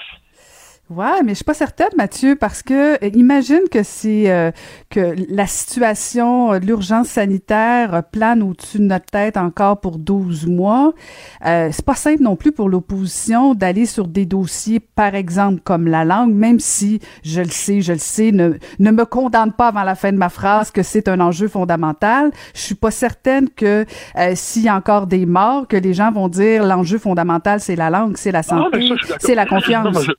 [0.90, 4.50] Ouais, mais je suis pas certaine, Mathieu, parce que euh, imagine que c'est euh,
[4.90, 10.94] que la situation de l'urgence sanitaire plane au-dessus de notre tête encore pour 12 mois.
[11.46, 15.88] Euh, c'est pas simple non plus pour l'opposition d'aller sur des dossiers, par exemple comme
[15.88, 19.68] la langue, même si je le sais, je le sais, ne, ne me condamne pas
[19.68, 22.32] avant la fin de ma phrase que c'est un enjeu fondamental.
[22.56, 23.86] Je suis pas certaine que
[24.18, 27.76] euh, s'il y a encore des morts, que les gens vont dire l'enjeu fondamental c'est
[27.76, 30.10] la langue, c'est la santé, c'est la confiance.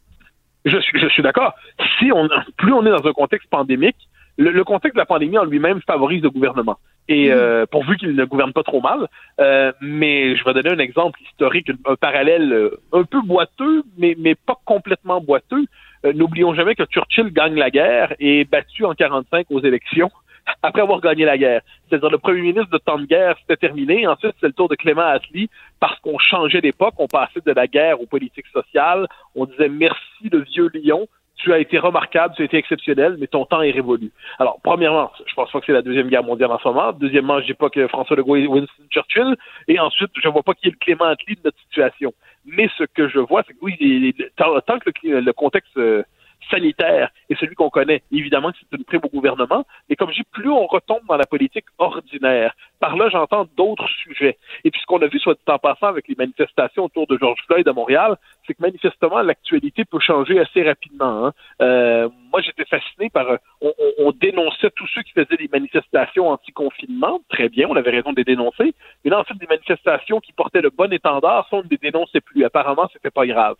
[0.64, 1.54] Je suis, je suis d'accord.
[1.98, 3.96] Si on, plus on est dans un contexte pandémique,
[4.40, 6.78] le, contexte de la pandémie en lui-même favorise le gouvernement.
[7.08, 7.32] Et mm.
[7.32, 9.08] euh, pourvu qu'il ne gouverne pas trop mal.
[9.40, 14.16] Euh, mais je vais donner un exemple historique, un, parallèle euh, un peu boiteux, mais,
[14.18, 15.64] mais pas complètement boiteux.
[16.02, 20.10] N'oublions jamais que Churchill gagne la guerre et est battu en 45 aux élections
[20.62, 21.62] après avoir gagné la guerre.
[21.88, 24.06] C'est-à-dire le premier ministre de temps de guerre, c'était terminé.
[24.06, 25.48] Ensuite, c'est le tour de Clément Attlee
[25.78, 26.94] parce qu'on changeait d'époque.
[26.98, 29.06] On passait de la guerre aux politiques sociales.
[29.34, 31.08] On disait merci le vieux lion.
[31.36, 34.12] Tu as été remarquable, tu as été exceptionnel, mais ton temps est révolu.
[34.38, 36.92] Alors, premièrement, je pense pas que c'est la deuxième guerre mondiale en ce moment.
[36.92, 39.36] Deuxièmement, je dis pas que François Legault est Winston Churchill.
[39.66, 42.12] Et ensuite, je vois pas qui est le Clément Attlee de notre situation.
[42.44, 46.02] Mais ce que je vois, c'est que oui, tant, que le, contexte euh,
[46.50, 48.02] sanitaire et celui qu'on connaît.
[48.12, 51.16] Évidemment que c'est un très beau gouvernement, mais comme je dis, plus on retombe dans
[51.16, 52.54] la politique ordinaire.
[52.78, 54.38] Par là, j'entends d'autres sujets.
[54.64, 57.18] Et puis ce qu'on a vu, soit dit en passant, avec les manifestations autour de
[57.18, 61.26] George Floyd à Montréal, c'est que manifestement, l'actualité peut changer assez rapidement.
[61.26, 61.32] Hein.
[61.60, 63.28] Euh, moi, j'étais fasciné par...
[63.28, 67.20] Euh, on, on, dénonçait tous ceux qui faisaient des manifestations anti-confinement.
[67.28, 68.74] Très bien, on avait raison de les dénoncer.
[69.04, 71.78] Mais là, en fait, des manifestations qui portaient le bon étendard, ça, on ne les
[71.78, 72.44] dénonçait plus.
[72.44, 73.56] Apparemment, c'était pas grave.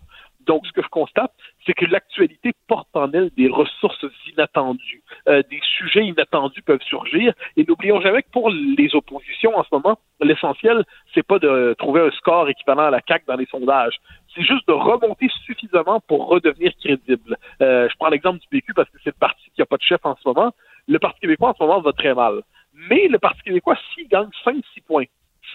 [0.46, 1.32] Donc, ce que je constate,
[1.66, 5.02] c'est que l'actualité porte en elle des ressources inattendues.
[5.28, 7.34] Euh, des sujets inattendus peuvent surgir.
[7.56, 10.84] Et n'oublions jamais que pour les oppositions en ce moment, l'essentiel,
[11.14, 13.96] c'est pas de trouver un score équivalent à la CAQ dans les sondages.
[14.34, 17.36] C'est juste de remonter suffisamment pour redevenir crédible.
[17.60, 19.82] Euh, je prends l'exemple du PQ parce que c'est le parti qui n'a pas de
[19.82, 20.52] chef en ce moment.
[20.88, 22.42] Le Parti québécois en ce moment va très mal.
[22.74, 25.04] Mais le Parti québécois, s'il gagne 5-6 points,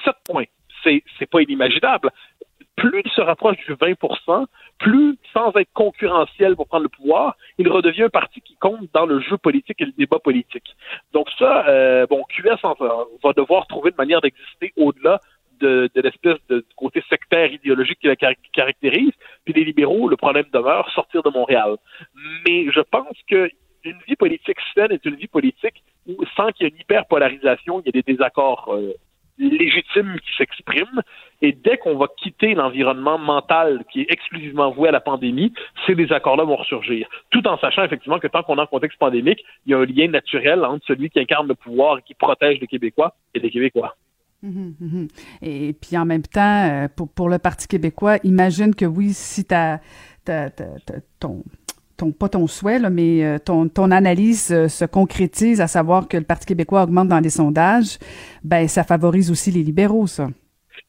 [0.03, 0.45] 7 points,
[0.83, 2.11] c'est pas inimaginable
[2.75, 4.45] plus il se rapproche du 20%
[4.77, 9.05] plus, sans être concurrentiel pour prendre le pouvoir, il redevient un parti qui compte dans
[9.05, 10.75] le jeu politique et le débat politique.
[11.13, 12.61] Donc ça, euh, bon, QS
[13.23, 15.19] va devoir trouver une manière d'exister au-delà
[15.59, 18.15] de, l'espèce de côté sectaire idéologique qui la
[18.53, 19.13] caractérise.
[19.45, 21.77] Puis les libéraux, le problème demeure sortir de Montréal.
[22.45, 23.49] Mais je pense que
[23.83, 27.81] une vie politique saine est une vie politique où, sans qu'il y ait une hyperpolarisation,
[27.81, 28.93] il y a des désaccords euh,
[29.37, 31.01] légitimes qui s'expriment
[31.41, 35.53] Et dès qu'on va quitter l'environnement mental qui est exclusivement voué à la pandémie,
[35.85, 37.07] ces désaccords-là vont ressurgir.
[37.31, 39.85] Tout en sachant effectivement que tant qu'on est en contexte pandémique, il y a un
[39.85, 43.49] lien naturel entre celui qui incarne le pouvoir et qui protège les Québécois et les
[43.49, 43.95] Québécois.
[44.41, 45.07] Mhm, mhm.
[45.41, 49.45] Et puis en même temps, euh, pour, pour le Parti québécois, imagine que oui, si
[49.45, 49.79] t'as,
[50.23, 50.49] t'as,
[51.19, 51.43] ton,
[52.19, 56.17] pas ton souhait, là, mais euh, ton, ton analyse euh, se concrétise, à savoir que
[56.17, 57.97] le Parti québécois augmente dans les sondages,
[58.43, 60.27] ben ça favorise aussi les libéraux, ça.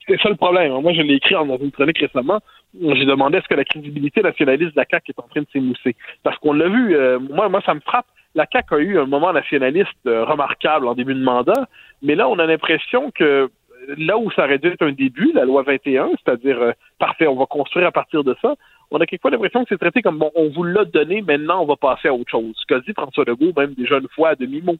[0.08, 0.72] C'est ça le problème.
[0.82, 2.40] Moi, je l'ai écrit dans une chronique récemment.
[2.80, 5.96] J'ai demandé est-ce que la crédibilité nationaliste de la CAQ est en train de s'émousser.
[6.22, 6.96] Parce qu'on l'a vu,
[7.32, 8.06] moi, moi, ça me frappe.
[8.36, 11.66] La CAQ a eu un moment nationaliste remarquable en début de mandat,
[12.02, 13.50] mais là, on a l'impression que
[13.96, 17.36] là où ça aurait dû être un début, la loi 21, c'est-à-dire, euh, parfait, on
[17.36, 18.54] va construire à partir de ça,
[18.90, 21.66] on a quelquefois l'impression que c'est traité comme, bon, on vous l'a donné, maintenant on
[21.66, 22.54] va passer à autre chose.
[22.56, 24.76] Ce qu'a dit François Legault, même déjà une fois à demi-mot.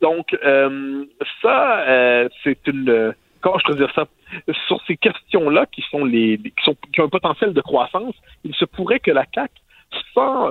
[0.00, 1.04] Donc, euh,
[1.42, 3.14] ça, euh, c'est une...
[3.40, 4.06] Comment je peux dire ça?
[4.66, 8.14] Sur ces questions-là qui sont les qui, sont, qui ont un potentiel de croissance,
[8.44, 9.52] il se pourrait que la CAQ
[10.18, 10.50] sans,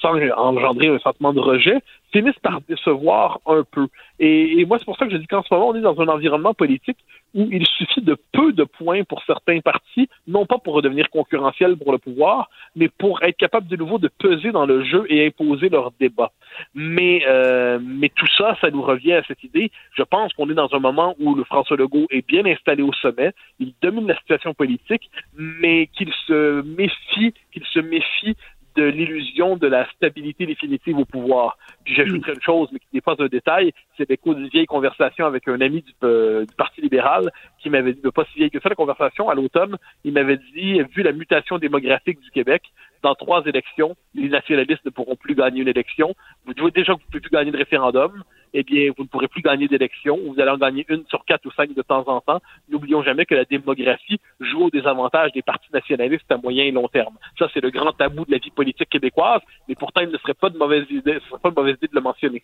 [0.00, 1.78] sans engendrer un sentiment de rejet,
[2.12, 3.88] finissent par décevoir un peu.
[4.18, 6.08] Et, moi, c'est pour ça que je dis qu'en ce moment, on est dans un
[6.08, 6.98] environnement politique
[7.34, 11.76] où il suffit de peu de points pour certains partis, non pas pour redevenir concurrentiels
[11.76, 15.26] pour le pouvoir, mais pour être capable de nouveau de peser dans le jeu et
[15.26, 16.32] imposer leur débat.
[16.74, 19.70] Mais, euh, mais tout ça, ça nous revient à cette idée.
[19.92, 22.92] Je pense qu'on est dans un moment où le François Legault est bien installé au
[22.94, 28.36] sommet, il domine la situation politique, mais qu'il se méfie, qu'il se méfie
[28.78, 31.58] de l'illusion de la stabilité définitive au pouvoir.
[31.84, 35.26] Puis j'ajouterais une chose, mais qui n'est pas un détail, c'est l'écho d'une vieille conversation
[35.26, 38.60] avec un ami du, euh, du Parti libéral qui m'avait dit, pas si vieille que
[38.60, 42.62] ça, la conversation, à l'automne, il m'avait dit, vu la mutation démographique du Québec,
[43.02, 46.14] dans trois élections, les nationalistes ne pourront plus gagner une élection.
[46.46, 48.22] Vous devez déjà que vous ne pouvez plus gagner de référendum.
[48.54, 50.18] Eh bien, vous ne pourrez plus gagner d'élection.
[50.26, 52.40] Vous allez en gagner une sur quatre ou cinq de temps en temps.
[52.68, 56.88] N'oublions jamais que la démographie joue au désavantage des partis nationalistes à moyen et long
[56.88, 57.14] terme.
[57.38, 60.34] Ça, c'est le grand tabou de la vie politique québécoise, mais pourtant, il ne serait
[60.34, 62.42] pas de mauvaise idée, ce serait pas de mauvaise idée de le mentionner.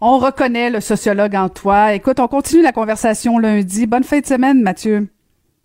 [0.00, 1.92] On reconnaît le sociologue en toi.
[1.94, 3.86] Écoute, on continue la conversation lundi.
[3.86, 5.08] Bonne fin de semaine, Mathieu.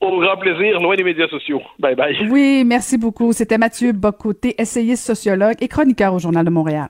[0.01, 1.61] Au grand plaisir, loin des médias sociaux.
[1.79, 2.27] Bye bye.
[2.29, 3.31] Oui, merci beaucoup.
[3.31, 6.89] C'était Mathieu Bocoté, essayiste sociologue et chroniqueur au Journal de Montréal.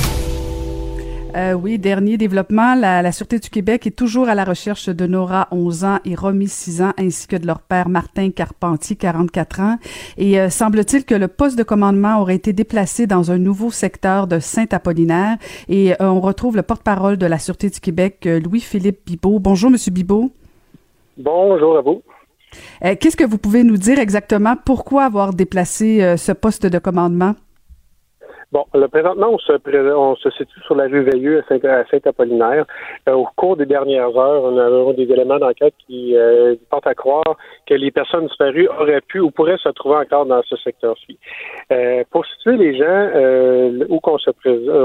[1.35, 5.07] Euh, oui, dernier développement, la, la, Sûreté du Québec est toujours à la recherche de
[5.07, 9.59] Nora, 11 ans, et Romy, 6 ans, ainsi que de leur père Martin Carpentier, 44
[9.61, 9.77] ans.
[10.17, 14.27] Et euh, semble-t-il que le poste de commandement aurait été déplacé dans un nouveau secteur
[14.27, 15.37] de Saint-Apollinaire.
[15.69, 19.39] Et euh, on retrouve le porte-parole de la Sûreté du Québec, Louis-Philippe Bibot.
[19.39, 20.31] Bonjour, Monsieur Bibot.
[21.17, 22.01] Bonjour à vous.
[22.81, 24.55] Qu'est-ce que vous pouvez nous dire exactement?
[24.65, 27.35] Pourquoi avoir déplacé ce poste de commandement?
[28.51, 29.53] Bon, là, présentement, on se,
[29.93, 32.65] on se situe sur la rue Veilleux à Saint-Apollinaire.
[33.07, 36.93] Euh, au cours des dernières heures, on a des éléments d'enquête qui euh, portent à
[36.93, 41.17] croire que les personnes disparues auraient pu ou pourraient se trouver encore dans ce secteur-ci.
[41.71, 42.83] Euh, pour situer les gens
[43.15, 44.31] euh, où qu'on se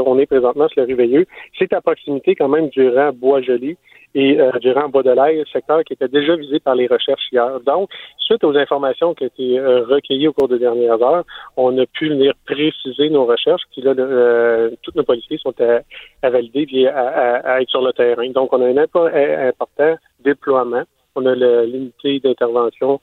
[0.07, 1.27] on est présentement sur la rue Veilleux,
[1.59, 3.77] c'est à proximité quand même du rang Bois-Joli
[4.17, 7.61] et euh, durant Bois de l'Air, secteur qui était déjà visé par les recherches hier.
[7.67, 11.25] Donc, suite aux informations qui ont été euh, recueillies au cours des dernières heures,
[11.59, 16.31] on a pu venir préciser nos recherches, puis là, euh, tous nos policiers sont à,
[16.31, 18.27] valider et à, être sur le terrain.
[18.31, 20.85] Donc, on a un important déploiement.
[21.15, 23.01] On a l'unité d'intervention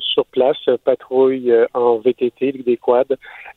[0.00, 3.04] sur place, patrouille en VTT, des quads.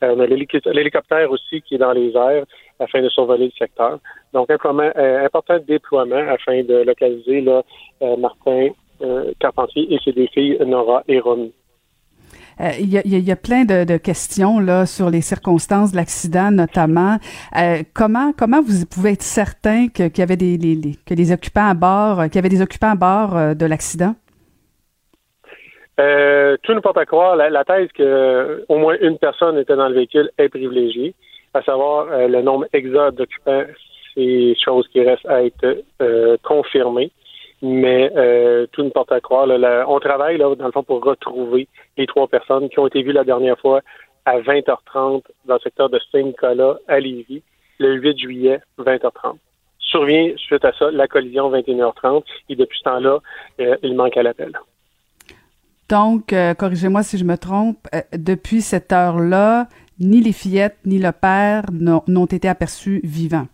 [0.00, 2.44] on a l'hélicoptère aussi qui est dans les airs
[2.82, 3.98] afin de survoler le secteur.
[4.32, 8.68] Donc, un euh, important déploiement afin de localiser euh, Martin
[9.02, 11.52] euh, Carpentier et ses deux filles, Nora et Romy.
[12.78, 17.16] Il y, a plein de, questions là sur les circonstances de l'accident, notamment.
[17.94, 22.38] comment comment vous pouvez être certain qu'il y avait des occupants à bord, qu'il y
[22.38, 24.14] avait des occupants à bord de l'accident?
[25.96, 29.88] Tout ne porte à croire la, la thèse que au moins une personne était dans
[29.88, 31.14] le véhicule est privilégiée,
[31.54, 33.64] à savoir le nombre exact d'occupants
[34.14, 37.10] c'est chose qui reste à être euh, confirmée.
[37.64, 39.46] Mais euh, tout ne porte à croire.
[39.88, 43.12] on travaille là, dans le fond pour retrouver les trois personnes qui ont été vues
[43.12, 43.82] la dernière fois
[44.24, 47.42] à 20h30 dans le secteur de Saint-Nicolas à Lévis,
[47.78, 49.36] le 8 juillet, 20h30.
[49.78, 53.18] Survient suite à ça la collision 21h30 et depuis ce temps-là,
[53.60, 54.58] euh, il manque à l'appel.
[55.92, 57.86] Donc, corrigez-moi si je me trompe,
[58.16, 59.68] depuis cette heure-là,
[60.00, 63.46] ni les fillettes ni le père n'ont été aperçus vivants.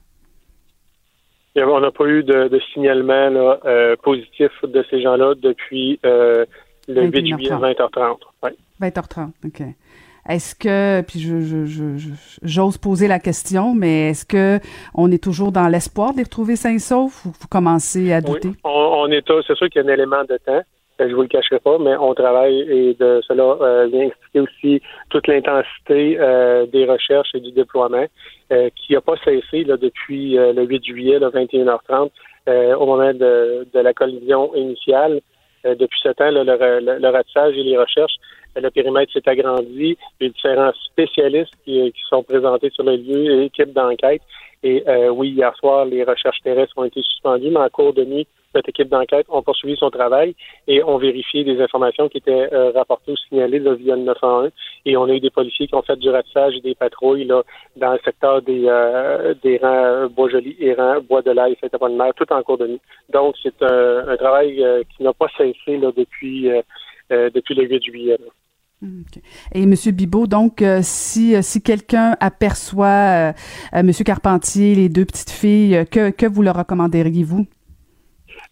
[1.57, 6.45] On n'a pas eu de, signalement euh, positif de ces gens-là depuis euh,
[6.87, 8.19] le 8 juillet 20h30.
[8.81, 9.63] 20h30, OK.
[10.29, 11.97] Est-ce que, puis je,
[12.43, 14.61] j'ose poser la question, mais est-ce que
[14.95, 18.21] on est toujours dans l'espoir de les retrouver sains et saufs ou vous commencez à
[18.21, 18.49] douter?
[18.49, 20.63] Oui, on, on est, c'est sûr qu'il y a un élément de temps.
[21.01, 24.83] Je vous le cacherai pas, mais on travaille et de cela euh, vient expliquer aussi
[25.11, 28.07] toute l'intensité euh, des recherches et du déploiement
[28.51, 32.11] euh, qui n'a pas cessé là, depuis euh, le 8 juillet, le 21h30,
[32.49, 35.21] euh, au moment de, de, la collision initiale.
[35.65, 38.17] depuis ce temps, là, le, le, ratissage et les recherches
[38.57, 43.73] le périmètre s'est agrandi, les différents spécialistes qui, qui, sont présentés sur le lieu, équipe
[43.73, 44.23] d'enquête.
[44.65, 48.27] Et oui, hier soir, les recherches terrestres ont été suspendues, mais en cours de nuit,
[48.59, 50.35] cette équipe d'enquête a poursuivi son travail
[50.67, 54.51] et ont vérifié des informations qui étaient euh, rapportées ou signalées là, via le 901.
[54.85, 57.43] Et on a eu des policiers qui ont fait du ratissage et des patrouilles là,
[57.77, 62.59] dans le secteur des, euh, des rangs euh, Bois-Joli, Errant, Bois-de-Laye, Saint-Apollinaire, tout en cours
[62.59, 62.81] de nuit.
[63.13, 64.65] Donc, c'est un, travail
[64.97, 66.51] qui n'a pas cessé depuis,
[67.11, 68.19] depuis le 8 juillet.
[68.83, 69.23] Okay.
[69.55, 73.33] Et Monsieur Bibot, donc, si si quelqu'un aperçoit
[73.75, 77.47] euh, Monsieur Carpentier, les deux petites filles, que que vous leur recommanderiez-vous?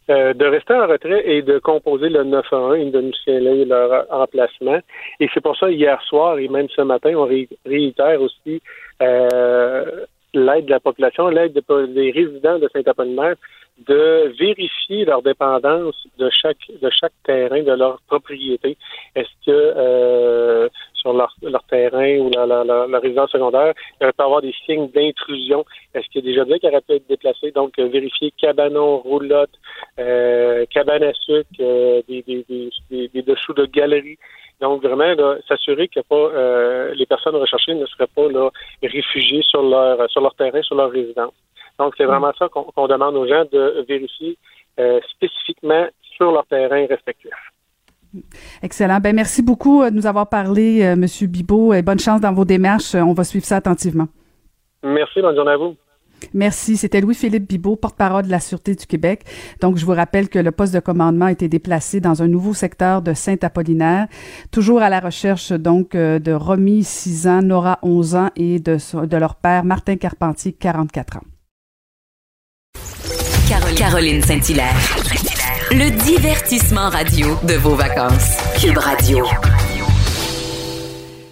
[0.09, 4.07] Euh, de rester en retrait et de composer le 911 et de nous signaler leur
[4.13, 4.79] emplacement.
[5.19, 8.63] Et c'est pour ça, hier soir et même ce matin, on ré réitère aussi
[9.03, 13.35] euh, l'aide de la population, l'aide des résidents de Saint-Apollinaire
[13.87, 18.77] de vérifier leur dépendance de chaque de chaque terrain de leur propriété.
[19.15, 20.69] Est-ce que euh,
[21.07, 24.89] sur leur, leur terrain ou leur, leur, résidence secondaire, il peut y avoir des signes
[24.91, 25.65] d'intrusion?
[25.95, 27.53] Est-ce qu'il y a des objets qui auraient pu être déplacés?
[27.53, 29.57] Donc, euh, vérifier cabanon, roulotte,
[30.01, 32.45] euh, cabane à sucre, euh, des, des,
[32.91, 34.19] des, des, dessous de galeries.
[34.61, 35.15] Donc, vraiment,
[35.47, 38.51] s'assurer que euh, les personnes recherchées ne seraient pas là,
[38.83, 41.35] réfugiées sur leur sur leur terrain, sur leur résidence.
[41.79, 44.37] Donc, c'est vraiment ça qu'on qu demande aux gens de vérifier
[45.11, 47.33] spécifiquement sur leur terrain respectif.
[48.63, 49.01] Excellent.
[49.01, 52.45] Ben merci beaucoup de nous avoir parlé, euh, Monsieur Bibot, et bonne chance dans vos
[52.45, 52.95] démarches.
[52.95, 54.09] On va suivre ça attentivement.
[54.83, 55.21] Merci.
[55.21, 55.75] Bonne journée à vous.
[56.33, 56.77] Merci.
[56.77, 59.25] C'était Louis-Philippe Bibot, porte-parole de la Sûreté du Québec.
[59.61, 62.55] Donc, je vous rappelle que le poste de commandement a été déplacé dans un nouveau
[62.55, 64.07] secteur de Saint-Apollinaire,
[64.51, 69.17] toujours à la recherche, donc, de Romy, 6 ans, Nora, 11 ans, et de, de
[69.17, 71.25] leur père, Martin Carpentier, 44 ans.
[73.49, 75.36] Caroline, Caroline Saint-Hilaire.
[75.71, 78.37] Le divertissement radio de vos vacances.
[78.61, 79.25] Cube Radio.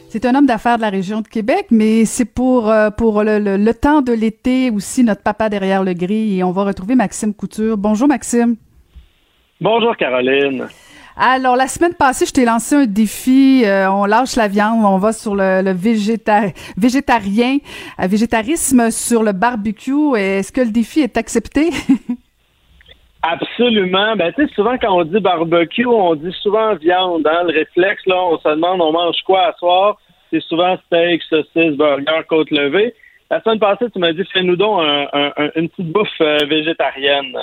[0.09, 3.39] C'est un homme d'affaires de la région de Québec, mais c'est pour euh, pour le,
[3.39, 6.95] le, le temps de l'été aussi notre papa derrière le gris et on va retrouver
[6.95, 7.77] Maxime Couture.
[7.77, 8.57] Bonjour Maxime.
[9.61, 10.67] Bonjour Caroline.
[11.17, 13.63] Alors, la semaine passée, je t'ai lancé un défi.
[13.65, 16.43] Euh, on lâche la viande, on va sur le, le végéta
[16.77, 17.59] végétarien,
[18.01, 20.17] euh, végétarisme sur le barbecue.
[20.17, 21.71] Est-ce que le défi est accepté?
[23.27, 24.17] Absolument.
[24.17, 27.27] Ben, tu sais, souvent, quand on dit barbecue, on dit souvent viande.
[27.27, 27.45] Hein?
[27.45, 29.97] Le réflexe, là, on se demande, on mange quoi à soir?
[30.31, 32.95] C'est souvent steak, saucisse, burger, côte levée.
[33.31, 37.35] La semaine passée, tu m'as dit, fais-nous donc un, un, une petite bouffe euh, végétarienne.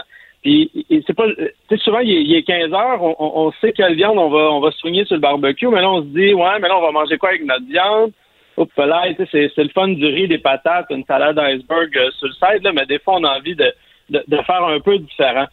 [0.44, 0.70] Puis
[1.08, 3.96] c'est pas, tu sais, souvent il est, il est 15 heures, on, on, sait quelle
[3.96, 6.60] viande on va, on va soigner sur le barbecue, mais là on se dit, ouais,
[6.60, 8.12] mais là on va manger quoi avec notre viande?
[8.58, 12.28] Oups, là, c'est, c'est le fun du riz, des patates, une salade iceberg euh, sur
[12.28, 13.72] le side, là, mais des fois on a envie de,
[14.10, 15.46] de, de faire un peu différent.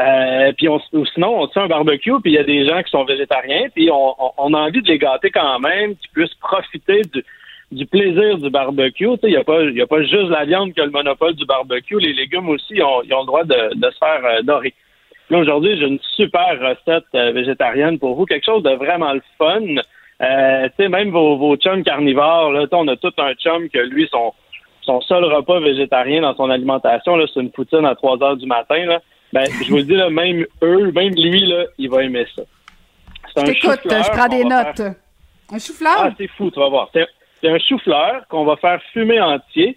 [0.00, 0.80] Euh, puis on,
[1.12, 3.90] sinon, on tient un barbecue, puis il y a des gens qui sont végétariens, puis
[3.90, 7.22] on, on, on, a envie de les gâter quand même, qu'ils puissent profiter du,
[7.70, 9.08] du plaisir du barbecue.
[9.22, 11.44] Il n'y a, pas, y a pas juste la viande qui a le monopole du
[11.44, 11.98] barbecue.
[11.98, 14.74] Les légumes aussi ils ont, ont le droit de, de se faire euh, dorer.
[15.28, 19.22] Là, aujourd'hui, j'ai une super recette euh, végétarienne pour vous, quelque chose de vraiment le
[19.38, 19.60] fun.
[20.22, 24.32] Euh, même vos, vos chums carnivores, là, on a tout un chum que lui, son,
[24.82, 28.46] son seul repas végétarien dans son alimentation, là, c'est une poutine à 3 heures du
[28.46, 28.84] matin.
[28.86, 29.00] Là.
[29.32, 32.42] Ben, je vous le dis, là, même eux, même lui, là, il va aimer ça.
[33.46, 34.76] Écoute, je prends des notes.
[34.76, 34.94] Faire...
[35.52, 35.96] Un chou-fleur?
[35.98, 36.90] Ah, c'est fou, tu vas voir.
[36.92, 39.76] C'est un chou-fleur qu'on va faire fumer entier.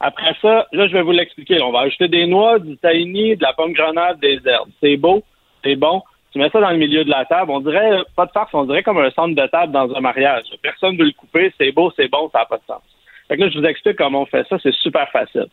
[0.00, 1.60] Après ça, là, je vais vous l'expliquer.
[1.62, 4.70] On va ajouter des noix, du tahini, de la pomme grenade, des herbes.
[4.80, 5.22] C'est beau,
[5.62, 6.02] c'est bon.
[6.32, 7.50] Tu mets ça dans le milieu de la table.
[7.50, 10.44] On dirait, pas de farce, on dirait comme un centre de table dans un mariage.
[10.62, 11.52] Personne ne veut le couper.
[11.58, 12.82] C'est beau, c'est bon, ça n'a pas de sens.
[13.28, 14.58] Fait que là, je vous explique comment on fait ça.
[14.62, 15.46] C'est super facile.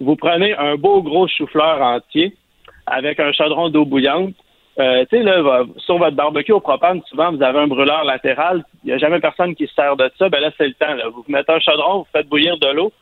[0.00, 2.36] Vous prenez un beau gros chou-fleur entier
[2.90, 4.34] avec un chaudron d'eau bouillante.
[4.78, 8.64] Euh, tu sais, là, sur votre barbecue au propane, souvent, vous avez un brûleur latéral.
[8.84, 10.28] Il n'y a jamais personne qui se sert de ça.
[10.28, 10.94] Ben là, c'est le temps.
[10.94, 11.08] Là.
[11.08, 12.92] Vous mettez un chaudron, vous faites bouillir de l'eau,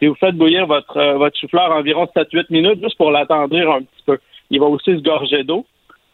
[0.00, 3.80] et vous faites bouillir votre, euh, votre chou-fleur environ 7-8 minutes, juste pour l'attendrir un
[3.80, 4.18] petit peu.
[4.50, 5.66] Il va aussi se gorger d'eau.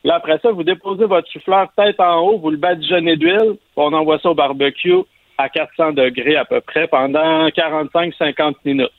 [0.05, 3.93] Là, après ça, vous déposez votre chou-fleur tête en haut, vous le badigeonnez d'huile, on
[3.93, 5.03] envoie ça au barbecue
[5.39, 8.91] à 400 degrés à peu près pendant 45-50 minutes.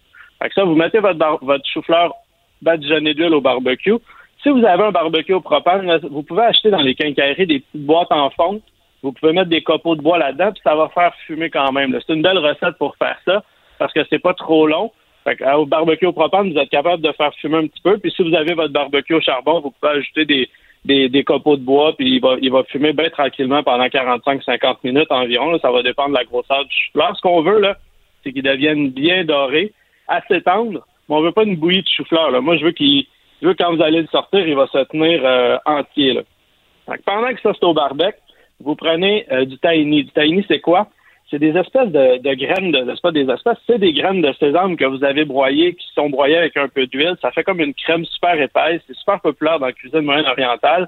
[0.42, 2.14] Fait que ça, vous mettez votre, votre chou-fleur
[2.62, 3.96] badigeonné d'huile au barbecue.
[4.44, 7.86] Si vous avez un barbecue au propane, vous pouvez acheter dans les quincailleries des petites
[7.86, 8.62] boîtes en fonte.
[9.02, 11.98] Vous pouvez mettre des copeaux de bois là-dedans, puis ça va faire fumer quand même.
[12.06, 13.42] C'est une belle recette pour faire ça,
[13.80, 14.92] parce que c'est pas trop long.
[15.24, 17.98] Fait que, au barbecue au propane, vous êtes capable de faire fumer un petit peu.
[17.98, 20.50] Puis si vous avez votre barbecue au charbon, vous pouvez ajouter des,
[20.84, 24.78] des, des copeaux de bois, puis il va, il va fumer bien tranquillement pendant 45-50
[24.84, 25.58] minutes environ.
[25.60, 27.16] Ça va dépendre de la grosseur du chou-fleur.
[27.16, 27.78] Ce qu'on veut, là,
[28.24, 29.72] c'est qu'il devienne bien doré,
[30.10, 32.32] assez tendre, mais on veut pas une bouillie de chou-fleur.
[32.32, 32.42] Là.
[32.42, 33.06] Moi, je veux qu'il
[33.52, 36.14] quand vous allez le sortir, il va se tenir euh, entier.
[36.14, 36.22] Là.
[37.06, 38.18] pendant que ça, c'est au barbecue,
[38.60, 40.06] vous prenez euh, du tahini.
[40.06, 40.88] Du tahini, c'est quoi?
[41.30, 44.78] C'est des espèces de, graines, de, c'est pas des espèces, c'est des graines de sésame
[44.78, 47.16] que vous avez broyées, qui sont broyées avec un peu d'huile.
[47.22, 48.82] Ça fait comme une crème super épaisse.
[48.88, 50.88] C'est super populaire dans la cuisine moyenne orientale.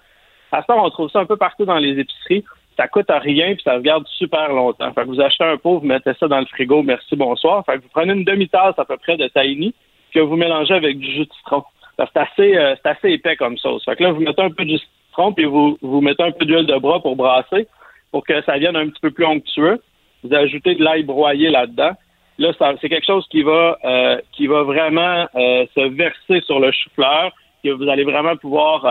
[0.52, 2.46] À ça, on trouve ça un peu partout dans les épiceries.
[2.78, 4.94] Ça coûte à rien puis ça garde super longtemps.
[4.94, 7.66] Fait que vous achetez un pot, vous mettez ça dans le frigo, merci, bonsoir.
[7.66, 9.74] Fait que vous prenez une demi-tasse à peu près de tahini
[10.14, 11.64] que vous mélangez avec du jus de citron.
[11.98, 13.84] C'est assez, euh, c'est assez épais comme sauce.
[13.86, 16.46] Fait que là, vous mettez un peu de citron puis vous, vous mettez un peu
[16.46, 17.68] d'huile de bras pour brasser
[18.12, 19.82] pour que ça vienne un petit peu plus onctueux.
[20.24, 21.92] Vous ajoutez de l'ail broyé là-dedans.
[22.38, 22.52] Là,
[22.82, 27.32] c'est quelque chose qui va euh, qui va vraiment euh, se verser sur le chou-fleur,
[27.64, 28.84] que vous allez vraiment pouvoir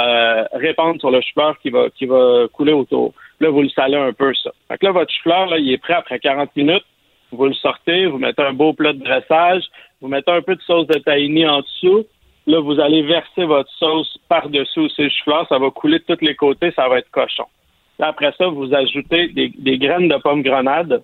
[0.55, 3.13] répandre sur le chou-fleur qui va qui va couler autour.
[3.41, 4.51] Là, vous le salez un peu ça.
[4.69, 6.85] Fait que là, votre chou-fleur, là, il est prêt après 40 minutes.
[7.33, 9.65] Vous le sortez, vous mettez un beau plat de dressage,
[10.01, 12.07] vous mettez un peu de sauce de tahini en dessous,
[12.47, 15.47] Là, vous allez verser votre sauce par-dessus ces chou-fleurs.
[15.49, 16.73] Ça va couler de tous les côtés.
[16.73, 17.47] Ça va être cochon.
[17.99, 21.03] Après ça, vous ajoutez des, graines de pommes grenade.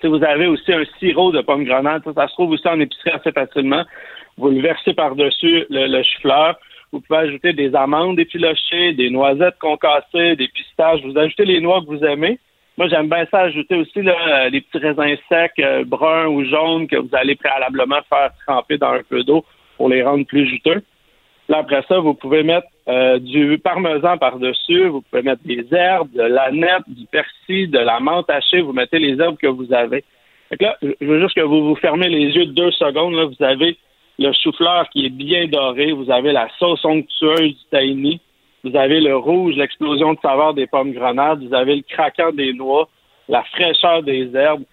[0.00, 3.10] Si vous avez aussi un sirop de pommes grenade, ça, se trouve aussi en épicerie
[3.10, 3.84] assez facilement.
[4.36, 6.56] Vous le versez par-dessus le, le chou-fleur.
[6.92, 11.00] Vous pouvez ajouter des amandes effilochées, des noisettes concassées, des pistaches.
[11.02, 12.38] Vous ajoutez les noix que vous aimez.
[12.78, 16.86] Moi, j'aime bien ça ajouter aussi là, les petits raisins secs, euh, bruns ou jaunes,
[16.86, 19.44] que vous allez préalablement faire tremper dans un peu d'eau
[19.80, 20.82] pour les rendre plus juteux.
[21.48, 26.12] Là, après ça, vous pouvez mettre euh, du parmesan par-dessus, vous pouvez mettre des herbes,
[26.12, 29.72] de la nette, du persil, de la menthe hachée, vous mettez les herbes que vous
[29.72, 30.04] avez.
[30.60, 33.14] là, je veux juste que vous vous fermez les yeux deux secondes.
[33.14, 33.78] Là, vous avez
[34.18, 38.20] le chou-fleur qui est bien doré, vous avez la sauce onctueuse du tahini,
[38.62, 42.52] vous avez le rouge, l'explosion de saveur des pommes grenades, vous avez le craquant des
[42.52, 42.86] noix,
[43.30, 44.64] la fraîcheur des herbes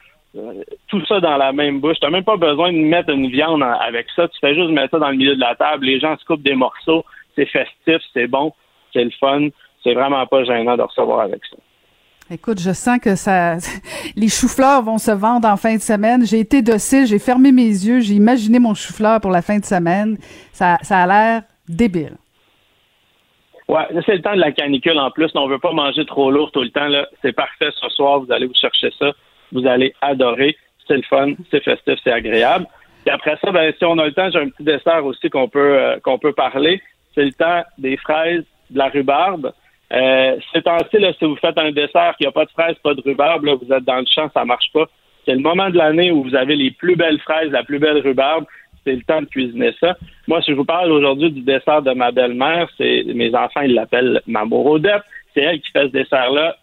[0.88, 1.98] tout ça dans la même bouche.
[2.00, 4.28] Tu n'as même pas besoin de mettre une viande avec ça.
[4.28, 5.86] Tu fais juste mettre ça dans le milieu de la table.
[5.86, 7.04] Les gens se coupent des morceaux.
[7.36, 8.54] C'est festif, c'est bon,
[8.94, 9.48] c'est le fun.
[9.84, 11.58] C'est vraiment pas gênant de recevoir avec ça.
[12.30, 13.56] Écoute, je sens que ça,
[14.16, 16.26] les choux-fleurs vont se vendre en fin de semaine.
[16.26, 19.66] J'ai été docile, j'ai fermé mes yeux, j'ai imaginé mon chou-fleur pour la fin de
[19.66, 20.18] semaine.
[20.52, 22.18] Ça, ça a l'air débile.
[23.70, 25.30] Ouais, c'est le temps de la canicule en plus.
[25.36, 26.88] On ne veut pas manger trop lourd tout le temps.
[27.22, 28.22] C'est parfait ce soir.
[28.22, 29.12] Vous allez vous chercher ça
[29.52, 30.56] vous allez adorer.
[30.88, 32.66] C'est le fun, c'est festif, c'est agréable.
[33.06, 35.48] Et après ça, ben, si on a le temps, j'ai un petit dessert aussi qu'on
[35.48, 36.82] peut euh, qu'on peut parler.
[37.16, 39.54] C'est le temps des fraises, de la rhubarbe.
[39.94, 43.02] Euh, c'est temps-ci, si vous faites un dessert qui n'a pas de fraises, pas de
[43.02, 44.86] rhubarbe, là, vous êtes dans le champ, ça marche pas.
[45.26, 48.00] C'est le moment de l'année où vous avez les plus belles fraises, la plus belle
[48.00, 48.46] rhubarbe.
[48.86, 49.98] C'est le temps de cuisiner ça.
[50.28, 53.74] Moi, si je vous parle aujourd'hui du dessert de ma belle-mère, c'est mes enfants, ils
[53.74, 54.44] l'appellent ma.
[55.34, 56.56] C'est elle qui fait ce dessert-là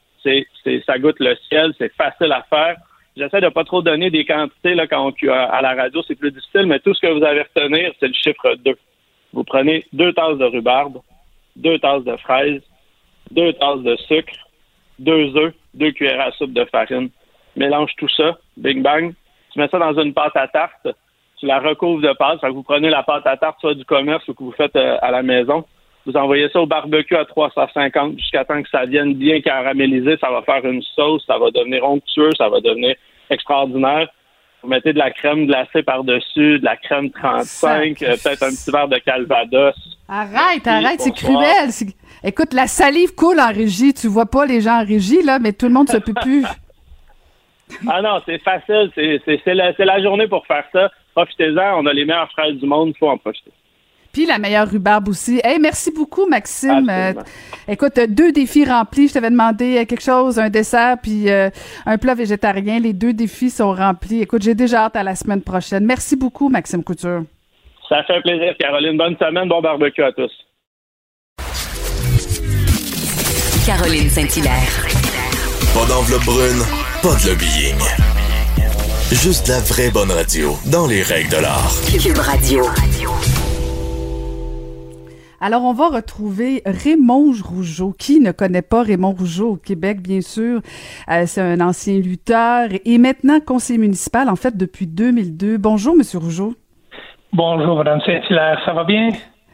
[0.87, 2.77] ça goûte le ciel, c'est facile à faire.
[3.17, 6.67] J'essaie de pas trop donner des quantités quand on, à la radio, c'est plus difficile,
[6.67, 8.77] mais tout ce que vous à retenir, c'est le chiffre 2.
[9.33, 11.01] Vous prenez deux tasses de rhubarbe,
[11.57, 12.63] deux tasses de fraises,
[13.31, 14.35] deux tasses de sucre,
[14.99, 17.11] deux œufs, deux cuillères à soupe de farine.
[17.57, 19.15] Mélange tout ça, bing bang.
[19.53, 20.89] Tu mets ça dans une pâte à tarte,
[21.39, 22.41] tu la recouvres de pâte.
[22.45, 25.11] vous prenez la pâte à tarte soit du commerce ou que vous faites euh, à
[25.11, 25.65] la maison.
[26.07, 30.17] Vous envoyez ça au barbecue à 350 jusqu'à temps que ça vienne bien caraméliser.
[30.21, 32.95] Ça va faire une sauce, ça va devenir onctueux, ça va devenir
[33.31, 34.09] extraordinaire.
[34.63, 38.71] Vous mettez de la crème glacée par-dessus, de la crème 35, euh, peut-être un petit
[38.71, 39.75] verre de calvados.
[40.09, 41.71] Arrête, arrête, c'est cruel.
[42.23, 43.95] Écoute, la salive coule en régie.
[43.95, 46.45] Tu vois pas les gens en régie, là, mais tout le monde se peut plus.
[47.89, 48.91] ah non, c'est facile.
[48.95, 50.91] C'est la, la journée pour faire ça.
[51.15, 51.81] Profitez-en.
[51.83, 52.91] On a les meilleures fraises du monde.
[52.95, 53.53] Il faut en profiter.
[54.15, 55.41] Puis la meilleure rhubarbe aussi.
[55.43, 56.89] Hey, merci beaucoup, Maxime.
[56.89, 57.13] Euh,
[57.67, 59.09] écoute, deux défis remplis.
[59.09, 61.51] Je t'avais demandé euh, quelque chose, un dessert, puis euh,
[61.85, 62.79] un plat végétarien.
[62.79, 64.23] Les deux défis sont remplis.
[64.23, 65.85] Écoute, j'ai déjà hâte à la semaine prochaine.
[65.85, 67.25] Merci beaucoup, Maxime Couture.
[67.89, 68.97] Ça fait un plaisir, Caroline.
[68.97, 70.31] Bonne semaine, bon barbecue à tous.
[73.67, 74.87] Caroline Saint-Hilaire.
[75.75, 76.63] Pas d'enveloppe brune,
[77.03, 77.79] pas de lobbying.
[79.11, 81.73] Juste la vraie bonne radio, dans les règles de l'art.
[82.01, 82.65] Cube Radio.
[85.47, 87.93] Alors, on va retrouver Raymond Rougeau.
[87.93, 90.63] Qui ne connaît pas Raymond Rougeau au Québec, bien sûr?
[91.11, 95.59] Euh, c'est un ancien lutteur et maintenant conseiller municipal, en fait, depuis 2002.
[95.59, 96.55] Bonjour, Monsieur Rougeau.
[97.35, 98.59] Bonjour, Madame Saint-Hilaire.
[98.65, 99.11] Ça va bien?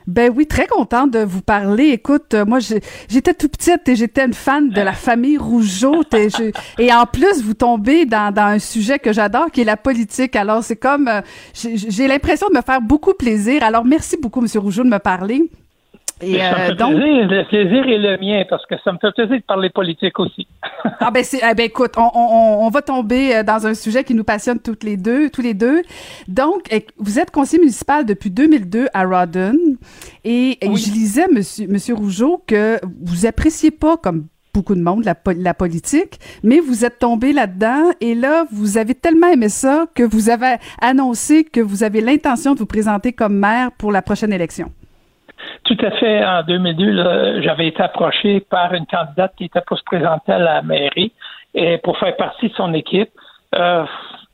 [0.06, 1.88] Ben oui, très contente de vous parler.
[1.88, 6.04] Écoute, euh, moi, j'étais tout petite et j'étais une fan de la famille Rougeau.
[6.78, 10.36] et en plus, vous tombez dans, dans un sujet que j'adore, qui est la politique.
[10.36, 11.20] Alors, c'est comme, euh,
[11.52, 13.64] j'ai l'impression de me faire beaucoup plaisir.
[13.64, 15.50] Alors, merci beaucoup, Monsieur Rougeau, de me parler.
[16.22, 17.28] Et euh, plaisir.
[17.28, 20.46] Le plaisir est le mien parce que ça me fait plaisir de parler politique aussi.
[21.00, 24.14] ah ben eh ben écoute, on, on, on, va tomber euh, dans un sujet qui
[24.14, 25.82] nous passionne toutes les deux, tous les deux.
[26.28, 26.68] Donc
[26.98, 29.56] vous êtes conseiller municipal depuis 2002 à Rawdon
[30.24, 35.14] et, je disais monsieur monsieur Rougeau que vous appréciez pas comme beaucoup de monde la,
[35.36, 40.02] la politique, mais vous êtes tombé là-dedans et là vous avez tellement aimé ça que
[40.02, 44.32] vous avez annoncé que vous avez l'intention de vous présenter comme maire pour la prochaine
[44.32, 44.70] élection.
[45.64, 46.24] Tout à fait.
[46.24, 50.62] En 2002, j'avais été approché par une candidate qui était pour se présenter à la
[50.62, 51.12] mairie
[51.54, 53.10] et pour faire partie de son équipe.
[53.54, 53.84] Euh,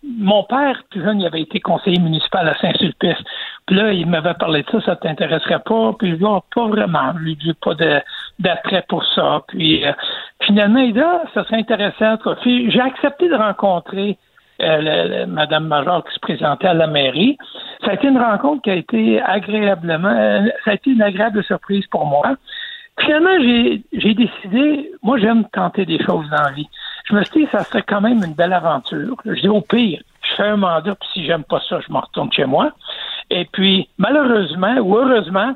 [0.03, 3.19] mon père, plus jeune, il avait été conseiller municipal à Saint-Sulpice.
[3.67, 5.93] Puis là, il m'avait parlé de ça, ça t'intéresserait pas.
[5.99, 7.13] Puis je dis, oh, pas vraiment.
[7.19, 7.75] Lui pas
[8.39, 9.43] d'attrait pour ça.
[9.49, 9.93] Puis euh,
[10.43, 12.17] finalement, il dit, ah, ça serait intéressant.
[12.45, 14.19] J'ai accepté de rencontrer
[14.63, 17.37] euh, Madame Major qui se présentait à la mairie.
[17.85, 21.45] Ça a été une rencontre qui a été agréablement, euh, ça a été une agréable
[21.45, 22.37] surprise pour moi.
[23.01, 26.69] Finalement, j'ai décidé, moi j'aime tenter des choses dans la vie.
[27.05, 29.17] Je me suis dit, ça serait quand même une belle aventure.
[29.25, 31.99] Je dis, au pire, je fais un mandat, puis si j'aime pas ça, je me
[31.99, 32.73] retourne chez moi.
[33.31, 35.55] Et puis, malheureusement ou heureusement,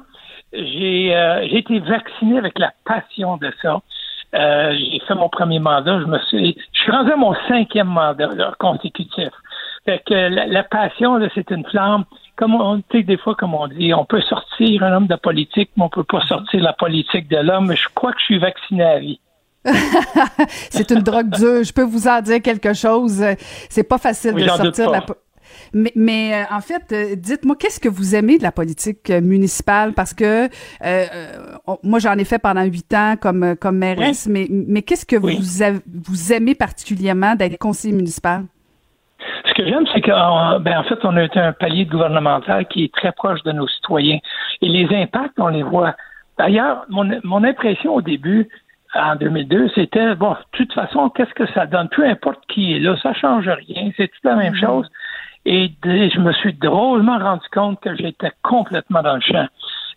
[0.52, 3.80] j'ai euh, été vacciné avec la passion de ça.
[4.34, 6.00] Euh, j'ai fait mon premier mandat.
[6.00, 9.28] Je me suis, je suis rendu à mon cinquième mandat consécutif.
[9.84, 12.04] Fait que la, passion, c'est une flamme.
[12.36, 15.70] Comme on dit des fois, comme on dit, on peut sortir un homme de politique,
[15.76, 17.74] mais on peut pas sortir la politique de l'homme.
[17.74, 19.20] Je crois que je suis vacciné à vie.
[20.70, 21.64] c'est une drogue dure.
[21.64, 23.22] Je peux vous en dire quelque chose.
[23.68, 25.02] C'est pas facile de sortir la
[25.72, 29.20] mais, mais euh, en fait, euh, dites-moi, qu'est-ce que vous aimez de la politique euh,
[29.20, 29.92] municipale?
[29.94, 30.48] Parce que
[31.82, 35.28] moi, j'en ai fait pendant huit ans comme, comme mairesse, mais, mais qu'est-ce que vous,
[36.08, 38.44] vous aimez particulièrement d'être conseiller municipal?
[39.44, 42.84] Ce que j'aime, c'est qu'en ben, en fait, on a été un palier gouvernemental qui
[42.84, 44.18] est très proche de nos citoyens.
[44.62, 45.94] Et les impacts, on les voit.
[46.38, 48.48] D'ailleurs, mon, mon impression au début,
[48.94, 51.88] en 2002, c'était, bon, de toute façon, qu'est-ce que ça donne?
[51.90, 54.60] Peu importe qui est là, ça change rien, c'est toute la même mm-hmm.
[54.60, 54.90] chose.
[55.46, 59.46] Et je me suis drôlement rendu compte que j'étais complètement dans le champ.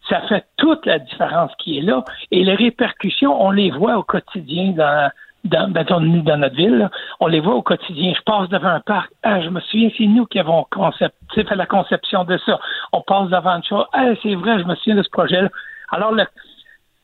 [0.10, 2.04] Ça fait toute la différence qui est là.
[2.32, 5.10] Et les répercussions, on les voit au quotidien dans,
[5.46, 6.90] dans, ben, dans notre ville.
[7.20, 8.14] On les voit au quotidien.
[8.16, 9.12] Je passe devant un parc.
[9.24, 12.60] Ah, je me souviens, c'est nous qui avons concept, fait la conception de ça.
[12.92, 13.86] On passe devant une chose.
[13.94, 15.50] Ah, c'est vrai, je me souviens de ce projet-là.
[15.92, 16.26] Alors, le,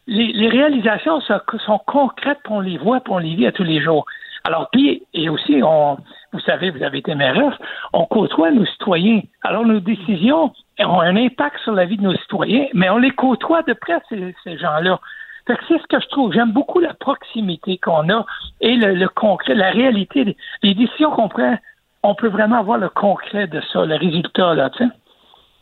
[0.10, 4.06] les, réalisations sont, concrètes, on les voit, on les vit à tous les jours.
[4.50, 5.96] Alors, puis, et aussi, on,
[6.34, 7.60] vous savez, vous avez été maire,
[7.94, 9.22] on côtoie nos citoyens.
[9.44, 13.12] Alors, nos décisions ont un impact sur la vie de nos citoyens, mais on les
[13.12, 15.00] côtoie de près, ces, gens-là.
[15.46, 16.34] Fait que c'est ce que je trouve.
[16.34, 18.26] J'aime beaucoup la proximité qu'on a
[18.60, 20.36] et le, concret, la réalité.
[20.64, 21.56] Les décisions qu'on prend,
[22.02, 24.90] on peut vraiment voir le concret de ça, le résultat, là, tu sais.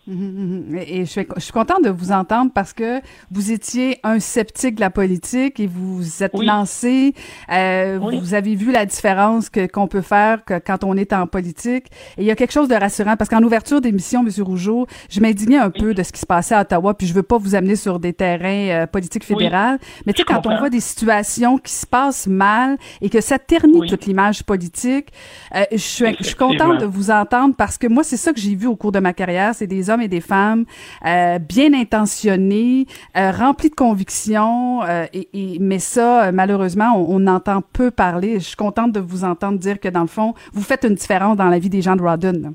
[0.07, 0.77] Mhm, mhm.
[0.87, 4.75] Et je suis, je suis contente de vous entendre parce que vous étiez un sceptique
[4.75, 7.13] de la politique et vous êtes lancé.
[7.51, 11.27] Euh, Vous avez vu la différence que qu'on peut faire que quand on est en
[11.27, 11.87] politique.
[12.17, 15.19] Et il y a quelque chose de rassurant parce qu'en ouverture d'émission, Monsieur Rougeau, je
[15.19, 16.93] m'indignais un peu de ce qui se passait à Ottawa.
[16.93, 20.25] Puis je veux pas vous amener sur des terrains euh, politiques fédérales, mais tu sais
[20.25, 24.43] quand on voit des situations qui se passent mal et que ça ternit toute l'image
[24.43, 25.09] politique,
[25.55, 28.39] euh, je suis je suis contente de vous entendre parce que moi c'est ça que
[28.39, 30.65] j'ai vu au cours de ma carrière, c'est des hommes et des femmes
[31.05, 37.91] euh, bien intentionnés, euh, remplis de convictions, euh, et, mais ça, malheureusement, on, entend peu
[37.91, 38.35] parler.
[38.35, 41.37] Je suis contente de vous entendre dire que, dans le fond, vous faites une différence
[41.37, 42.53] dans la vie des gens de Rawdon.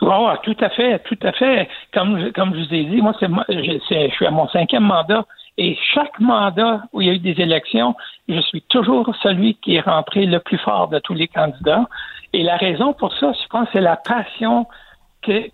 [0.00, 1.68] Oh, tout à fait, tout à fait.
[1.92, 3.26] Comme, comme je vous ai dit, moi, je,
[3.90, 5.24] je suis à mon cinquième mandat.
[5.56, 7.96] Et chaque mandat où il y a eu des élections,
[8.28, 11.86] je suis toujours celui qui est rentré le plus fort de tous les candidats.
[12.32, 14.66] Et la raison pour ça, je pense, c'est la passion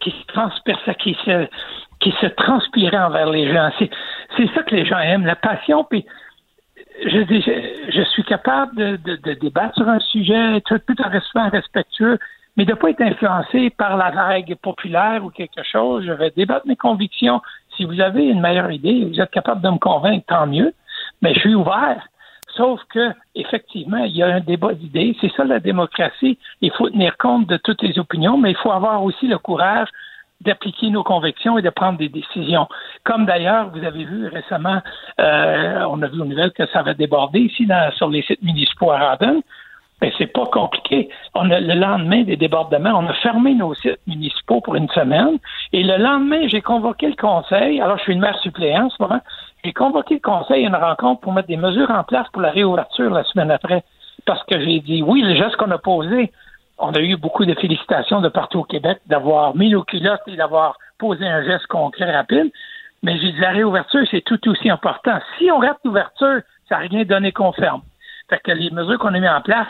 [0.00, 3.70] qui se transperçait, qui se, transpirait envers les gens.
[3.78, 3.90] C'est,
[4.54, 5.84] ça que les gens aiment, la passion.
[5.84, 6.04] Puis,
[7.04, 12.18] je, suis capable de, débattre sur un sujet tout, en restant respectueux,
[12.56, 16.04] mais de ne pas être influencé par la vague populaire ou quelque chose.
[16.06, 17.40] Je vais débattre mes convictions.
[17.76, 20.72] Si vous avez une meilleure idée, vous êtes capable de me convaincre, tant mieux.
[21.20, 22.06] Mais je suis ouvert.
[22.56, 25.16] Sauf que, effectivement, il y a un débat d'idées.
[25.20, 26.38] C'est ça la démocratie.
[26.60, 29.88] Il faut tenir compte de toutes les opinions, mais il faut avoir aussi le courage
[30.40, 32.68] d'appliquer nos convictions et de prendre des décisions.
[33.02, 34.80] Comme d'ailleurs, vous avez vu récemment,
[35.20, 37.66] euh, on a vu aux nouvelles que ça va déborder ici
[37.96, 39.42] sur les sites municipaux à Radon.
[40.00, 41.08] Ben, c'est pas compliqué.
[41.34, 45.38] On a, le lendemain des débordements, on a fermé nos sites municipaux pour une semaine.
[45.72, 47.80] Et le lendemain, j'ai convoqué le conseil.
[47.80, 49.20] Alors, je suis une maire suppléante, ce moment.
[49.64, 52.50] J'ai convoqué le conseil à une rencontre pour mettre des mesures en place pour la
[52.50, 53.82] réouverture la semaine après.
[54.26, 56.32] Parce que j'ai dit, oui, le geste qu'on a posé,
[56.78, 60.36] on a eu beaucoup de félicitations de partout au Québec d'avoir mis nos culottes et
[60.36, 62.52] d'avoir posé un geste concret rapide.
[63.02, 65.18] Mais j'ai dit, la réouverture, c'est tout aussi important.
[65.38, 67.80] Si on rate l'ouverture, ça n'a rien donné qu'on ferme.
[68.28, 69.68] Fait que les mesures qu'on a mises en place,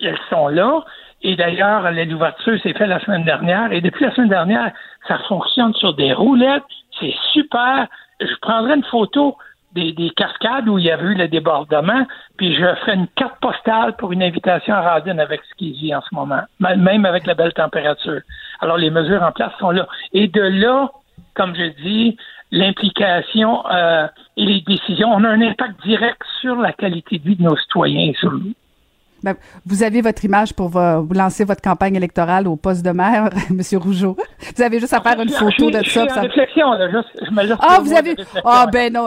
[0.00, 0.84] elles sont là.
[1.22, 3.72] Et d'ailleurs, l'ouverture s'est faite la semaine dernière.
[3.72, 4.70] Et depuis la semaine dernière,
[5.08, 6.62] ça fonctionne sur des roulettes.
[7.00, 7.88] C'est super.
[8.20, 9.36] Je prendrai une photo
[9.74, 12.06] des, cascades où il y avait eu le débordement,
[12.36, 15.94] puis je ferai une carte postale pour une invitation à Radin avec ce qui vit
[15.94, 18.20] en ce moment, même avec la belle température.
[18.60, 19.86] Alors, les mesures en place sont là.
[20.12, 20.90] Et de là,
[21.34, 22.16] comme je dis,
[22.50, 24.06] l'implication euh,
[24.36, 27.56] et les décisions, on a un impact direct sur la qualité de vie de nos
[27.56, 28.54] citoyens et sur nous.
[29.26, 29.34] Ben,
[29.66, 33.60] vous avez votre image pour vous lancer votre campagne électorale au poste de maire, M.
[33.72, 34.16] Rougeau.
[34.56, 36.08] Vous avez juste à faire une photo de ça.
[36.08, 36.20] ça...
[36.20, 38.14] réflexion, là, je me ah, vous avez.
[38.44, 39.06] Ah, ben non.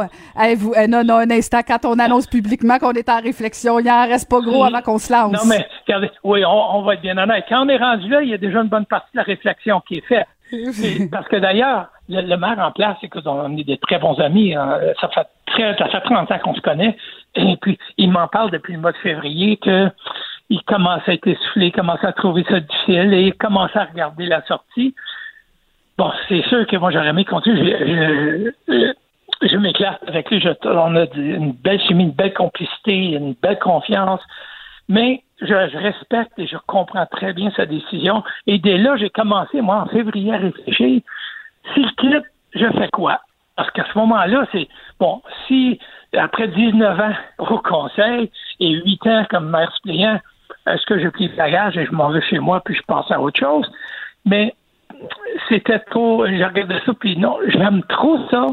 [0.57, 1.61] vous, eh, non, non, un instant.
[1.65, 4.97] Quand on annonce publiquement qu'on est en réflexion, il n'en reste pas gros avant qu'on
[4.97, 5.31] se lance.
[5.31, 7.45] Non, mais regardez, oui, on, va être bien honnête.
[7.47, 9.81] Quand on est rendu là, il y a déjà une bonne partie de la réflexion
[9.87, 10.27] qui est faite.
[11.11, 14.53] Parce que d'ailleurs, le, maire en place, c'est on est des très bons amis.
[14.53, 14.79] Hein.
[14.99, 16.97] Ça fait très, ça fait 30 ans qu'on se connaît.
[17.35, 19.89] Et puis, il m'en parle depuis le mois de février que
[20.49, 24.43] il commence à être essoufflé, commence à trouver ça difficile et commence à regarder la
[24.45, 24.95] sortie.
[25.97, 27.75] Bon, c'est sûr que moi, j'aurais aimé continuer.
[28.67, 28.93] Je,
[29.47, 30.43] je, m'éclate avec lui.
[30.63, 34.21] on a une belle chimie, une belle complicité, une belle confiance.
[34.87, 38.23] Mais je, respecte et je comprends très bien sa décision.
[38.47, 41.01] Et dès là, j'ai commencé, moi, en février, à réfléchir.
[41.73, 42.25] S'il quitte,
[42.55, 43.21] je fais quoi?
[43.55, 44.67] Parce qu'à ce moment-là, c'est
[44.99, 45.79] bon, si
[46.17, 50.19] après 19 ans au conseil et 8 ans comme maire suppléant,
[50.67, 53.19] est-ce que je plie bagage et je m'en vais chez moi puis je passe à
[53.19, 53.69] autre chose?
[54.25, 54.55] Mais
[55.47, 58.47] c'était trop, j'ai regardé ça puis non, j'aime trop ça.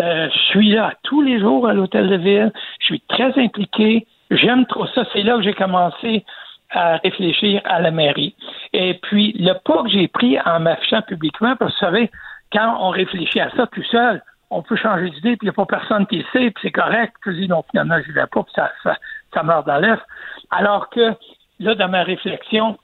[0.00, 2.52] Euh, je suis là tous les jours à l'hôtel de ville.
[2.80, 4.06] Je suis très impliqué.
[4.30, 5.04] J'aime trop ça.
[5.12, 6.24] C'est là que j'ai commencé
[6.70, 8.34] à réfléchir à la mairie.
[8.72, 12.10] Et puis, le pas que j'ai pris en m'affichant publiquement, parce que vous savez,
[12.52, 15.52] quand on réfléchit à ça tout seul, on peut changer d'idée, puis il n'y a
[15.52, 17.14] pas personne qui sait, puis c'est correct.
[17.26, 18.96] Dis non, finalement, je vais pas, puis ça, ça,
[19.32, 20.00] ça meurt dans l'œuf.
[20.50, 21.14] Alors que,
[21.60, 22.76] là, dans ma réflexion,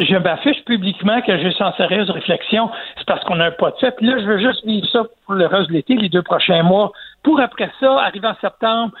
[0.00, 3.76] je m'affiche publiquement que j'ai sans sérieuse réflexion, c'est parce qu'on a un pas de
[3.76, 3.92] fait.
[3.96, 6.62] Puis là, je veux juste vivre ça pour le reste de l'été, les deux prochains
[6.62, 6.92] mois,
[7.22, 8.92] pour après ça, arriver en septembre,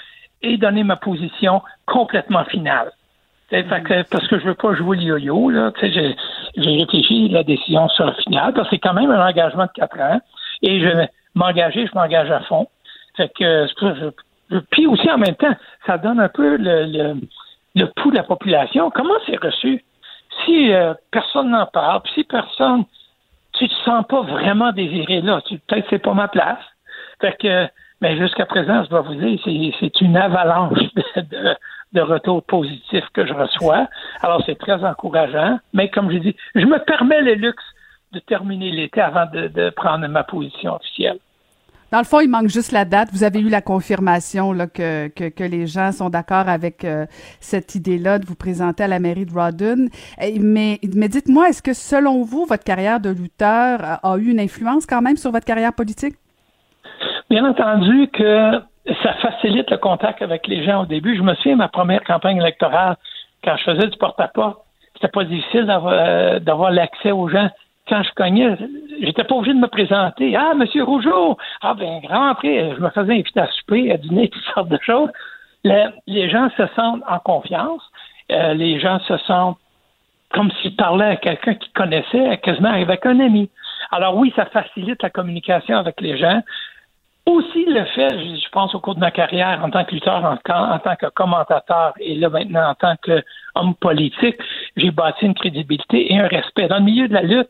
[0.42, 2.92] et donner ma position complètement finale.
[3.50, 5.72] parce que je veux pas jouer le yo-yo, là.
[5.82, 6.16] J'ai,
[6.56, 9.98] réfléchi la décision sur le final, parce que c'est quand même un engagement de quatre
[9.98, 10.20] ans.
[10.62, 12.68] Et je m'engager, je m'engage à fond.
[13.16, 13.66] Fait que
[14.70, 15.54] puis aussi en même temps,
[15.86, 17.16] ça donne un peu le,
[17.74, 18.90] le, pouls de la population.
[18.90, 19.84] Comment c'est reçu?
[20.44, 22.84] Si euh, personne n'en parle, puis si personne,
[23.52, 26.58] tu te sens pas vraiment désiré là, tu, peut-être c'est pas ma place.
[27.20, 27.68] Fait que
[28.00, 29.38] mais jusqu'à présent, je dois vous dire,
[29.80, 30.78] c'est une avalanche
[31.16, 31.54] de,
[31.94, 33.86] de retours positifs que je reçois.
[34.20, 35.58] Alors, c'est très encourageant.
[35.72, 37.64] Mais comme je dis, je me permets le luxe
[38.14, 41.18] de terminer l'été avant de, prendre ma position officielle.
[41.92, 43.10] Dans le fond, il manque juste la date.
[43.12, 47.06] Vous avez eu la confirmation là, que, que, les gens sont d'accord avec euh,
[47.40, 49.86] cette idée-là de vous présenter à la mairie de Rawdon.
[50.40, 54.86] Mais, mais dites-moi, est-ce que selon vous, votre carrière de lutteur a eu une influence
[54.86, 56.14] quand même sur votre carrière politique?
[57.30, 58.60] Bien entendu que
[59.02, 61.16] ça facilite le contact avec les gens au début.
[61.16, 62.96] Je me souviens ma première campagne électorale,
[63.44, 64.58] quand je faisais du porte-à-porte,
[64.94, 67.48] c'était pas difficile euh, d'avoir, l'accès aux gens.
[67.88, 68.56] Quand je cognais,
[69.00, 70.34] j'étais pas obligé de me présenter.
[70.36, 71.36] Ah, Monsieur Rougeau!
[71.60, 75.10] Ah, ben, après, je me faisais inviter à souper, à dîner, toutes sortes de choses.
[75.64, 77.82] les gens se sentent en confiance.
[78.32, 79.58] Euh, les gens se sentent
[80.30, 83.50] comme s'ils parlaient à quelqu'un qu'ils connaissaient, quasiment avec un ami.
[83.90, 86.42] Alors oui, ça facilite la communication avec les gens.
[87.26, 90.36] Aussi le fait, je pense au cours de ma carrière en tant que lutteur, en,
[90.78, 94.36] tant que commentateur et là maintenant en tant qu'homme politique,
[94.76, 96.68] j'ai bâti une crédibilité et un respect.
[96.68, 97.48] Dans le milieu de la lutte,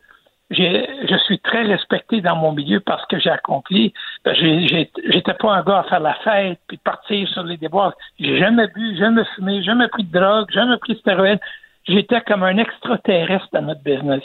[0.50, 3.92] je suis très respecté dans mon milieu parce que j'ai accompli.
[4.26, 7.94] J'étais pas un gars à faire la fête puis partir sur les déboires.
[8.18, 11.40] J'ai jamais bu, jamais fumé, jamais pris de drogue, jamais pris de stéroïdes.
[11.86, 14.22] J'étais comme un extraterrestre dans notre business.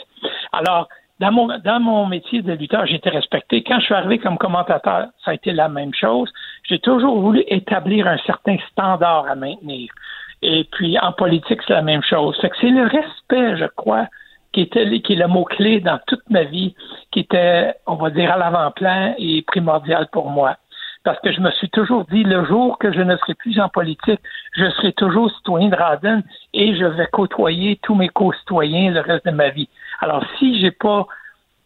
[0.52, 0.88] Alors,
[1.20, 3.62] dans mon, dans mon métier de lutteur, été respecté.
[3.62, 6.30] Quand je suis arrivé comme commentateur, ça a été la même chose.
[6.64, 9.92] J'ai toujours voulu établir un certain standard à maintenir.
[10.40, 12.38] Et puis, en politique, c'est la même chose.
[12.40, 14.06] Fait que c'est le respect, je crois,
[14.52, 16.74] qui était qui est le mot-clé dans toute ma vie,
[17.10, 20.56] qui était, on va dire, à l'avant-plan et primordial pour moi.
[21.02, 23.68] parce que je me suis toujours dit, le jour que je ne serai plus en
[23.68, 24.20] politique,
[24.52, 26.22] je serai toujours citoyen de Radin
[26.52, 29.68] et je vais côtoyer tous mes co-citoyens le reste de ma vie.
[30.00, 31.06] Alors, si j'ai pas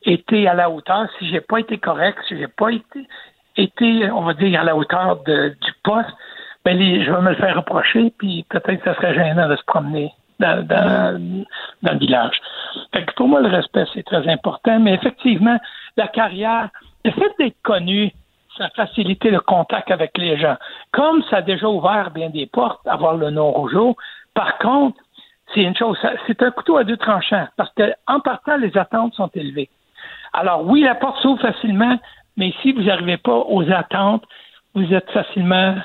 [0.04, 2.68] été à la hauteur, si j'ai pas été correct, si j'ai pas
[3.56, 6.10] été, on va dire, à la hauteur du poste,
[6.64, 9.64] ben je vais me le faire reprocher, puis peut-être que ça serait gênant de se
[9.64, 10.12] promener
[10.44, 11.44] dans,
[11.82, 12.40] le village.
[13.16, 15.58] Pour moi, le respect, c'est très important, mais effectivement,
[15.96, 16.68] la carrière,
[17.04, 18.12] le fait d'être connu,
[18.56, 20.56] ça a facilité le contact avec les gens.
[20.92, 23.96] Comme ça a déjà ouvert bien des portes, avoir le nom rougeau,
[24.34, 24.98] par contre,
[25.52, 29.30] c'est une chose, c'est un couteau à deux tranchants, parce qu'en partant, les attentes sont
[29.34, 29.68] élevées.
[30.32, 31.98] Alors oui, la porte s'ouvre facilement,
[32.36, 34.24] mais si vous n'arrivez pas aux attentes,
[34.74, 35.76] vous êtes facilement,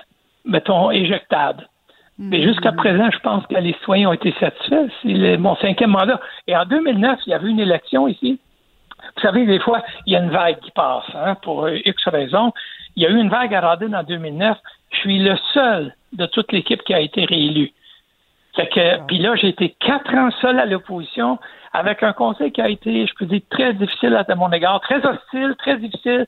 [0.45, 1.67] mettons, éjectable.
[2.21, 4.89] Mais jusqu'à présent, je pense que les citoyens ont été satisfaits.
[5.01, 6.19] C'est mon cinquième mandat.
[6.47, 8.37] Et en 2009, il y avait une élection ici.
[9.15, 12.51] Vous savez, des fois, il y a une vague qui passe, hein, pour X raisons.
[12.97, 14.57] Il y a eu une vague à Radin en 2009.
[14.91, 17.71] Je suis le seul de toute l'équipe qui a été réélu.
[18.53, 21.39] Fait que, puis là, j'ai été quatre ans seul à l'opposition,
[21.71, 25.05] avec un conseil qui a été, je peux dire, très difficile à mon égard, très
[25.05, 26.25] hostile, très difficile.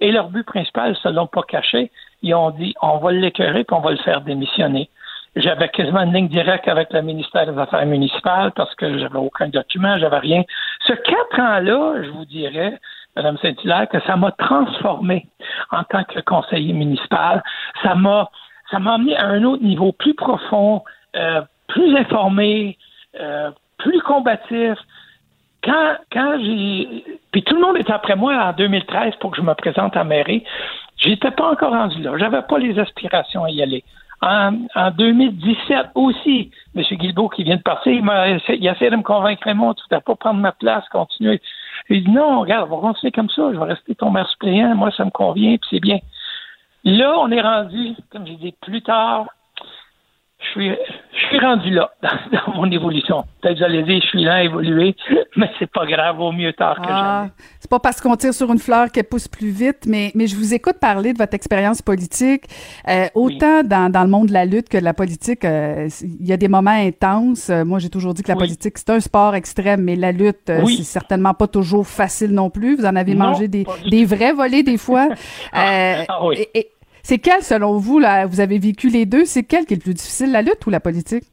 [0.00, 1.90] Et leur but principal, ils se l'ont pas caché.
[2.22, 4.88] Ils ont dit, on va l'écœurer, puis on va le faire démissionner.
[5.36, 9.48] J'avais quasiment une ligne directe avec le ministère des Affaires municipales parce que j'avais aucun
[9.48, 10.42] document, j'avais rien.
[10.86, 12.78] Ce quatre ans-là, je vous dirais,
[13.16, 15.26] Mme Saint-Hilaire, que ça m'a transformé
[15.72, 17.42] en tant que conseiller municipal.
[17.82, 18.30] Ça m'a
[18.70, 20.82] ça m'a amené à un autre niveau plus profond,
[21.16, 22.78] euh, plus informé,
[23.20, 24.78] euh, plus combatif.
[25.62, 27.04] Quand, quand j'ai.
[27.32, 30.04] Puis tout le monde était après moi en 2013 pour que je me présente à
[30.04, 30.44] mairie.
[30.96, 32.16] J'étais pas encore rendu là.
[32.18, 33.84] J'avais pas les aspirations à y aller.
[34.26, 36.82] En, en 2017 aussi, M.
[36.82, 39.82] Guilbeault qui vient de partir, il, a, il a essayé de me convaincre, Raymond, tu
[39.90, 41.42] ne pas prendre ma place, continuer.
[41.90, 44.74] Il dit non, regarde, on va continuer comme ça, je vais rester ton maire suppléant,
[44.74, 45.98] moi ça me convient, puis c'est bien.
[46.84, 49.26] Là, on est rendu, comme j'ai dit plus tard,
[50.38, 53.24] je suis, je suis rendu là dans, mon évolution.
[53.42, 54.96] Peut-être que j'allais dire je suis là à évoluer,
[55.36, 57.30] mais c'est pas grave, au mieux tard que ah, jamais.
[57.64, 60.36] C'est pas parce qu'on tire sur une fleur qu'elle pousse plus vite, mais, mais je
[60.36, 62.42] vous écoute parler de votre expérience politique.
[62.90, 63.68] Euh, autant oui.
[63.68, 66.36] dans, dans le monde de la lutte que de la politique, euh, il y a
[66.36, 67.48] des moments intenses.
[67.48, 68.40] Euh, moi, j'ai toujours dit que la oui.
[68.40, 70.76] politique, c'est un sport extrême, mais la lutte, euh, oui.
[70.76, 72.76] c'est certainement pas toujours facile non plus.
[72.76, 75.08] Vous en avez Non, mangé des, des vrais volets des fois.
[75.54, 75.70] Ah,
[76.00, 76.36] Euh, ah oui.
[76.52, 76.70] et- et
[77.02, 79.82] c'est quel, selon vous, là, vous avez vécu les deux, c'est quel qui est le
[79.82, 81.24] plus difficile, la lutte ou la politique?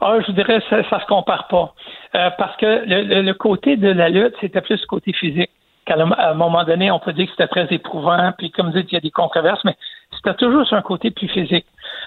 [0.00, 1.74] Ah, je vous dirais, ça, ça se compare pas.
[2.14, 5.50] Euh, parce que le, le- le côté de la lutte, c'était plus le côté physique.
[5.84, 8.66] Qu'à un- à un moment donné, on peut dire que c'était très éprouvant, puis comme
[8.70, 9.76] vous dites, il y a des controverses, mais
[10.16, 11.66] c'était toujours sur un côté plus physique.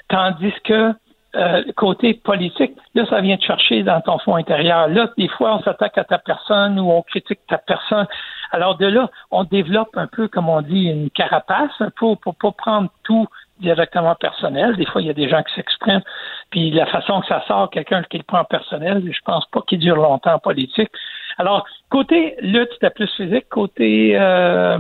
[0.09, 0.93] Tandis que
[1.35, 4.87] euh, côté politique, là, ça vient te chercher dans ton fond intérieur.
[4.87, 8.05] Là, des fois, on s'attaque à ta personne ou on critique ta personne.
[8.51, 12.51] Alors de là, on développe un peu, comme on dit, une carapace pour pour pas
[12.51, 13.25] prendre tout
[13.59, 14.75] directement personnel.
[14.75, 16.01] Des fois, il y a des gens qui s'expriment,
[16.49, 19.79] puis la façon que ça sort, quelqu'un qui le prend personnel, je pense pas qu'il
[19.79, 20.89] dure longtemps en politique.
[21.37, 23.49] Alors, côté lutte, c'était plus physique.
[23.49, 24.77] Côté euh,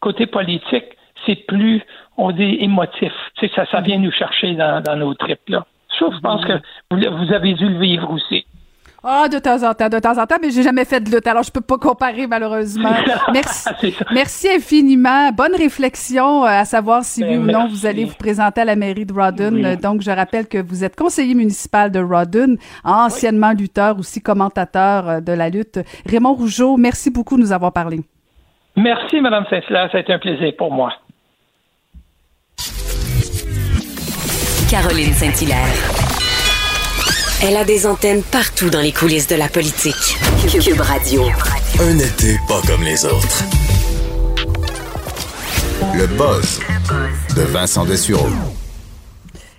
[0.00, 0.84] côté politique,
[1.24, 1.82] c'est plus,
[2.18, 3.12] on dit, émotif.
[3.36, 5.64] Tu sais, ça, ça vient nous chercher dans, dans nos tripes, là.
[5.98, 6.54] Ça, je pense que
[6.90, 8.44] vous, vous avez dû le vivre aussi.
[9.04, 11.26] Ah, de temps en temps, de temps en temps, mais j'ai jamais fait de lutte,
[11.26, 12.94] alors je peux pas comparer malheureusement.
[13.32, 15.32] Merci, merci infiniment.
[15.32, 18.64] Bonne réflexion euh, à savoir si Ben, oui ou non vous allez vous présenter à
[18.64, 19.12] la mairie de.
[19.12, 19.64] Oui.
[19.64, 25.08] Euh, Donc, je rappelle que vous êtes conseiller municipal de Rawdon, anciennement lutteur, aussi commentateur
[25.08, 25.80] euh, de la lutte.
[26.08, 28.00] Raymond Rougeau, merci beaucoup de nous avoir parlé.
[28.76, 29.88] Merci, Mme Saint-Hilaire.
[29.90, 30.92] Ça a été un plaisir pour moi.
[34.70, 36.01] Caroline Saint-Hilaire.
[37.44, 40.16] Elle a des antennes partout dans les coulisses de la politique.
[40.48, 41.22] Cube Radio.
[41.80, 43.44] Un été pas comme les autres.
[45.96, 46.60] Le buzz
[47.36, 48.28] de Vincent Dessureau.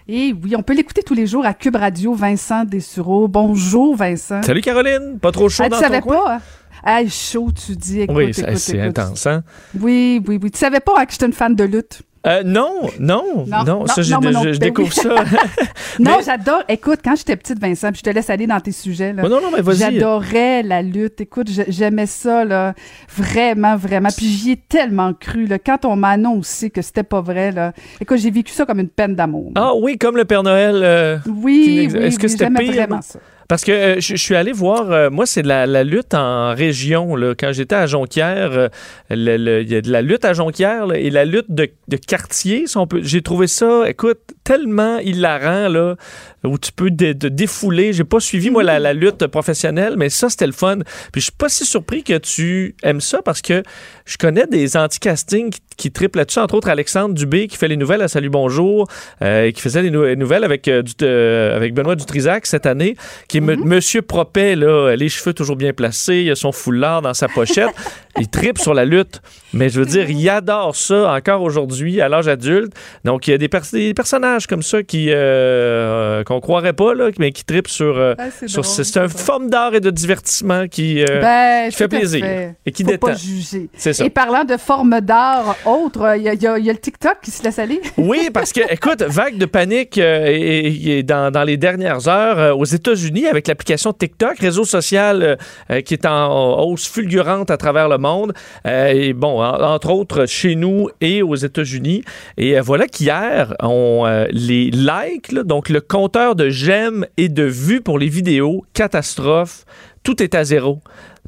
[0.08, 3.28] Et oui, on peut l'écouter tous les jours à Cube Radio, Vincent Dessureau.
[3.28, 4.42] Bonjour, Vincent.
[4.44, 6.26] Salut Caroline, pas trop chaud Ah, tu dans savais ton coin?
[6.26, 6.42] pas?
[6.84, 8.02] Ah, chaud, tu dis.
[8.02, 9.44] Écoute, oui, c'est intense, hein?
[9.80, 10.52] Oui, oui, oui.
[10.52, 12.02] Tu savais pas hein, que j'étais une fan de lutte?
[12.26, 15.10] Euh, non, non, Non, ça, non, je, je découvre ça.
[16.00, 16.64] Non, Mais- j'adore.
[16.70, 19.14] Écoute, quand j'étais petite, Vincent, puis je te laisse aller dans tes sujets.
[19.14, 19.78] Là, Oh non, non, mais vas-y.
[19.78, 21.22] J'adorais la lutte.
[21.22, 22.74] Écoute, j'aimais ça, là.
[23.16, 24.10] Vraiment, vraiment.
[24.16, 25.60] Puis j'y ai tellement cru, là.
[25.60, 27.74] Quand on m'a annoncé que c'était pas vrai, là.
[28.02, 29.52] Écoute, j'ai vécu ça comme une peine d'amour.
[29.56, 30.82] Ah oui, comme le Père Noël.
[30.84, 32.72] euh, oui, Est-ce que c'était pire?
[32.74, 33.20] vraiment ça.
[33.48, 37.16] Parce que euh, je suis allé voir, euh, moi, c'est de la, lutte en région.
[37.16, 37.34] Là.
[37.38, 38.70] Quand j'étais à Jonquière, euh,
[39.10, 41.70] il y a de la lutte à Jonquière et la lutte de,
[42.08, 42.66] quartier.
[43.02, 45.96] J'ai trouvé ça, écoute, tellement hilarant, là,
[46.44, 47.94] où tu peux te défouler.
[47.94, 50.80] J'ai pas suivi, moi, la, lutte professionnelle, mais ça, c'était le fun.
[51.12, 53.64] Puis je suis pas si surpris que tu aimes ça parce que
[54.06, 58.02] je connais des anti-castings qui, triplent là-dessus, entre autres Alexandre Dubé qui fait les nouvelles
[58.02, 58.88] à Salut Bonjour,
[59.22, 62.96] euh, qui faisait les nou- nouvelles avec, du- avec Benoît Dutrisac cette année,
[63.28, 67.14] qui me- Monsieur Propet, là, les cheveux toujours bien placés, il a son foulard dans
[67.14, 67.70] sa pochette.
[68.20, 69.22] il tripe sur la lutte.
[69.54, 72.74] Mais je veux dire, il adore ça encore aujourd'hui, à l'âge adulte.
[73.04, 76.94] Donc, il y a des, pers- des personnages comme ça qui euh, qu'on croirait pas,
[76.96, 77.98] là, mais qui tripent sur.
[77.98, 81.70] euh, Ah, c'est sur- drôle, c'est un forme d'art et de divertissement qui, euh, Ben,
[81.70, 82.56] qui fait plaisir fait.
[82.66, 83.08] et qui Faut détend.
[83.08, 83.70] pas juger.
[83.78, 83.92] Ça.
[84.04, 87.44] Et parlant de formes d'art autres, il y, a- y y le TikTok qui se
[87.44, 87.80] laisse aller.
[87.98, 92.40] Oui, parce que, écoute, vague de panique euh, et- et dans, dans les dernières heures
[92.40, 95.36] euh, aux États-Unis avec l'application TikTok, réseau social euh,
[95.72, 98.34] euh, qui est en hausse fulgurante à travers le monde.
[98.68, 102.04] Euh, et bon, en- entre autres chez nous et aux États-Unis.
[102.38, 108.00] Et voilà qu'hier, on les likes, donc le compteur de j'aime et de vues pour
[108.00, 109.66] les vidéos, catastrophe,
[110.04, 110.80] tout est à zéro.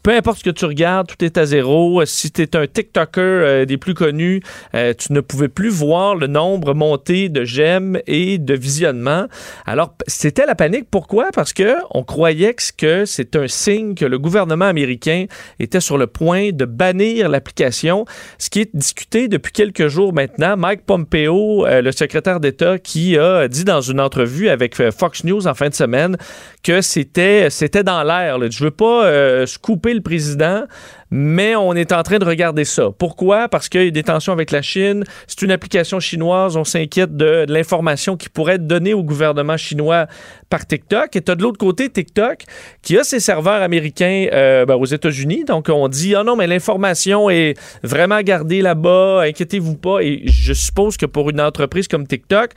[0.06, 2.00] Peu importe ce que tu regardes, tout est à zéro.
[2.00, 4.40] Euh, Si tu es un TikToker euh, des plus connus,
[4.76, 9.26] euh, tu ne pouvais plus voir le nombre monté de j'aime et de visionnements.
[9.66, 10.86] Alors, c'était la panique.
[10.92, 11.30] Pourquoi?
[11.34, 15.26] Parce que on croyait que- c'est un signe que le gouvernement américain
[15.60, 18.06] était sur le point de bannir l'application,
[18.38, 20.56] ce qui est discuté depuis quelques jours maintenant.
[20.56, 25.56] Mike Pompeo, le secrétaire d'État, qui a dit dans une entrevue avec Fox News en
[25.56, 26.16] fin de semaine
[26.62, 28.38] que c'était c'était dans l'air.
[28.52, 30.64] Je veux pas euh, scooper le président,
[31.12, 32.90] mais on est en train de regarder ça.
[32.98, 33.48] Pourquoi?
[33.48, 35.04] Parce qu'il y a des tensions avec la Chine.
[35.28, 36.58] C'est une application chinoise.
[36.58, 40.08] On s'inquiète de, l'information qui pourrait être donnée au gouvernement chinois
[40.50, 41.16] par TikTok.
[41.16, 42.44] Et tu as de l'autre côté TikTok
[42.82, 45.46] qui a ses serveurs américains euh, ben, aux États-Unis.
[45.46, 49.24] Donc on dit, ah non, mais l'information est vraiment gardée là-bas.
[49.24, 50.00] Inquiétez-vous pas.
[50.02, 52.52] Et je suppose que pour une entreprise comme TikTok,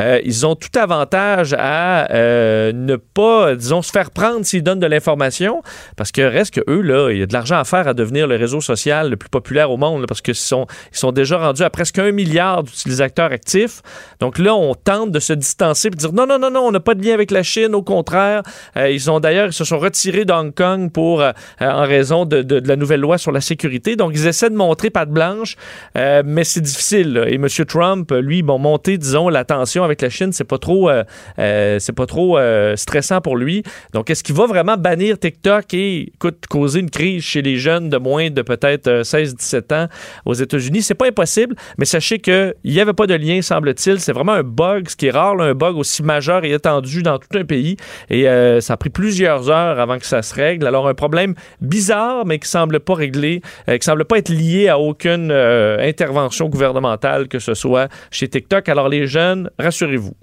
[0.00, 4.80] euh, ils ont tout avantage à euh, ne pas, disons, se faire prendre s'ils donnent
[4.80, 5.62] de l'information,
[5.96, 8.26] parce que reste que eux, là, il y a de l'argent à faire à devenir
[8.26, 11.38] le réseau social le plus populaire au monde, là, parce qu'ils sont, ils sont déjà
[11.38, 13.82] rendus à presque un milliard d'utilisateurs actifs.
[14.20, 16.72] Donc là, on tente de se distancer et de dire non, non, non, non, on
[16.72, 18.42] n'a pas de lien avec la Chine, au contraire.
[18.76, 21.22] Euh, ils ont d'ailleurs, ils se sont retirés de Hong Kong pour,
[21.60, 23.96] en raison de, la nouvelle loi sur la sécurité.
[23.96, 25.56] Donc, ils essaient de montrer patte blanche,
[25.94, 27.14] mais c'est difficile.
[27.14, 27.28] là.
[27.28, 27.46] Et M.
[27.66, 31.04] Trump, lui, bon, monter, disons, la tension avec la Chine, c'est pas trop, euh,
[31.38, 33.62] euh, c'est pas trop euh, stressant pour lui.
[33.92, 37.88] Donc, est-ce qu'il va vraiment bannir TikTok et, écoute, causer une crise chez les jeunes
[37.88, 39.88] de moins de peut-être euh, 16-17 ans
[40.24, 40.82] aux États-Unis?
[40.82, 44.00] C'est pas impossible, mais sachez qu'il n'y avait pas de lien, semble-t-il.
[44.00, 47.18] C'est vraiment un bug, ce qui est rare, un bug aussi majeur et étendu dans
[47.18, 47.76] tout un pays.
[48.10, 48.24] Et
[48.60, 50.66] ça a pris plusieurs heures avant que ça se règle.
[50.66, 54.78] Alors, un problème bizarre, mais qui semble pas réglé, qui semble pas être lié à
[54.78, 58.68] aucune intervention gouvernementale que ce soit chez TikTok.
[58.68, 60.14] Alors, les jeunes, rassurez-vous.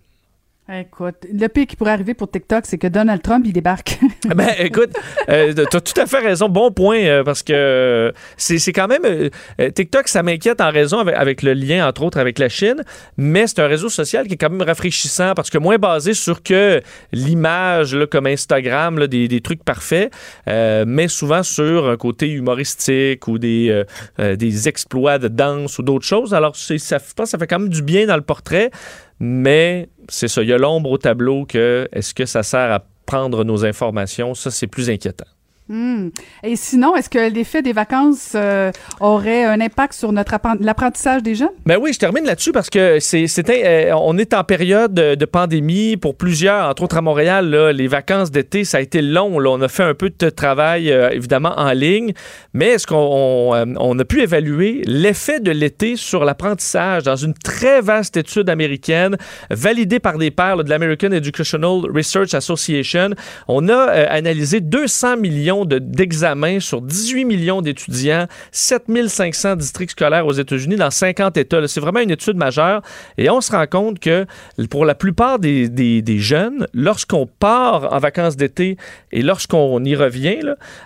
[0.71, 3.99] Écoute, le pire qui pourrait arriver pour TikTok, c'est que Donald Trump, il débarque.
[4.33, 4.91] Ben, écoute,
[5.27, 6.47] euh, t'as tout à fait raison.
[6.47, 9.03] Bon point, euh, parce que euh, c'est quand même.
[9.03, 12.81] euh, TikTok, ça m'inquiète en raison avec, le lien, entre autres, avec la Chine,
[13.17, 16.41] mais c'est un réseau social qui est quand même rafraîchissant parce que moins basé sur
[16.41, 16.81] que
[17.11, 20.13] l'image, comme Instagram, des, des trucs parfaits,
[20.47, 23.83] mais souvent sur un côté humoristique ou des,
[24.17, 26.33] des exploits de danse ou d'autres choses.
[26.33, 28.71] Alors, ça, je pense que ça fait quand même du bien dans le portrait,
[29.19, 32.83] mais c'est ça, il y a l'ombre au tableau que est-ce que ça sert à
[33.05, 34.33] prendre nos informations?
[34.33, 35.25] Ça, c'est plus inquiétant.
[35.69, 36.09] Hmm.
[36.43, 38.69] Et sinon, est-ce que l'effet des vacances euh,
[38.99, 41.53] aurait un impact sur notre appren- l'apprentissage des jeunes?
[41.65, 45.95] Ben oui, je termine là-dessus parce que c'est, euh, on est en période de, pandémie
[45.95, 47.49] pour plusieurs, entre autres à Montréal.
[47.49, 49.37] les vacances d'été, ça a été long.
[49.37, 52.11] on a fait un peu de travail, euh, évidemment, en ligne.
[52.53, 57.33] Mais est-ce qu'on on, on a pu évaluer l'effet de l'été sur l'apprentissage dans une
[57.33, 59.15] très vaste étude américaine
[59.49, 63.11] validée par des pairs de l'American Educational Research Association?
[63.47, 70.33] On a analysé 200 millions de- d'examens sur 18 millions d'étudiants, 7500 districts scolaires aux
[70.33, 71.67] États-Unis dans 50 États.
[71.67, 72.81] C'est vraiment une étude majeure
[73.17, 74.25] et on se rend compte que
[74.69, 78.77] pour la plupart des, des- jeunes, lorsqu'on part en vacances d'été
[79.11, 80.39] et lorsqu'on y revient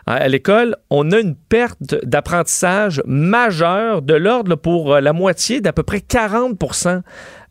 [0.06, 5.73] à, l'école, on a une perte d'apprentissage majeure de l'ordre pour euh, la moitié d'à
[5.73, 6.57] peu près 40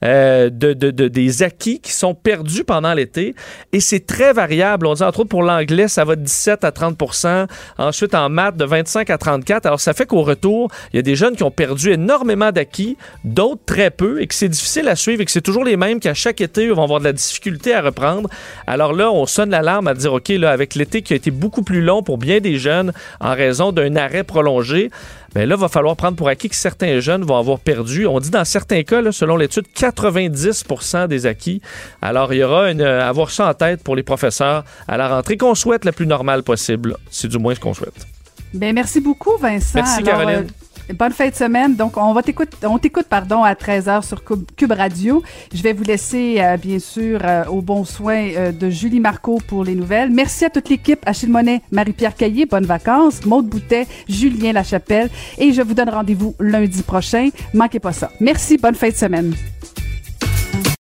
[0.04, 3.34] euh, de, de, de, des acquis qui sont perdus pendant l'été.
[3.72, 4.86] Et c'est très variable.
[4.86, 7.46] On dit entre autres pour l'anglais, ça va de 17 à 30%
[7.78, 11.02] Ensuite, en maths, de 25 à 34 Alors, ça fait qu'au retour, il y a
[11.02, 14.96] des jeunes qui ont perdu énormément d'acquis, d'autres très peu, et que c'est difficile à
[14.96, 17.12] suivre et que c'est toujours les mêmes qui, à chaque été, vont avoir de la
[17.12, 18.28] difficulté à reprendre.
[18.66, 21.62] Alors là, on sonne l'alarme à dire, OK, là, avec l'été qui a été beaucoup
[21.62, 24.90] plus long pour bien des jeunes en raison d'un arrêt prolongé,
[25.34, 28.06] bien là, il va falloir prendre pour acquis que certains jeunes vont avoir perdu.
[28.06, 31.60] On dit dans certains cas, là, selon l'étude, 90% des acquis.
[32.02, 35.36] Alors, il y aura une, avoir ça en tête pour les professeurs à la rentrée
[35.36, 36.96] qu'on souhaite la plus normale possible.
[37.10, 38.06] C'est du moins ce qu'on souhaite.
[38.54, 39.72] Bien, merci beaucoup, Vincent.
[39.74, 40.46] Merci, Caroline.
[40.48, 41.74] euh, Bonne fin de semaine.
[41.74, 45.22] Donc, on va t'écouter, on t'écoute, pardon, à 13h sur Cube, Cube Radio.
[45.52, 49.38] Je vais vous laisser, euh, bien sûr, euh, au bon soin euh, de Julie Marco
[49.48, 50.10] pour les nouvelles.
[50.10, 51.00] Merci à toute l'équipe.
[51.04, 53.24] Achille Monet, Marie-Pierre Caillé, bonnes vacances.
[53.24, 55.10] Maude Boutet, Julien Lachapelle.
[55.38, 57.30] Et je vous donne rendez-vous lundi prochain.
[57.52, 58.10] Manquez pas ça.
[58.20, 58.56] Merci.
[58.56, 59.34] Bonne fin de semaine.